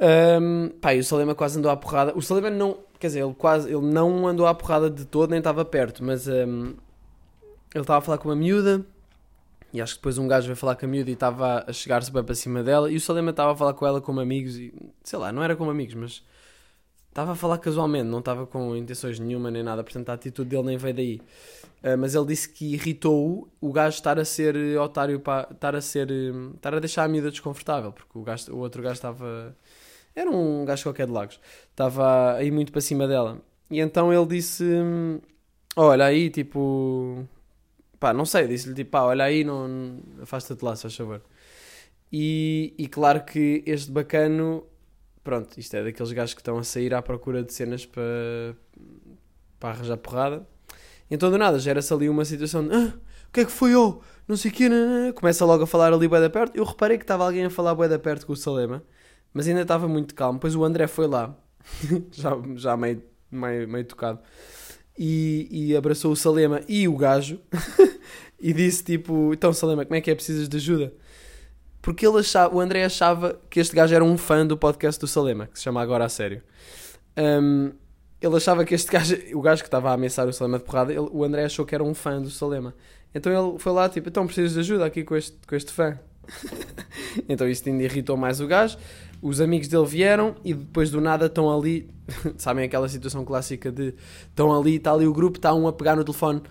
Um, 0.00 0.68
pá, 0.80 0.94
e 0.94 1.00
o 1.00 1.04
Salema 1.04 1.34
quase 1.34 1.58
andou 1.58 1.70
à 1.70 1.76
porrada. 1.76 2.16
O 2.16 2.22
Salema 2.22 2.48
não, 2.48 2.78
quer 3.00 3.08
dizer, 3.08 3.24
ele 3.24 3.34
quase, 3.34 3.68
ele 3.68 3.86
não 3.86 4.28
andou 4.28 4.46
à 4.46 4.54
porrada 4.54 4.88
de 4.88 5.04
todo, 5.04 5.30
nem 5.30 5.38
estava 5.38 5.64
perto, 5.64 6.04
mas 6.04 6.28
um, 6.28 6.74
ele 7.74 7.82
estava 7.82 7.98
a 7.98 8.02
falar 8.02 8.18
com 8.18 8.28
uma 8.28 8.36
miúda 8.36 8.86
e 9.74 9.82
acho 9.82 9.94
que 9.94 9.98
depois 9.98 10.18
um 10.18 10.28
gajo 10.28 10.46
veio 10.46 10.56
falar 10.56 10.76
com 10.76 10.86
a 10.86 10.88
miúda 10.88 11.10
e 11.10 11.14
estava 11.14 11.64
a 11.66 11.72
chegar-se 11.72 12.08
bem 12.12 12.22
para 12.22 12.36
cima 12.36 12.62
dela. 12.62 12.88
E 12.88 12.94
o 12.94 13.00
Salema 13.00 13.30
estava 13.30 13.50
a 13.50 13.56
falar 13.56 13.74
com 13.74 13.84
ela 13.84 14.00
como 14.00 14.20
amigos. 14.20 14.56
E 14.56 14.72
sei 15.02 15.18
lá, 15.18 15.32
não 15.32 15.42
era 15.42 15.56
como 15.56 15.68
amigos, 15.68 15.94
mas 15.94 16.22
estava 17.08 17.32
a 17.32 17.34
falar 17.34 17.58
casualmente, 17.58 18.04
não 18.04 18.20
estava 18.20 18.46
com 18.46 18.76
intenções 18.76 19.18
nenhuma 19.18 19.50
nem 19.50 19.64
nada. 19.64 19.82
Portanto, 19.82 20.10
a 20.10 20.12
atitude 20.12 20.48
dele 20.48 20.62
nem 20.62 20.76
veio 20.76 20.94
daí. 20.94 21.20
Uh, 21.82 21.98
mas 21.98 22.14
ele 22.14 22.24
disse 22.26 22.48
que 22.48 22.72
irritou 22.72 23.48
o 23.60 23.72
gajo 23.72 23.96
estar 23.96 24.16
a 24.16 24.24
ser 24.24 24.56
otário, 24.78 25.18
para, 25.18 25.48
estar 25.50 25.74
a 25.74 25.80
ser. 25.80 26.08
estar 26.54 26.72
a 26.72 26.78
deixar 26.78 27.02
a 27.02 27.08
miúda 27.08 27.32
desconfortável. 27.32 27.92
Porque 27.92 28.16
o, 28.16 28.22
gajo, 28.22 28.52
o 28.54 28.58
outro 28.58 28.80
gajo 28.80 28.94
estava. 28.94 29.56
Era 30.14 30.30
um 30.30 30.64
gajo 30.64 30.84
qualquer 30.84 31.06
de 31.06 31.12
Lagos. 31.12 31.40
Estava 31.68 32.34
aí 32.34 32.48
muito 32.52 32.70
para 32.70 32.80
cima 32.80 33.08
dela. 33.08 33.40
E 33.68 33.80
então 33.80 34.12
ele 34.12 34.26
disse: 34.26 34.64
Olha 35.74 36.04
aí, 36.04 36.30
tipo 36.30 37.26
Pá, 38.04 38.12
não 38.12 38.26
sei, 38.26 38.46
disse-lhe 38.46 38.74
tipo, 38.74 38.90
pá, 38.90 39.00
olha 39.04 39.24
aí, 39.24 39.44
não, 39.44 39.98
afasta-te 40.20 40.62
lá, 40.62 40.76
se 40.76 40.82
faz 40.82 40.94
favor. 40.94 41.22
E, 42.12 42.74
e 42.76 42.86
claro 42.86 43.24
que 43.24 43.62
este 43.64 43.90
bacano, 43.90 44.66
pronto, 45.22 45.58
isto 45.58 45.74
é 45.74 45.82
daqueles 45.82 46.12
gajos 46.12 46.34
que 46.34 46.42
estão 46.42 46.58
a 46.58 46.62
sair 46.62 46.92
à 46.92 47.00
procura 47.00 47.42
de 47.42 47.50
cenas 47.54 47.86
para, 47.86 48.02
para 49.58 49.70
arranjar 49.70 49.96
porrada. 49.96 50.46
Então 51.10 51.30
do 51.30 51.38
nada 51.38 51.58
gera-se 51.58 51.94
ali 51.94 52.06
uma 52.10 52.26
situação 52.26 52.68
de, 52.68 52.74
ah, 52.74 52.92
o 53.26 53.32
que 53.32 53.40
é 53.40 53.44
que 53.46 53.50
foi 53.50 53.74
eu? 53.74 54.02
Não 54.28 54.36
sei 54.36 54.50
o 54.50 54.54
que, 54.54 54.68
começa 55.14 55.42
logo 55.46 55.64
a 55.64 55.66
falar 55.66 55.90
ali 55.94 56.06
bué 56.06 56.20
da 56.20 56.28
perto. 56.28 56.54
Eu 56.54 56.64
reparei 56.64 56.98
que 56.98 57.04
estava 57.04 57.24
alguém 57.24 57.46
a 57.46 57.50
falar 57.50 57.74
bué 57.74 57.88
da 57.88 57.98
perto 57.98 58.26
com 58.26 58.34
o 58.34 58.36
Salema, 58.36 58.82
mas 59.32 59.48
ainda 59.48 59.62
estava 59.62 59.88
muito 59.88 60.14
calmo. 60.14 60.38
Depois 60.38 60.54
o 60.54 60.62
André 60.62 60.86
foi 60.88 61.06
lá, 61.06 61.34
já, 62.12 62.32
já 62.54 62.76
meio, 62.76 63.02
meio, 63.32 63.66
meio 63.66 63.84
tocado 63.86 64.20
e, 64.98 65.48
e 65.50 65.76
abraçou 65.76 66.12
o 66.12 66.16
Salema 66.16 66.60
e 66.68 66.86
o 66.86 66.96
gajo 66.96 67.40
e 68.38 68.52
disse 68.52 68.84
tipo, 68.84 69.32
então 69.32 69.52
Salema, 69.52 69.84
como 69.84 69.96
é 69.96 70.00
que 70.00 70.10
é? 70.10 70.14
Precisas 70.14 70.48
de 70.48 70.56
ajuda? 70.56 70.92
Porque 71.82 72.06
ele 72.06 72.18
achava, 72.18 72.54
o 72.54 72.60
André 72.60 72.84
achava 72.84 73.38
que 73.50 73.60
este 73.60 73.76
gajo 73.76 73.94
era 73.94 74.02
um 74.02 74.16
fã 74.16 74.46
do 74.46 74.56
podcast 74.56 74.98
do 74.98 75.06
Salema, 75.06 75.46
que 75.46 75.58
se 75.58 75.64
chama 75.64 75.82
Agora 75.82 76.04
a 76.04 76.08
Sério. 76.08 76.42
Um, 77.16 77.72
ele 78.20 78.36
achava 78.36 78.64
que 78.64 78.74
este 78.74 78.90
gajo, 78.90 79.16
o 79.34 79.40
gajo 79.42 79.62
que 79.62 79.68
estava 79.68 79.90
a 79.90 79.92
ameaçar 79.92 80.26
o 80.26 80.32
Salema 80.32 80.58
de 80.58 80.64
porrada, 80.64 80.92
ele, 80.92 81.08
o 81.12 81.22
André 81.22 81.44
achou 81.44 81.66
que 81.66 81.74
era 81.74 81.84
um 81.84 81.92
fã 81.92 82.22
do 82.22 82.30
Salema. 82.30 82.74
Então 83.14 83.30
ele 83.30 83.58
foi 83.58 83.72
lá, 83.72 83.88
tipo, 83.88 84.08
então 84.08 84.26
precisas 84.26 84.54
de 84.54 84.60
ajuda 84.60 84.86
aqui 84.86 85.04
com 85.04 85.14
este, 85.14 85.36
com 85.46 85.54
este 85.54 85.72
fã. 85.72 85.98
então 87.28 87.46
isto 87.46 87.68
ainda 87.68 87.82
irritou 87.82 88.16
mais 88.16 88.40
o 88.40 88.46
gajo. 88.46 88.78
Os 89.24 89.40
amigos 89.40 89.68
dele 89.68 89.86
vieram 89.86 90.34
e 90.44 90.52
depois 90.52 90.90
do 90.90 91.00
nada 91.00 91.24
estão 91.26 91.50
ali. 91.50 91.88
Sabem 92.36 92.66
aquela 92.66 92.86
situação 92.90 93.24
clássica 93.24 93.72
de 93.72 93.94
estão 94.28 94.54
ali, 94.54 94.76
está 94.76 94.92
ali 94.92 95.06
o 95.06 95.14
grupo, 95.14 95.38
está 95.38 95.54
um 95.54 95.66
a 95.66 95.72
pegar 95.72 95.96
no 95.96 96.04
telefone 96.04 96.42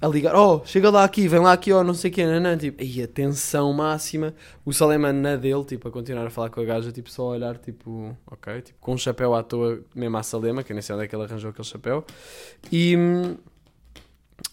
a 0.00 0.08
ligar, 0.08 0.34
oh, 0.34 0.62
chega 0.64 0.90
lá 0.90 1.04
aqui, 1.04 1.28
vem 1.28 1.40
lá 1.40 1.52
aqui, 1.52 1.72
oh, 1.72 1.84
não 1.84 1.94
sei 1.94 2.10
o 2.10 2.14
que, 2.14 2.26
não, 2.26 2.58
tipo, 2.58 2.82
e 2.82 3.02
a 3.02 3.06
tensão 3.06 3.72
máxima, 3.72 4.34
o 4.64 4.72
Salema 4.72 5.12
na 5.12 5.36
dele, 5.36 5.64
tipo, 5.64 5.86
a 5.86 5.90
continuar 5.90 6.26
a 6.26 6.30
falar 6.30 6.50
com 6.50 6.60
a 6.60 6.64
gaja, 6.64 6.90
tipo, 6.90 7.10
só 7.10 7.22
a 7.22 7.26
olhar, 7.26 7.58
tipo, 7.58 8.16
ok, 8.26 8.60
tipo, 8.62 8.78
com 8.80 8.94
um 8.94 8.98
chapéu 8.98 9.34
à 9.34 9.42
toa, 9.42 9.80
mesmo 9.94 10.16
à 10.16 10.22
Salema, 10.22 10.62
que 10.62 10.72
nem 10.72 10.82
sei 10.82 10.94
onde 10.94 11.04
é 11.04 11.08
que 11.08 11.14
ele 11.14 11.24
arranjou 11.24 11.50
aquele 11.50 11.66
chapéu, 11.66 12.04
e 12.72 12.96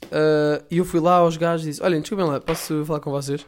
uh, 0.05 0.63
eu 0.69 0.85
fui 0.85 0.99
lá 0.99 1.15
aos 1.15 1.37
gajos 1.37 1.65
e 1.65 1.69
disse, 1.71 1.83
olhem, 1.83 2.01
desculpem 2.01 2.27
lá, 2.27 2.39
posso 2.39 2.85
falar 2.85 2.99
com 2.99 3.11
vocês? 3.11 3.45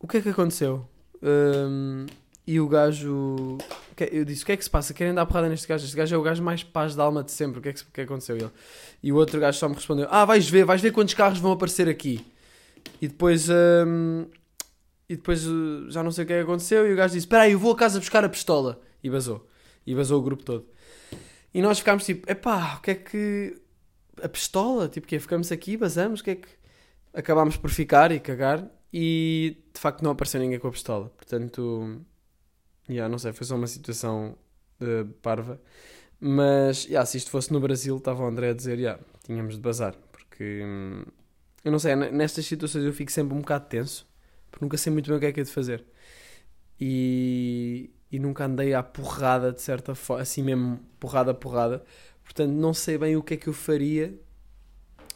O 0.00 0.08
que 0.08 0.18
é 0.18 0.20
que 0.20 0.28
aconteceu? 0.28 0.86
Um, 1.22 2.06
e 2.46 2.60
o 2.60 2.68
gajo. 2.68 3.58
Eu 4.10 4.24
disse: 4.24 4.42
O 4.42 4.46
que 4.46 4.52
é 4.52 4.56
que 4.56 4.64
se 4.64 4.70
passa? 4.70 4.92
Querem 4.92 5.14
dar 5.14 5.26
porrada 5.26 5.48
neste 5.48 5.66
gajo? 5.66 5.84
Este 5.84 5.96
gajo 5.96 6.14
é 6.14 6.18
o 6.18 6.22
gajo 6.22 6.42
mais 6.42 6.62
paz 6.62 6.94
de 6.94 7.00
alma 7.00 7.22
de 7.22 7.30
sempre. 7.30 7.58
O 7.58 7.62
que 7.62 7.68
é 7.68 7.72
que, 7.72 7.84
que 7.84 8.00
aconteceu? 8.00 8.36
Ele. 8.36 8.50
E 9.02 9.12
o 9.12 9.16
outro 9.16 9.38
gajo 9.38 9.58
só 9.58 9.68
me 9.68 9.74
respondeu: 9.74 10.08
Ah, 10.10 10.24
vais 10.24 10.48
ver, 10.48 10.64
vais 10.64 10.80
ver 10.80 10.92
quantos 10.92 11.14
carros 11.14 11.38
vão 11.38 11.52
aparecer 11.52 11.88
aqui. 11.88 12.24
E 13.00 13.08
depois. 13.08 13.48
Um, 13.48 14.26
e 15.08 15.16
depois 15.16 15.46
uh, 15.46 15.90
já 15.90 16.02
não 16.02 16.10
sei 16.10 16.24
o 16.24 16.26
que 16.26 16.32
é 16.32 16.36
que 16.38 16.42
aconteceu. 16.42 16.88
E 16.88 16.92
o 16.92 16.96
gajo 16.96 17.14
disse: 17.14 17.26
Espera 17.26 17.44
aí, 17.44 17.52
eu 17.52 17.58
vou 17.58 17.72
a 17.72 17.76
casa 17.76 17.98
buscar 18.00 18.24
a 18.24 18.28
pistola. 18.28 18.80
E 19.02 19.10
basou. 19.10 19.46
E 19.86 19.94
basou 19.94 20.20
o 20.20 20.22
grupo 20.22 20.44
todo. 20.44 20.66
E 21.54 21.62
nós 21.62 21.78
ficámos 21.78 22.04
tipo: 22.04 22.30
Epá, 22.30 22.76
o 22.76 22.80
que 22.80 22.90
é 22.90 22.94
que. 22.94 23.56
A 24.22 24.28
pistola? 24.28 24.88
Tipo, 24.88 25.06
que 25.06 25.18
Ficamos 25.18 25.50
aqui, 25.52 25.76
basamos? 25.76 26.20
O 26.20 26.24
que 26.24 26.30
é 26.30 26.34
que. 26.36 26.48
Acabámos 27.14 27.56
por 27.56 27.70
ficar 27.70 28.10
e 28.10 28.18
cagar. 28.18 28.66
e 28.92 29.58
de 29.72 29.80
facto 29.80 30.02
não 30.02 30.12
apareceu 30.12 30.40
ninguém 30.40 30.58
com 30.58 30.68
a 30.68 30.72
pistola. 30.72 31.10
Portanto, 31.16 32.02
yeah, 32.92 33.10
não 33.10 33.18
sei, 33.18 33.32
foi 33.32 33.46
só 33.46 33.56
uma 33.56 33.66
situação 33.66 34.36
uh, 34.80 35.06
parva. 35.22 35.60
Mas 36.20 36.84
yeah, 36.84 37.04
se 37.04 37.18
isto 37.18 37.30
fosse 37.30 37.52
no 37.52 37.60
Brasil, 37.60 37.96
estava 37.96 38.22
o 38.22 38.26
André 38.26 38.50
a 38.50 38.54
dizer: 38.54 38.78
yeah, 38.78 39.02
tínhamos 39.24 39.56
de 39.56 39.60
bazar. 39.60 39.94
Porque 40.12 40.62
hum, 40.64 41.02
eu 41.64 41.72
não 41.72 41.78
sei, 41.78 41.94
nestas 41.96 42.46
situações 42.46 42.84
eu 42.84 42.92
fico 42.92 43.12
sempre 43.12 43.34
um 43.34 43.40
bocado 43.40 43.66
tenso, 43.66 44.06
porque 44.50 44.64
nunca 44.64 44.76
sei 44.76 44.92
muito 44.92 45.08
bem 45.08 45.16
o 45.16 45.20
que 45.20 45.26
é 45.26 45.32
que 45.32 45.40
é 45.40 45.44
de 45.44 45.50
fazer. 45.50 45.84
E, 46.80 47.90
e 48.10 48.18
nunca 48.18 48.44
andei 48.44 48.74
à 48.74 48.82
porrada, 48.82 49.52
de 49.52 49.62
certa 49.62 49.94
forma, 49.94 50.22
assim 50.22 50.42
mesmo, 50.42 50.80
porrada, 50.98 51.32
porrada. 51.34 51.84
Portanto, 52.24 52.52
não 52.52 52.74
sei 52.74 52.98
bem 52.98 53.16
o 53.16 53.22
que 53.22 53.34
é 53.34 53.36
que 53.36 53.48
eu 53.48 53.52
faria, 53.52 54.14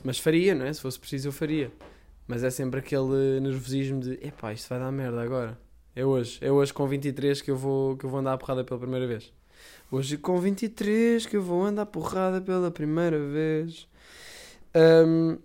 mas 0.04 0.18
faria, 0.18 0.54
não 0.54 0.66
é? 0.66 0.72
Se 0.72 0.80
fosse 0.80 0.98
preciso, 0.98 1.28
eu 1.28 1.32
faria. 1.32 1.72
Mas 2.26 2.44
é 2.44 2.50
sempre 2.50 2.80
aquele 2.80 3.40
nervosismo 3.40 4.00
de 4.00 4.14
epá, 4.26 4.52
isto 4.52 4.68
vai 4.68 4.78
dar 4.78 4.92
merda 4.92 5.22
agora. 5.22 5.58
É 5.96 6.04
hoje, 6.04 6.38
é 6.42 6.52
hoje 6.52 6.74
com 6.74 6.86
23 6.86 7.40
que 7.40 7.50
eu 7.50 7.56
vou, 7.56 7.96
que 7.96 8.04
eu 8.04 8.10
vou 8.10 8.20
andar 8.20 8.34
a 8.34 8.36
porrada 8.36 8.62
pela 8.62 8.78
primeira 8.78 9.06
vez. 9.06 9.32
Hoje 9.90 10.18
com 10.18 10.38
23 10.38 11.24
que 11.24 11.38
eu 11.38 11.42
vou 11.42 11.64
andar 11.64 11.82
a 11.82 11.86
porrada 11.86 12.38
pela 12.38 12.70
primeira 12.70 13.18
vez. 13.18 13.88
Um, 14.74 15.38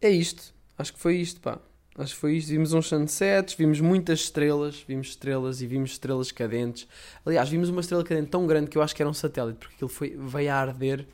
é 0.00 0.10
isto. 0.10 0.52
Acho 0.76 0.92
que 0.92 0.98
foi 0.98 1.14
isto, 1.14 1.40
pá. 1.40 1.60
Acho 1.96 2.12
que 2.12 2.20
foi 2.20 2.34
isto. 2.38 2.48
Vimos 2.48 2.72
uns 2.72 2.88
sunsets, 2.88 3.54
vimos 3.54 3.80
muitas 3.80 4.18
estrelas, 4.18 4.84
vimos 4.86 5.10
estrelas 5.10 5.62
e 5.62 5.66
vimos 5.68 5.92
estrelas 5.92 6.32
cadentes. 6.32 6.88
Aliás, 7.24 7.48
vimos 7.48 7.68
uma 7.68 7.82
estrela 7.82 8.02
cadente 8.02 8.30
tão 8.30 8.48
grande 8.48 8.68
que 8.68 8.76
eu 8.76 8.82
acho 8.82 8.96
que 8.96 9.02
era 9.02 9.08
um 9.08 9.14
satélite, 9.14 9.60
porque 9.60 9.76
aquilo 9.76 9.90
foi, 9.90 10.16
veio 10.18 10.50
a 10.50 10.56
arder 10.56 11.06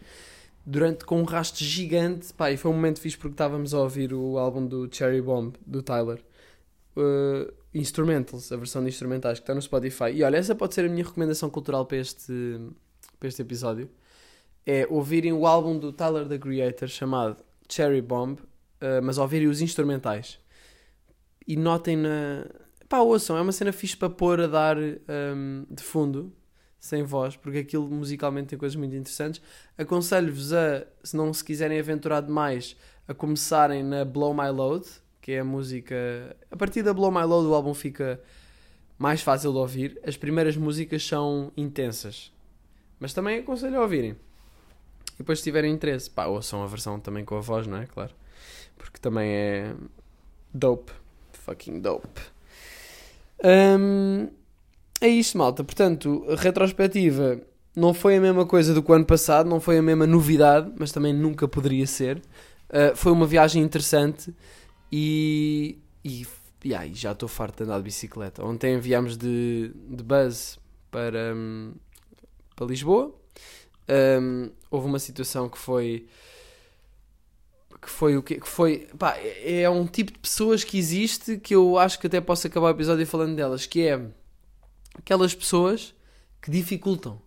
durante 0.65 1.05
com 1.05 1.21
um 1.21 1.25
rastro 1.25 1.63
gigante. 1.63 2.33
Pá, 2.33 2.51
e 2.51 2.57
foi 2.57 2.71
um 2.71 2.75
momento 2.75 2.99
fixe 2.99 3.19
porque 3.19 3.35
estávamos 3.35 3.75
a 3.75 3.81
ouvir 3.81 4.15
o 4.15 4.39
álbum 4.39 4.67
do 4.67 4.89
Cherry 4.91 5.21
Bomb, 5.21 5.55
do 5.67 5.83
Tyler. 5.83 6.23
Uh, 6.97 7.60
instrumentals, 7.73 8.51
a 8.51 8.57
versão 8.57 8.83
de 8.83 8.89
instrumentais 8.89 9.39
que 9.39 9.45
está 9.45 9.55
no 9.55 9.63
Spotify. 9.63 10.11
E 10.13 10.23
olha, 10.23 10.37
essa 10.37 10.55
pode 10.55 10.75
ser 10.75 10.85
a 10.85 10.89
minha 10.89 11.05
recomendação 11.05 11.49
cultural 11.49 11.87
para 11.87 11.99
este, 11.99 12.33
para 13.19 13.29
este 13.29 13.43
episódio. 13.43 13.89
É 14.67 14.87
ouvirem 14.91 15.33
o 15.33 15.47
álbum 15.47 15.79
do 15.79 15.93
Tyler 15.93 16.27
the 16.29 16.39
Creator 16.39 16.89
chamado 16.89 17.37
Cherry 17.69 18.03
Bomb, 18.03 18.39
uh, 18.41 19.03
mas 19.03 19.19
ouvirem 19.19 19.49
os 19.49 19.61
instrumentais. 19.61 20.39
E 21.47 21.57
notem 21.57 21.97
na. 21.97 22.47
Pá, 22.89 22.99
ouçam, 22.99 23.37
é 23.37 23.41
uma 23.41 23.53
cena 23.53 23.73
fixe 23.73 23.97
para 23.97 24.11
pôr 24.11 24.41
a 24.41 24.47
dar 24.49 24.77
um, 24.77 25.65
de 25.71 25.83
fundo 25.83 26.33
sem 26.81 27.03
voz, 27.05 27.37
porque 27.37 27.59
aquilo 27.59 27.89
musicalmente 27.89 28.49
tem 28.49 28.59
coisas 28.59 28.75
muito 28.75 28.97
interessantes. 28.97 29.41
Aconselho-vos 29.79 30.53
a, 30.53 30.87
se 31.05 31.17
não 31.17 31.33
se 31.33 31.45
quiserem 31.45 31.79
aventurar 31.79 32.21
demais, 32.21 32.77
a 33.07 33.15
começarem 33.15 33.85
na 33.85 34.05
Blow 34.05 34.35
My 34.35 34.49
Load, 34.49 34.87
que 35.31 35.35
é 35.35 35.41
a 35.41 35.45
música. 35.45 36.37
A 36.51 36.57
partir 36.57 36.83
da 36.83 36.93
Blow 36.93 37.13
My 37.13 37.23
Load 37.23 37.47
o 37.47 37.55
álbum 37.55 37.73
fica 37.73 38.21
mais 38.99 39.23
fácil 39.23 39.53
de 39.53 39.59
ouvir. 39.59 40.01
As 40.05 40.17
primeiras 40.17 40.57
músicas 40.57 41.07
são 41.07 41.53
intensas, 41.57 42.33
mas 42.99 43.15
também 43.15 43.39
aconselho 43.39 43.79
a 43.79 43.83
ouvirem. 43.83 44.17
E 45.15 45.19
depois, 45.19 45.39
se 45.39 45.45
tiverem 45.45 45.73
interesse, 45.73 46.11
pá, 46.11 46.27
ouçam 46.27 46.65
a 46.65 46.67
versão 46.67 46.99
também 46.99 47.25
com 47.25 47.37
a 47.37 47.41
voz, 47.41 47.69
não 47.69 47.77
é? 47.79 47.87
Claro. 47.87 48.13
Porque 48.77 48.99
também 48.99 49.31
é 49.31 49.75
dope. 50.53 50.91
Fucking 51.33 51.79
dope. 51.79 52.21
Um, 53.45 54.29
é 55.01 55.07
isto, 55.07 55.39
malta. 55.39 55.63
Portanto, 55.63 56.27
a 56.29 56.35
retrospectiva 56.35 57.41
não 57.77 57.95
foi 57.95 58.17
a 58.17 58.21
mesma 58.21 58.45
coisa 58.45 58.75
do 58.75 58.83
que 58.83 58.91
o 58.91 58.95
ano 58.95 59.07
passado, 59.07 59.49
não 59.49 59.61
foi 59.61 59.79
a 59.79 59.83
mesma 59.83 60.09
novidade, 60.09 60.73
mas 60.77 60.91
também 60.91 61.13
nunca 61.13 61.47
poderia 61.47 61.87
ser. 61.87 62.17
Uh, 62.69 62.97
foi 62.97 63.13
uma 63.13 63.27
viagem 63.27 63.63
interessante 63.63 64.35
e, 64.93 65.79
e, 66.05 66.27
já 66.93 67.13
estou 67.13 67.29
farto 67.29 67.59
de 67.59 67.65
andar 67.65 67.79
de 67.79 67.85
bicicleta. 67.85 68.45
Ontem 68.45 68.79
viemos 68.79 69.17
de, 69.17 69.73
de 69.89 70.03
bus 70.03 70.59
para, 70.91 71.35
um, 71.35 71.75
para 72.57 72.67
Lisboa. 72.67 73.15
Um, 73.89 74.51
houve 74.71 74.87
uma 74.87 74.99
situação 74.99 75.49
que 75.49 75.59
foi 75.59 76.07
que 77.81 77.89
foi 77.89 78.17
o 78.17 78.23
que 78.23 78.39
foi 78.45 78.89
pá, 78.99 79.17
é 79.19 79.69
um 79.71 79.87
tipo 79.87 80.13
de 80.13 80.19
pessoas 80.19 80.63
que 80.63 80.79
existe 80.79 81.39
que 81.39 81.55
eu 81.55 81.79
acho 81.79 81.99
que 81.99 82.07
até 82.07 82.21
posso 82.21 82.47
acabar 82.47 82.67
o 82.67 82.71
episódio 82.71 83.07
falando 83.07 83.35
delas 83.35 83.65
que 83.65 83.87
é 83.89 83.99
aquelas 84.95 85.35
pessoas 85.35 85.95
que 86.43 86.51
dificultam 86.51 87.21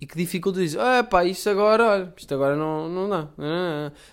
e 0.00 0.06
que 0.06 0.16
dificultam 0.16 0.62
e 0.62 0.66
dizem, 0.66 0.80
ah 0.80 1.02
pá, 1.02 1.24
isto 1.24 1.48
agora, 1.50 1.84
olha, 1.84 2.14
isto 2.16 2.32
agora 2.32 2.56
não, 2.56 2.88
não 2.88 3.08
dá, 3.08 3.28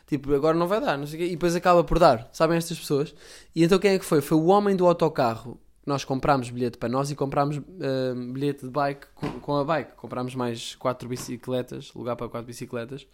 tipo, 0.07 0.33
agora 0.33 0.57
não 0.57 0.67
vai 0.67 0.81
dar, 0.81 0.97
não 0.97 1.05
sei 1.05 1.15
o 1.15 1.21
quê, 1.21 1.27
e 1.27 1.31
depois 1.31 1.55
acaba 1.55 1.83
por 1.83 1.99
dar, 1.99 2.27
sabem 2.33 2.57
estas 2.57 2.79
pessoas? 2.79 3.13
E 3.55 3.63
então 3.63 3.77
quem 3.77 3.91
é 3.91 3.99
que 3.99 4.05
foi? 4.05 4.21
Foi 4.21 4.37
o 4.37 4.45
homem 4.47 4.75
do 4.75 4.87
autocarro, 4.87 5.59
nós 5.85 6.03
comprámos 6.03 6.49
bilhete 6.49 6.79
para 6.79 6.89
nós 6.89 7.11
e 7.11 7.15
comprámos 7.15 7.57
uh, 7.57 8.33
bilhete 8.33 8.65
de 8.65 8.71
bike 8.71 9.05
com, 9.13 9.39
com, 9.39 9.55
a 9.55 9.63
bike, 9.63 9.91
comprámos 9.95 10.33
mais 10.33 10.73
quatro 10.75 11.07
bicicletas, 11.07 11.93
lugar 11.93 12.15
para 12.15 12.27
quatro 12.27 12.47
bicicletas, 12.47 13.05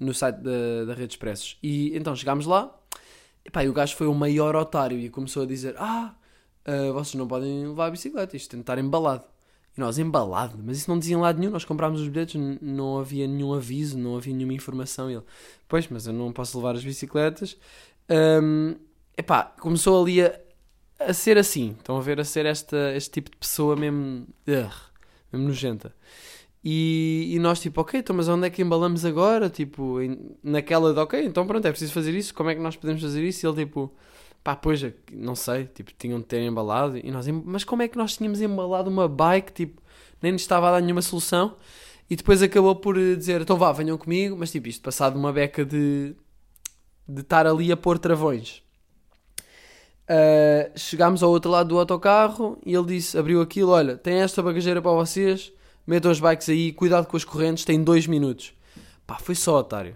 no 0.00 0.14
site 0.14 0.36
da, 0.36 0.86
da 0.86 0.94
Rede 0.94 1.12
Expressos, 1.12 1.58
e 1.62 1.94
então 1.94 2.16
chegámos 2.16 2.46
lá, 2.46 2.74
e, 3.44 3.50
pá, 3.50 3.62
e 3.62 3.68
o 3.68 3.72
gajo 3.74 3.94
foi 3.96 4.06
o 4.06 4.14
maior 4.14 4.56
otário 4.56 4.98
e 4.98 5.10
começou 5.10 5.42
a 5.42 5.46
dizer, 5.46 5.74
ah 5.78 6.14
uh, 6.68 6.92
vocês 6.92 7.14
não 7.14 7.26
podem 7.26 7.66
levar 7.66 7.86
a 7.86 7.90
bicicleta, 7.90 8.36
isto 8.36 8.50
tem 8.50 8.60
de 8.60 8.62
estar 8.62 8.78
embalado. 8.78 9.24
Nós, 9.78 9.96
embalado? 9.96 10.58
Mas 10.62 10.78
isso 10.78 10.90
não 10.90 10.98
dizia 10.98 11.16
em 11.16 11.20
lado 11.20 11.38
nenhum, 11.38 11.52
nós 11.52 11.64
comprámos 11.64 12.00
os 12.00 12.08
bilhetes, 12.08 12.40
não 12.60 12.98
havia 12.98 13.28
nenhum 13.28 13.54
aviso, 13.54 13.96
não 13.96 14.16
havia 14.16 14.34
nenhuma 14.34 14.52
informação. 14.52 15.10
E 15.10 15.14
ele, 15.14 15.22
pois, 15.68 15.86
mas 15.88 16.06
eu 16.06 16.12
não 16.12 16.32
posso 16.32 16.58
levar 16.58 16.74
as 16.74 16.82
bicicletas. 16.82 17.56
Um, 18.10 18.74
epá, 19.16 19.44
começou 19.44 20.02
ali 20.02 20.22
a, 20.22 20.38
a 20.98 21.14
ser 21.14 21.38
assim, 21.38 21.76
estão 21.78 21.96
a 21.96 22.00
ver, 22.00 22.18
a 22.18 22.24
ser 22.24 22.44
esta, 22.44 22.92
este 22.96 23.10
tipo 23.12 23.30
de 23.30 23.36
pessoa 23.36 23.76
mesmo, 23.76 24.26
uh, 24.48 24.74
mesmo 25.32 25.48
nojenta. 25.48 25.94
E, 26.64 27.34
e, 27.34 27.38
nós, 27.38 27.60
tipo, 27.60 27.80
ok, 27.80 28.00
então, 28.00 28.16
mas 28.16 28.28
onde 28.28 28.46
é 28.46 28.50
que 28.50 28.60
embalamos 28.62 29.04
agora? 29.04 29.48
Tipo, 29.48 29.98
naquela 30.42 30.92
de, 30.92 30.98
ok, 30.98 31.24
então 31.24 31.46
pronto, 31.46 31.64
é 31.66 31.70
preciso 31.70 31.92
fazer 31.92 32.14
isso, 32.14 32.34
como 32.34 32.50
é 32.50 32.54
que 32.54 32.60
nós 32.60 32.76
podemos 32.76 33.00
fazer 33.00 33.22
isso? 33.24 33.46
E 33.46 33.48
ele, 33.48 33.64
tipo, 33.64 33.94
Pá, 34.48 34.56
pois, 34.56 34.80
não 35.12 35.36
sei, 35.36 35.66
tipo, 35.66 35.92
tinham 35.98 36.18
de 36.20 36.24
ter 36.24 36.40
embalado. 36.40 36.96
E 36.96 37.10
nós, 37.10 37.28
mas 37.28 37.64
como 37.64 37.82
é 37.82 37.88
que 37.88 37.98
nós 37.98 38.16
tínhamos 38.16 38.40
embalado 38.40 38.88
uma 38.88 39.06
bike, 39.06 39.52
tipo, 39.52 39.82
nem 40.22 40.32
nos 40.32 40.40
estava 40.40 40.68
a 40.68 40.72
dar 40.72 40.80
nenhuma 40.80 41.02
solução. 41.02 41.54
E 42.08 42.16
depois 42.16 42.42
acabou 42.42 42.74
por 42.74 42.96
dizer, 42.96 43.42
então 43.42 43.58
vá, 43.58 43.70
venham 43.72 43.98
comigo. 43.98 44.34
Mas 44.38 44.50
tipo, 44.50 44.66
isto 44.66 44.80
passado 44.80 45.18
uma 45.18 45.34
beca 45.34 45.66
de, 45.66 46.14
de 47.06 47.20
estar 47.20 47.46
ali 47.46 47.70
a 47.70 47.76
pôr 47.76 47.98
travões. 47.98 48.62
Uh, 50.08 50.72
chegámos 50.74 51.22
ao 51.22 51.28
outro 51.28 51.50
lado 51.50 51.68
do 51.68 51.78
autocarro 51.78 52.56
e 52.64 52.74
ele 52.74 52.86
disse, 52.86 53.18
abriu 53.18 53.42
aquilo, 53.42 53.72
olha, 53.72 53.98
tem 53.98 54.14
esta 54.14 54.42
bagageira 54.42 54.80
para 54.80 54.92
vocês, 54.92 55.52
metam 55.86 56.10
as 56.10 56.20
bikes 56.20 56.48
aí, 56.48 56.72
cuidado 56.72 57.06
com 57.06 57.18
as 57.18 57.24
correntes, 57.24 57.66
tem 57.66 57.84
dois 57.84 58.06
minutos. 58.06 58.54
Pá, 59.06 59.18
foi 59.18 59.34
só 59.34 59.58
otário. 59.58 59.94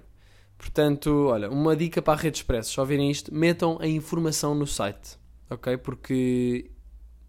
Portanto, 0.62 1.26
olha, 1.26 1.50
uma 1.50 1.74
dica 1.74 2.00
para 2.00 2.14
a 2.14 2.16
Rede 2.16 2.38
Expresso, 2.38 2.72
só 2.72 2.84
virem 2.84 3.10
isto, 3.10 3.34
metam 3.34 3.78
a 3.80 3.86
informação 3.86 4.54
no 4.54 4.64
site, 4.64 5.18
ok? 5.50 5.76
Porque 5.76 6.70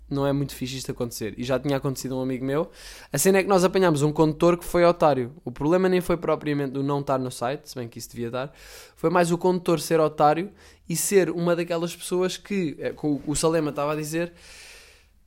não 0.08 0.26
é 0.26 0.32
muito 0.32 0.56
fixe 0.56 0.78
isto 0.78 0.92
acontecer. 0.92 1.34
E 1.36 1.44
já 1.44 1.60
tinha 1.60 1.76
acontecido 1.76 2.16
um 2.16 2.22
amigo 2.22 2.46
meu. 2.46 2.70
A 3.12 3.18
cena 3.18 3.40
é 3.40 3.44
que 3.44 3.50
nós 3.50 3.64
apanhámos 3.64 4.04
um 4.04 4.14
condutor 4.14 4.56
que 4.56 4.64
foi 4.64 4.86
otário. 4.86 5.34
O 5.44 5.52
problema 5.52 5.90
nem 5.90 6.00
foi 6.00 6.16
propriamente 6.16 6.74
do 6.74 6.84
não 6.84 7.00
estar 7.00 7.18
no 7.18 7.32
site, 7.32 7.70
se 7.70 7.76
bem 7.76 7.88
que 7.88 7.98
isso 7.98 8.12
devia 8.12 8.30
dar. 8.30 8.54
Foi 8.96 9.10
mais 9.10 9.32
o 9.32 9.38
condutor 9.38 9.80
ser 9.80 10.00
otário 10.00 10.52
e 10.88 10.96
ser 10.96 11.32
uma 11.32 11.56
daquelas 11.56 11.96
pessoas 11.96 12.38
que, 12.38 12.78
é, 12.78 12.94
o 13.02 13.36
Salema 13.36 13.72
estava 13.72 13.94
a 13.94 13.96
dizer, 13.96 14.32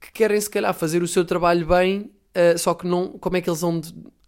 que 0.01 0.13
querem 0.13 0.41
se 0.41 0.49
calhar 0.49 0.73
fazer 0.73 1.03
o 1.03 1.09
seu 1.09 1.25
trabalho 1.25 1.67
bem, 1.67 2.13
uh, 2.37 2.57
só 2.57 2.73
que 2.73 2.87
não. 2.87 3.19
Como 3.19 3.37
é 3.37 3.41
que 3.41 3.51
eles 3.51 3.61
vão. 3.61 3.81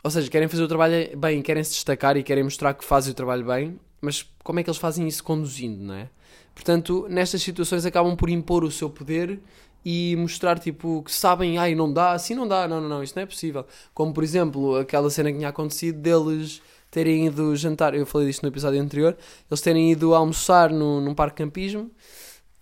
Ou 0.02 0.10
seja, 0.10 0.30
querem 0.30 0.48
fazer 0.48 0.62
o 0.62 0.68
trabalho 0.68 1.16
bem, 1.16 1.42
querem 1.42 1.64
se 1.64 1.72
destacar 1.72 2.16
e 2.16 2.22
querem 2.22 2.44
mostrar 2.44 2.74
que 2.74 2.84
fazem 2.84 3.12
o 3.12 3.14
trabalho 3.14 3.44
bem, 3.44 3.78
mas 4.00 4.24
como 4.44 4.60
é 4.60 4.62
que 4.62 4.70
eles 4.70 4.78
fazem 4.78 5.06
isso 5.08 5.24
conduzindo, 5.24 5.82
não 5.82 5.94
é? 5.94 6.08
Portanto, 6.54 7.06
nestas 7.08 7.42
situações 7.42 7.84
acabam 7.84 8.16
por 8.16 8.28
impor 8.28 8.64
o 8.64 8.70
seu 8.70 8.88
poder 8.90 9.40
e 9.84 10.16
mostrar 10.16 10.58
tipo 10.58 11.02
que 11.02 11.12
sabem, 11.12 11.58
ai, 11.58 11.74
não 11.74 11.92
dá, 11.92 12.12
assim 12.12 12.34
não 12.34 12.46
dá, 12.46 12.66
não, 12.66 12.80
não, 12.80 12.88
não, 12.88 13.02
isto 13.02 13.16
não 13.16 13.22
é 13.22 13.26
possível. 13.26 13.64
Como 13.94 14.12
por 14.12 14.24
exemplo, 14.24 14.76
aquela 14.76 15.10
cena 15.10 15.30
que 15.30 15.38
tinha 15.38 15.48
acontecido 15.48 16.00
deles 16.00 16.60
terem 16.90 17.26
ido 17.26 17.54
jantar, 17.54 17.94
eu 17.94 18.06
falei 18.06 18.26
disto 18.28 18.42
no 18.42 18.48
episódio 18.48 18.80
anterior, 18.80 19.16
eles 19.50 19.60
terem 19.60 19.92
ido 19.92 20.14
almoçar 20.14 20.70
no, 20.70 21.00
num 21.00 21.14
parque 21.14 21.36
de 21.36 21.44
campismo, 21.44 21.90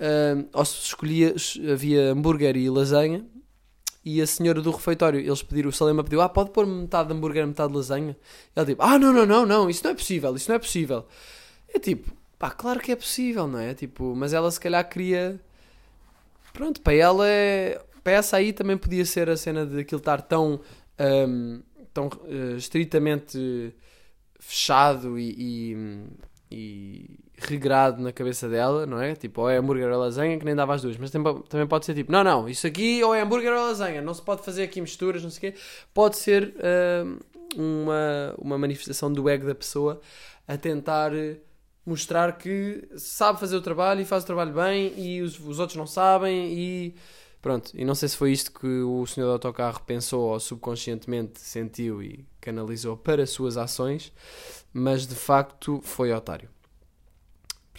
uh, 0.00 0.48
ou 0.52 0.64
se 0.64 0.82
escolhia, 0.82 1.34
havia 1.72 2.12
hambúrguer 2.12 2.56
e 2.56 2.68
lasanha, 2.68 3.24
e 4.06 4.22
a 4.22 4.26
senhora 4.26 4.62
do 4.62 4.70
refeitório, 4.70 5.18
eles 5.18 5.42
pediram, 5.42 5.68
o 5.68 5.72
Salema 5.72 6.04
pediu, 6.04 6.20
ah, 6.20 6.28
pode 6.28 6.50
pôr 6.50 6.64
metade 6.64 7.08
de 7.08 7.14
hambúrguer, 7.14 7.44
metade 7.44 7.70
de 7.70 7.76
lasanha? 7.76 8.16
Ela 8.54 8.64
tipo, 8.64 8.80
ah, 8.80 8.96
não, 9.00 9.12
não, 9.12 9.26
não, 9.26 9.44
não, 9.44 9.68
isso 9.68 9.82
não 9.82 9.90
é 9.90 9.94
possível, 9.94 10.36
isso 10.36 10.48
não 10.48 10.54
é 10.54 10.60
possível. 10.60 11.04
É 11.74 11.80
tipo, 11.80 12.12
pá, 12.38 12.48
claro 12.52 12.78
que 12.78 12.92
é 12.92 12.96
possível, 12.96 13.48
não 13.48 13.58
é? 13.58 13.74
Tipo, 13.74 14.14
mas 14.14 14.32
ela 14.32 14.48
se 14.48 14.60
calhar 14.60 14.88
queria, 14.88 15.40
pronto, 16.52 16.80
para 16.82 16.94
ela 16.94 17.28
é, 17.28 17.82
para 18.04 18.12
essa 18.12 18.36
aí 18.36 18.52
também 18.52 18.78
podia 18.78 19.04
ser 19.04 19.28
a 19.28 19.36
cena 19.36 19.66
de 19.66 19.80
aquilo 19.80 19.98
estar 19.98 20.22
tão, 20.22 20.60
um, 21.28 21.60
tão 21.92 22.06
uh, 22.06 22.56
estritamente 22.56 23.74
fechado 24.38 25.18
e, 25.18 25.34
e, 26.48 26.56
e 26.56 27.10
regrado 27.36 28.02
na 28.02 28.12
cabeça 28.12 28.48
dela, 28.48 28.86
não 28.86 29.00
é? 29.00 29.14
Tipo, 29.14 29.42
ou 29.42 29.50
é 29.50 29.58
hambúrguer 29.58 29.90
ou 29.90 29.98
lasanha, 29.98 30.38
que 30.38 30.44
nem 30.44 30.54
dava 30.54 30.74
as 30.74 30.82
duas. 30.82 30.96
Mas 30.96 31.10
também, 31.10 31.66
pode 31.68 31.84
ser 31.84 31.94
tipo, 31.94 32.10
não, 32.10 32.24
não, 32.24 32.48
isso 32.48 32.66
aqui 32.66 33.02
ou 33.04 33.14
é 33.14 33.20
hambúrguer 33.20 33.52
ou 33.52 33.66
lasanha, 33.66 34.00
não 34.00 34.14
se 34.14 34.22
pode 34.22 34.42
fazer 34.42 34.62
aqui 34.62 34.80
misturas, 34.80 35.22
não 35.22 35.30
sei 35.30 35.50
o 35.50 35.52
quê. 35.52 35.58
Pode 35.92 36.16
ser 36.16 36.54
uh, 36.56 37.18
uma, 37.56 38.34
uma 38.38 38.58
manifestação 38.58 39.12
do 39.12 39.28
ego 39.28 39.46
da 39.46 39.54
pessoa 39.54 40.00
a 40.48 40.56
tentar 40.56 41.12
mostrar 41.84 42.36
que 42.36 42.88
sabe 42.96 43.38
fazer 43.38 43.56
o 43.56 43.62
trabalho 43.62 44.00
e 44.00 44.04
faz 44.04 44.24
o 44.24 44.26
trabalho 44.26 44.52
bem 44.52 44.92
e 44.98 45.22
os, 45.22 45.38
os 45.38 45.60
outros 45.60 45.76
não 45.76 45.86
sabem 45.86 46.52
e 46.52 46.94
pronto. 47.40 47.70
E 47.74 47.84
não 47.84 47.94
sei 47.94 48.08
se 48.08 48.16
foi 48.16 48.32
isto 48.32 48.52
que 48.52 48.66
o 48.66 49.06
senhor 49.06 49.26
do 49.26 49.32
autocarro 49.32 49.80
pensou 49.86 50.30
ou 50.30 50.40
subconscientemente 50.40 51.38
sentiu 51.38 52.02
e 52.02 52.26
canalizou 52.40 52.96
para 52.96 53.22
as 53.22 53.30
suas 53.30 53.56
ações, 53.56 54.12
mas 54.72 55.06
de 55.06 55.14
facto 55.14 55.80
foi 55.82 56.12
otário. 56.12 56.48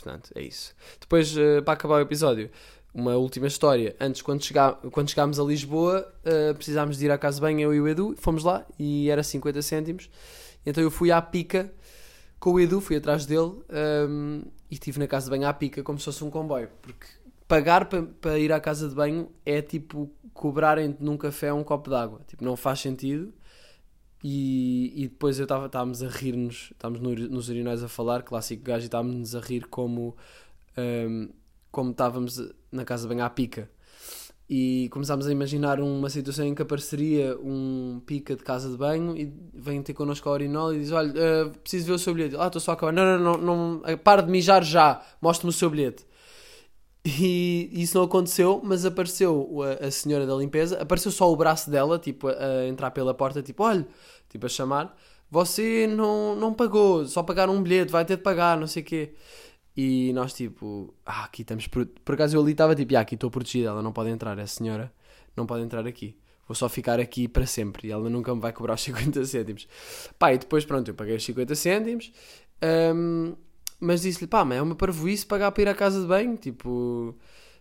Portanto, 0.08 0.32
é 0.36 0.41
isso. 0.41 0.74
Depois, 1.01 1.36
uh, 1.36 1.62
para 1.66 1.74
acabar 1.74 1.95
o 1.95 1.99
episódio, 1.99 2.49
uma 2.93 3.18
última 3.18 3.47
história. 3.47 3.93
Antes, 3.99 4.22
quando, 4.22 4.41
chegá 4.41 4.72
quando 4.72 5.10
chegámos 5.10 5.38
a 5.38 5.43
Lisboa, 5.43 6.08
uh, 6.26 6.55
precisámos 6.55 6.97
de 6.97 7.05
ir 7.05 7.12
à 7.12 7.18
casa 7.18 7.36
de 7.36 7.41
banho, 7.41 7.60
eu 7.60 7.76
e 7.76 7.82
o 7.82 7.88
Edu, 7.88 8.16
fomos 8.18 8.45
lá 8.45 8.66
e 8.80 9.10
era 9.10 9.22
50 9.22 9.62
cêntimos. 9.62 10.10
Então 10.66 10.82
eu 10.82 10.89
fui 10.89 11.12
à 11.12 11.22
pica 11.22 11.72
com 12.39 12.53
o 12.53 12.60
Edu, 12.60 12.80
fui 12.80 12.95
atrás 12.95 13.26
dele 13.26 13.51
um, 14.10 14.43
e 14.72 14.76
estive 14.76 14.97
na 14.97 15.08
casa 15.08 15.26
de 15.26 15.32
banho 15.32 15.47
à 15.47 15.53
pica 15.53 15.84
como 15.84 15.99
se 15.99 16.05
fosse 16.05 16.24
um 16.24 16.30
comboio. 16.30 16.70
Porque 16.82 17.05
pagar 17.47 17.86
para 17.86 18.03
pa 18.03 18.38
ir 18.38 18.53
à 18.53 18.60
casa 18.62 18.88
de 18.88 18.95
banho 18.95 19.30
é 19.45 19.62
tipo 19.62 20.10
cobrarem 20.34 20.95
num 21.01 21.18
café 21.18 21.51
um 21.51 21.64
copo 21.64 21.89
d'água. 21.89 22.22
Tipo, 22.28 22.45
não 22.45 22.55
faz 22.55 22.80
sentido. 22.80 23.34
E, 24.30 24.91
e 24.93 25.07
depois 25.07 25.39
eu 25.39 25.43
estava, 25.43 25.67
estávamos 25.67 26.03
a 26.03 26.09
rir-nos, 26.09 26.71
estávamos 26.73 26.99
no, 26.99 27.15
nos 27.30 27.47
urinóis 27.47 27.82
a 27.82 27.88
falar, 27.88 28.23
clássico 28.23 28.61
gajo, 28.61 28.84
e 28.84 28.88
estávamos 28.88 29.34
a 29.34 29.39
rir 29.39 29.67
como, 29.67 30.17
um, 30.78 31.30
como 31.71 31.91
estávamos 31.91 32.53
na 32.69 32.84
casa 32.84 33.03
de 33.03 33.07
banho 33.07 33.23
à 33.23 33.30
pica 33.30 33.69
e 34.49 34.89
começámos 34.91 35.28
a 35.28 35.32
imaginar 35.32 35.80
uma 35.80 36.09
situação 36.09 36.45
em 36.45 36.53
que 36.53 36.61
apareceria 36.61 37.38
um 37.41 38.01
pica 38.05 38.36
de 38.36 38.43
casa 38.43 38.69
de 38.69 38.75
banho 38.75 39.15
e 39.17 39.34
vem 39.53 39.82
ter 39.82 39.93
connosco 39.93 40.28
ao 40.28 40.36
urinol 40.36 40.73
e 40.73 40.80
diz: 40.80 40.91
Olha, 40.91 41.11
uh, 41.11 41.49
preciso 41.59 41.86
ver 41.86 41.93
o 41.93 41.99
seu 41.99 42.13
bilhete. 42.13 42.36
Ah, 42.38 42.47
estou 42.47 42.59
só 42.59 42.71
a 42.71 42.73
acabar. 42.73 42.91
Não, 42.91 43.17
não, 43.17 43.38
não, 43.38 43.82
não 43.82 43.97
para 43.97 44.21
de 44.21 44.30
mijar 44.30 44.61
já, 44.61 45.01
mostre-me 45.21 45.51
o 45.51 45.53
seu 45.53 45.69
bilhete. 45.69 46.05
E 47.05 47.69
isso 47.71 47.97
não 47.97 48.03
aconteceu, 48.03 48.59
mas 48.61 48.86
apareceu 48.86 49.61
a, 49.63 49.86
a, 49.86 49.91
senhora 49.91 50.25
da 50.25 50.36
limpeza, 50.36 50.82
apareceu 50.82 51.09
só 51.09 51.32
o 51.32 51.36
braço 51.38 51.69
dela, 51.69 51.97
tipo, 51.97 52.28
a, 52.28 52.34
a, 52.34 52.67
entrar 52.67 52.91
pela 52.91 53.13
porta, 53.13 53.41
tipo, 53.41 53.63
olha, 53.63 53.88
tipo, 54.30 54.45
a 54.45 54.49
chamar: 54.49 54.95
Você 55.30 55.88
não, 55.88 56.36
não 56.36 56.53
pagou, 56.53 57.05
só 57.05 57.23
pagaram 57.23 57.55
um 57.55 57.61
bilhete, 57.61 57.91
vai 57.91 58.05
ter 58.05 58.17
de 58.17 58.23
pagar, 58.23 58.57
não 58.57 58.67
sei 58.67 58.84
o 58.84 58.86
quê. 58.86 59.13
E 59.75 60.11
nós, 60.13 60.34
tipo, 60.34 60.93
ah, 61.05 61.25
aqui 61.25 61.43
estamos. 61.43 61.67
Por, 61.67 61.86
por 61.86 62.15
acaso 62.15 62.36
eu 62.36 62.41
ali 62.41 62.51
estava 62.53 62.75
tipo, 62.75 62.95
ah, 62.95 63.01
aqui 63.01 63.15
estou 63.15 63.30
protegida, 63.30 63.69
ela 63.69 63.82
não 63.84 63.91
pode 63.91 64.09
entrar, 64.09 64.38
essa 64.39 64.55
senhora 64.55 64.91
não 65.36 65.45
pode 65.45 65.63
entrar 65.63 65.86
aqui. 65.86 66.17
Vou 66.47 66.55
só 66.55 66.69
ficar 66.69 66.99
aqui 66.99 67.28
para 67.28 67.45
sempre 67.45 67.89
e 67.89 67.91
ela 67.91 68.09
nunca 68.09 68.34
me 68.34 68.41
vai 68.41 68.53
cobrar 68.53 68.73
os 68.73 68.82
50 68.84 69.23
cêntimos. 69.25 69.67
Pá, 70.17 70.34
e 70.34 70.38
depois, 70.39 70.65
pronto, 70.65 70.88
eu 70.89 70.95
paguei 70.95 71.15
os 71.15 71.23
50 71.23 71.53
cêntimos, 71.55 72.11
um, 72.95 73.36
mas 73.80 74.01
disse-lhe, 74.01 74.28
pá, 74.28 74.43
mas 74.43 74.57
é 74.57 74.61
uma 74.61 74.75
parvoíce 74.75 75.25
pagar 75.25 75.51
para 75.51 75.61
ir 75.61 75.67
à 75.67 75.75
casa 75.75 76.01
de 76.01 76.07
banho, 76.07 76.36
tipo. 76.38 77.15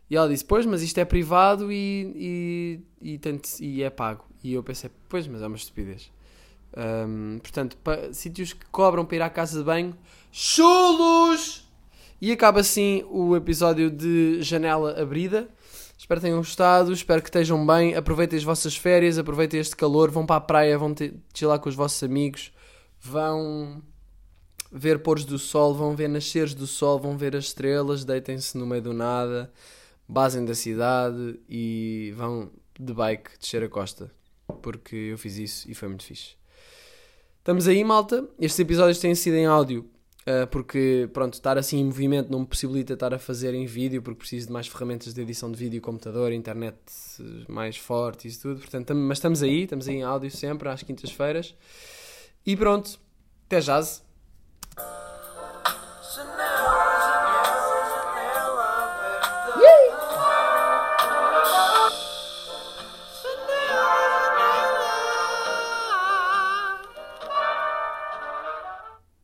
E 0.08 0.16
ela 0.16 0.28
disse, 0.28 0.44
pois, 0.44 0.64
mas 0.64 0.82
isto 0.82 0.98
é 0.98 1.04
privado 1.04 1.70
e, 1.72 2.80
e, 3.02 3.18
e, 3.18 3.20
e 3.60 3.82
é 3.82 3.90
pago. 3.90 4.24
E 4.42 4.54
eu 4.54 4.62
pensei, 4.62 4.88
pois, 5.08 5.26
mas 5.26 5.42
é 5.42 5.46
uma 5.46 5.56
estupidez. 5.56 6.12
Um, 6.76 7.38
portanto, 7.38 7.76
sítios 8.12 8.52
que 8.52 8.66
cobram 8.66 9.04
para 9.04 9.16
ir 9.16 9.22
à 9.22 9.30
casa 9.30 9.58
de 9.58 9.64
banho, 9.64 9.96
chulos! 10.32 11.66
E 12.20 12.32
acaba 12.32 12.60
assim 12.60 13.04
o 13.10 13.36
episódio 13.36 13.90
de 13.90 14.40
Janela 14.42 15.00
Abrida. 15.00 15.48
Espero 15.98 16.20
que 16.20 16.26
tenham 16.26 16.38
gostado, 16.38 16.92
espero 16.92 17.22
que 17.22 17.28
estejam 17.28 17.66
bem. 17.66 17.94
Aproveitem 17.94 18.38
as 18.38 18.44
vossas 18.44 18.76
férias, 18.76 19.18
aproveitem 19.18 19.60
este 19.60 19.76
calor, 19.76 20.10
vão 20.10 20.24
para 20.24 20.36
a 20.36 20.40
praia, 20.40 20.78
vão 20.78 20.94
ter, 20.94 21.14
lá 21.42 21.58
com 21.58 21.68
os 21.68 21.74
vossos 21.74 22.02
amigos, 22.02 22.52
vão 23.00 23.82
ver 24.70 24.98
pôres 25.00 25.24
do 25.24 25.38
sol, 25.38 25.74
vão 25.74 25.94
ver 25.94 26.08
nasceres 26.08 26.54
do 26.54 26.66
sol, 26.66 26.98
vão 26.98 27.16
ver 27.16 27.34
as 27.36 27.46
estrelas, 27.46 28.04
deitem-se 28.04 28.56
no 28.58 28.66
meio 28.66 28.82
do 28.82 28.92
nada, 28.92 29.50
basem 30.08 30.44
da 30.44 30.54
cidade 30.54 31.38
e 31.48 32.12
vão 32.16 32.50
de 32.78 32.92
bike 32.92 33.38
descer 33.38 33.62
a 33.62 33.68
costa. 33.68 34.10
Porque 34.62 34.96
eu 34.96 35.18
fiz 35.18 35.36
isso 35.38 35.70
e 35.70 35.74
foi 35.74 35.88
muito 35.88 36.04
fixe. 36.04 36.34
Estamos 37.47 37.68
aí, 37.68 37.84
malta. 37.84 38.28
Estes 38.40 38.59
episódios 38.59 38.99
têm 38.99 39.14
sido 39.14 39.36
em 39.36 39.47
áudio 39.47 39.88
Uh, 40.28 40.44
porque, 40.49 41.09
pronto, 41.12 41.34
estar 41.34 41.57
assim 41.57 41.78
em 41.78 41.84
movimento 41.84 42.28
não 42.32 42.40
me 42.40 42.47
possibilita 42.47 42.94
estar 42.94 43.14
a 43.14 43.18
fazer 43.20 43.55
em 43.55 43.64
vídeo, 43.64 44.03
porque 44.03 44.18
preciso 44.18 44.49
de 44.49 44.53
mais 44.53 44.66
ferramentas 44.66 45.14
de 45.14 45.20
edição 45.20 45.53
de 45.53 45.57
vídeo, 45.57 45.80
computador, 45.80 46.32
internet 46.32 46.76
mais 47.49 47.76
forte 47.76 48.26
e 48.26 48.36
tudo. 48.36 48.59
Portanto, 48.59 48.92
mas 48.92 49.18
estamos 49.18 49.40
aí, 49.40 49.62
estamos 49.62 49.86
aí 49.86 49.94
em 49.94 50.03
áudio 50.03 50.28
sempre, 50.28 50.68
às 50.68 50.82
quintas-feiras. 50.82 51.55
E 52.44 52.57
pronto, 52.57 52.99
até 53.47 53.61
jazz. 53.61 54.05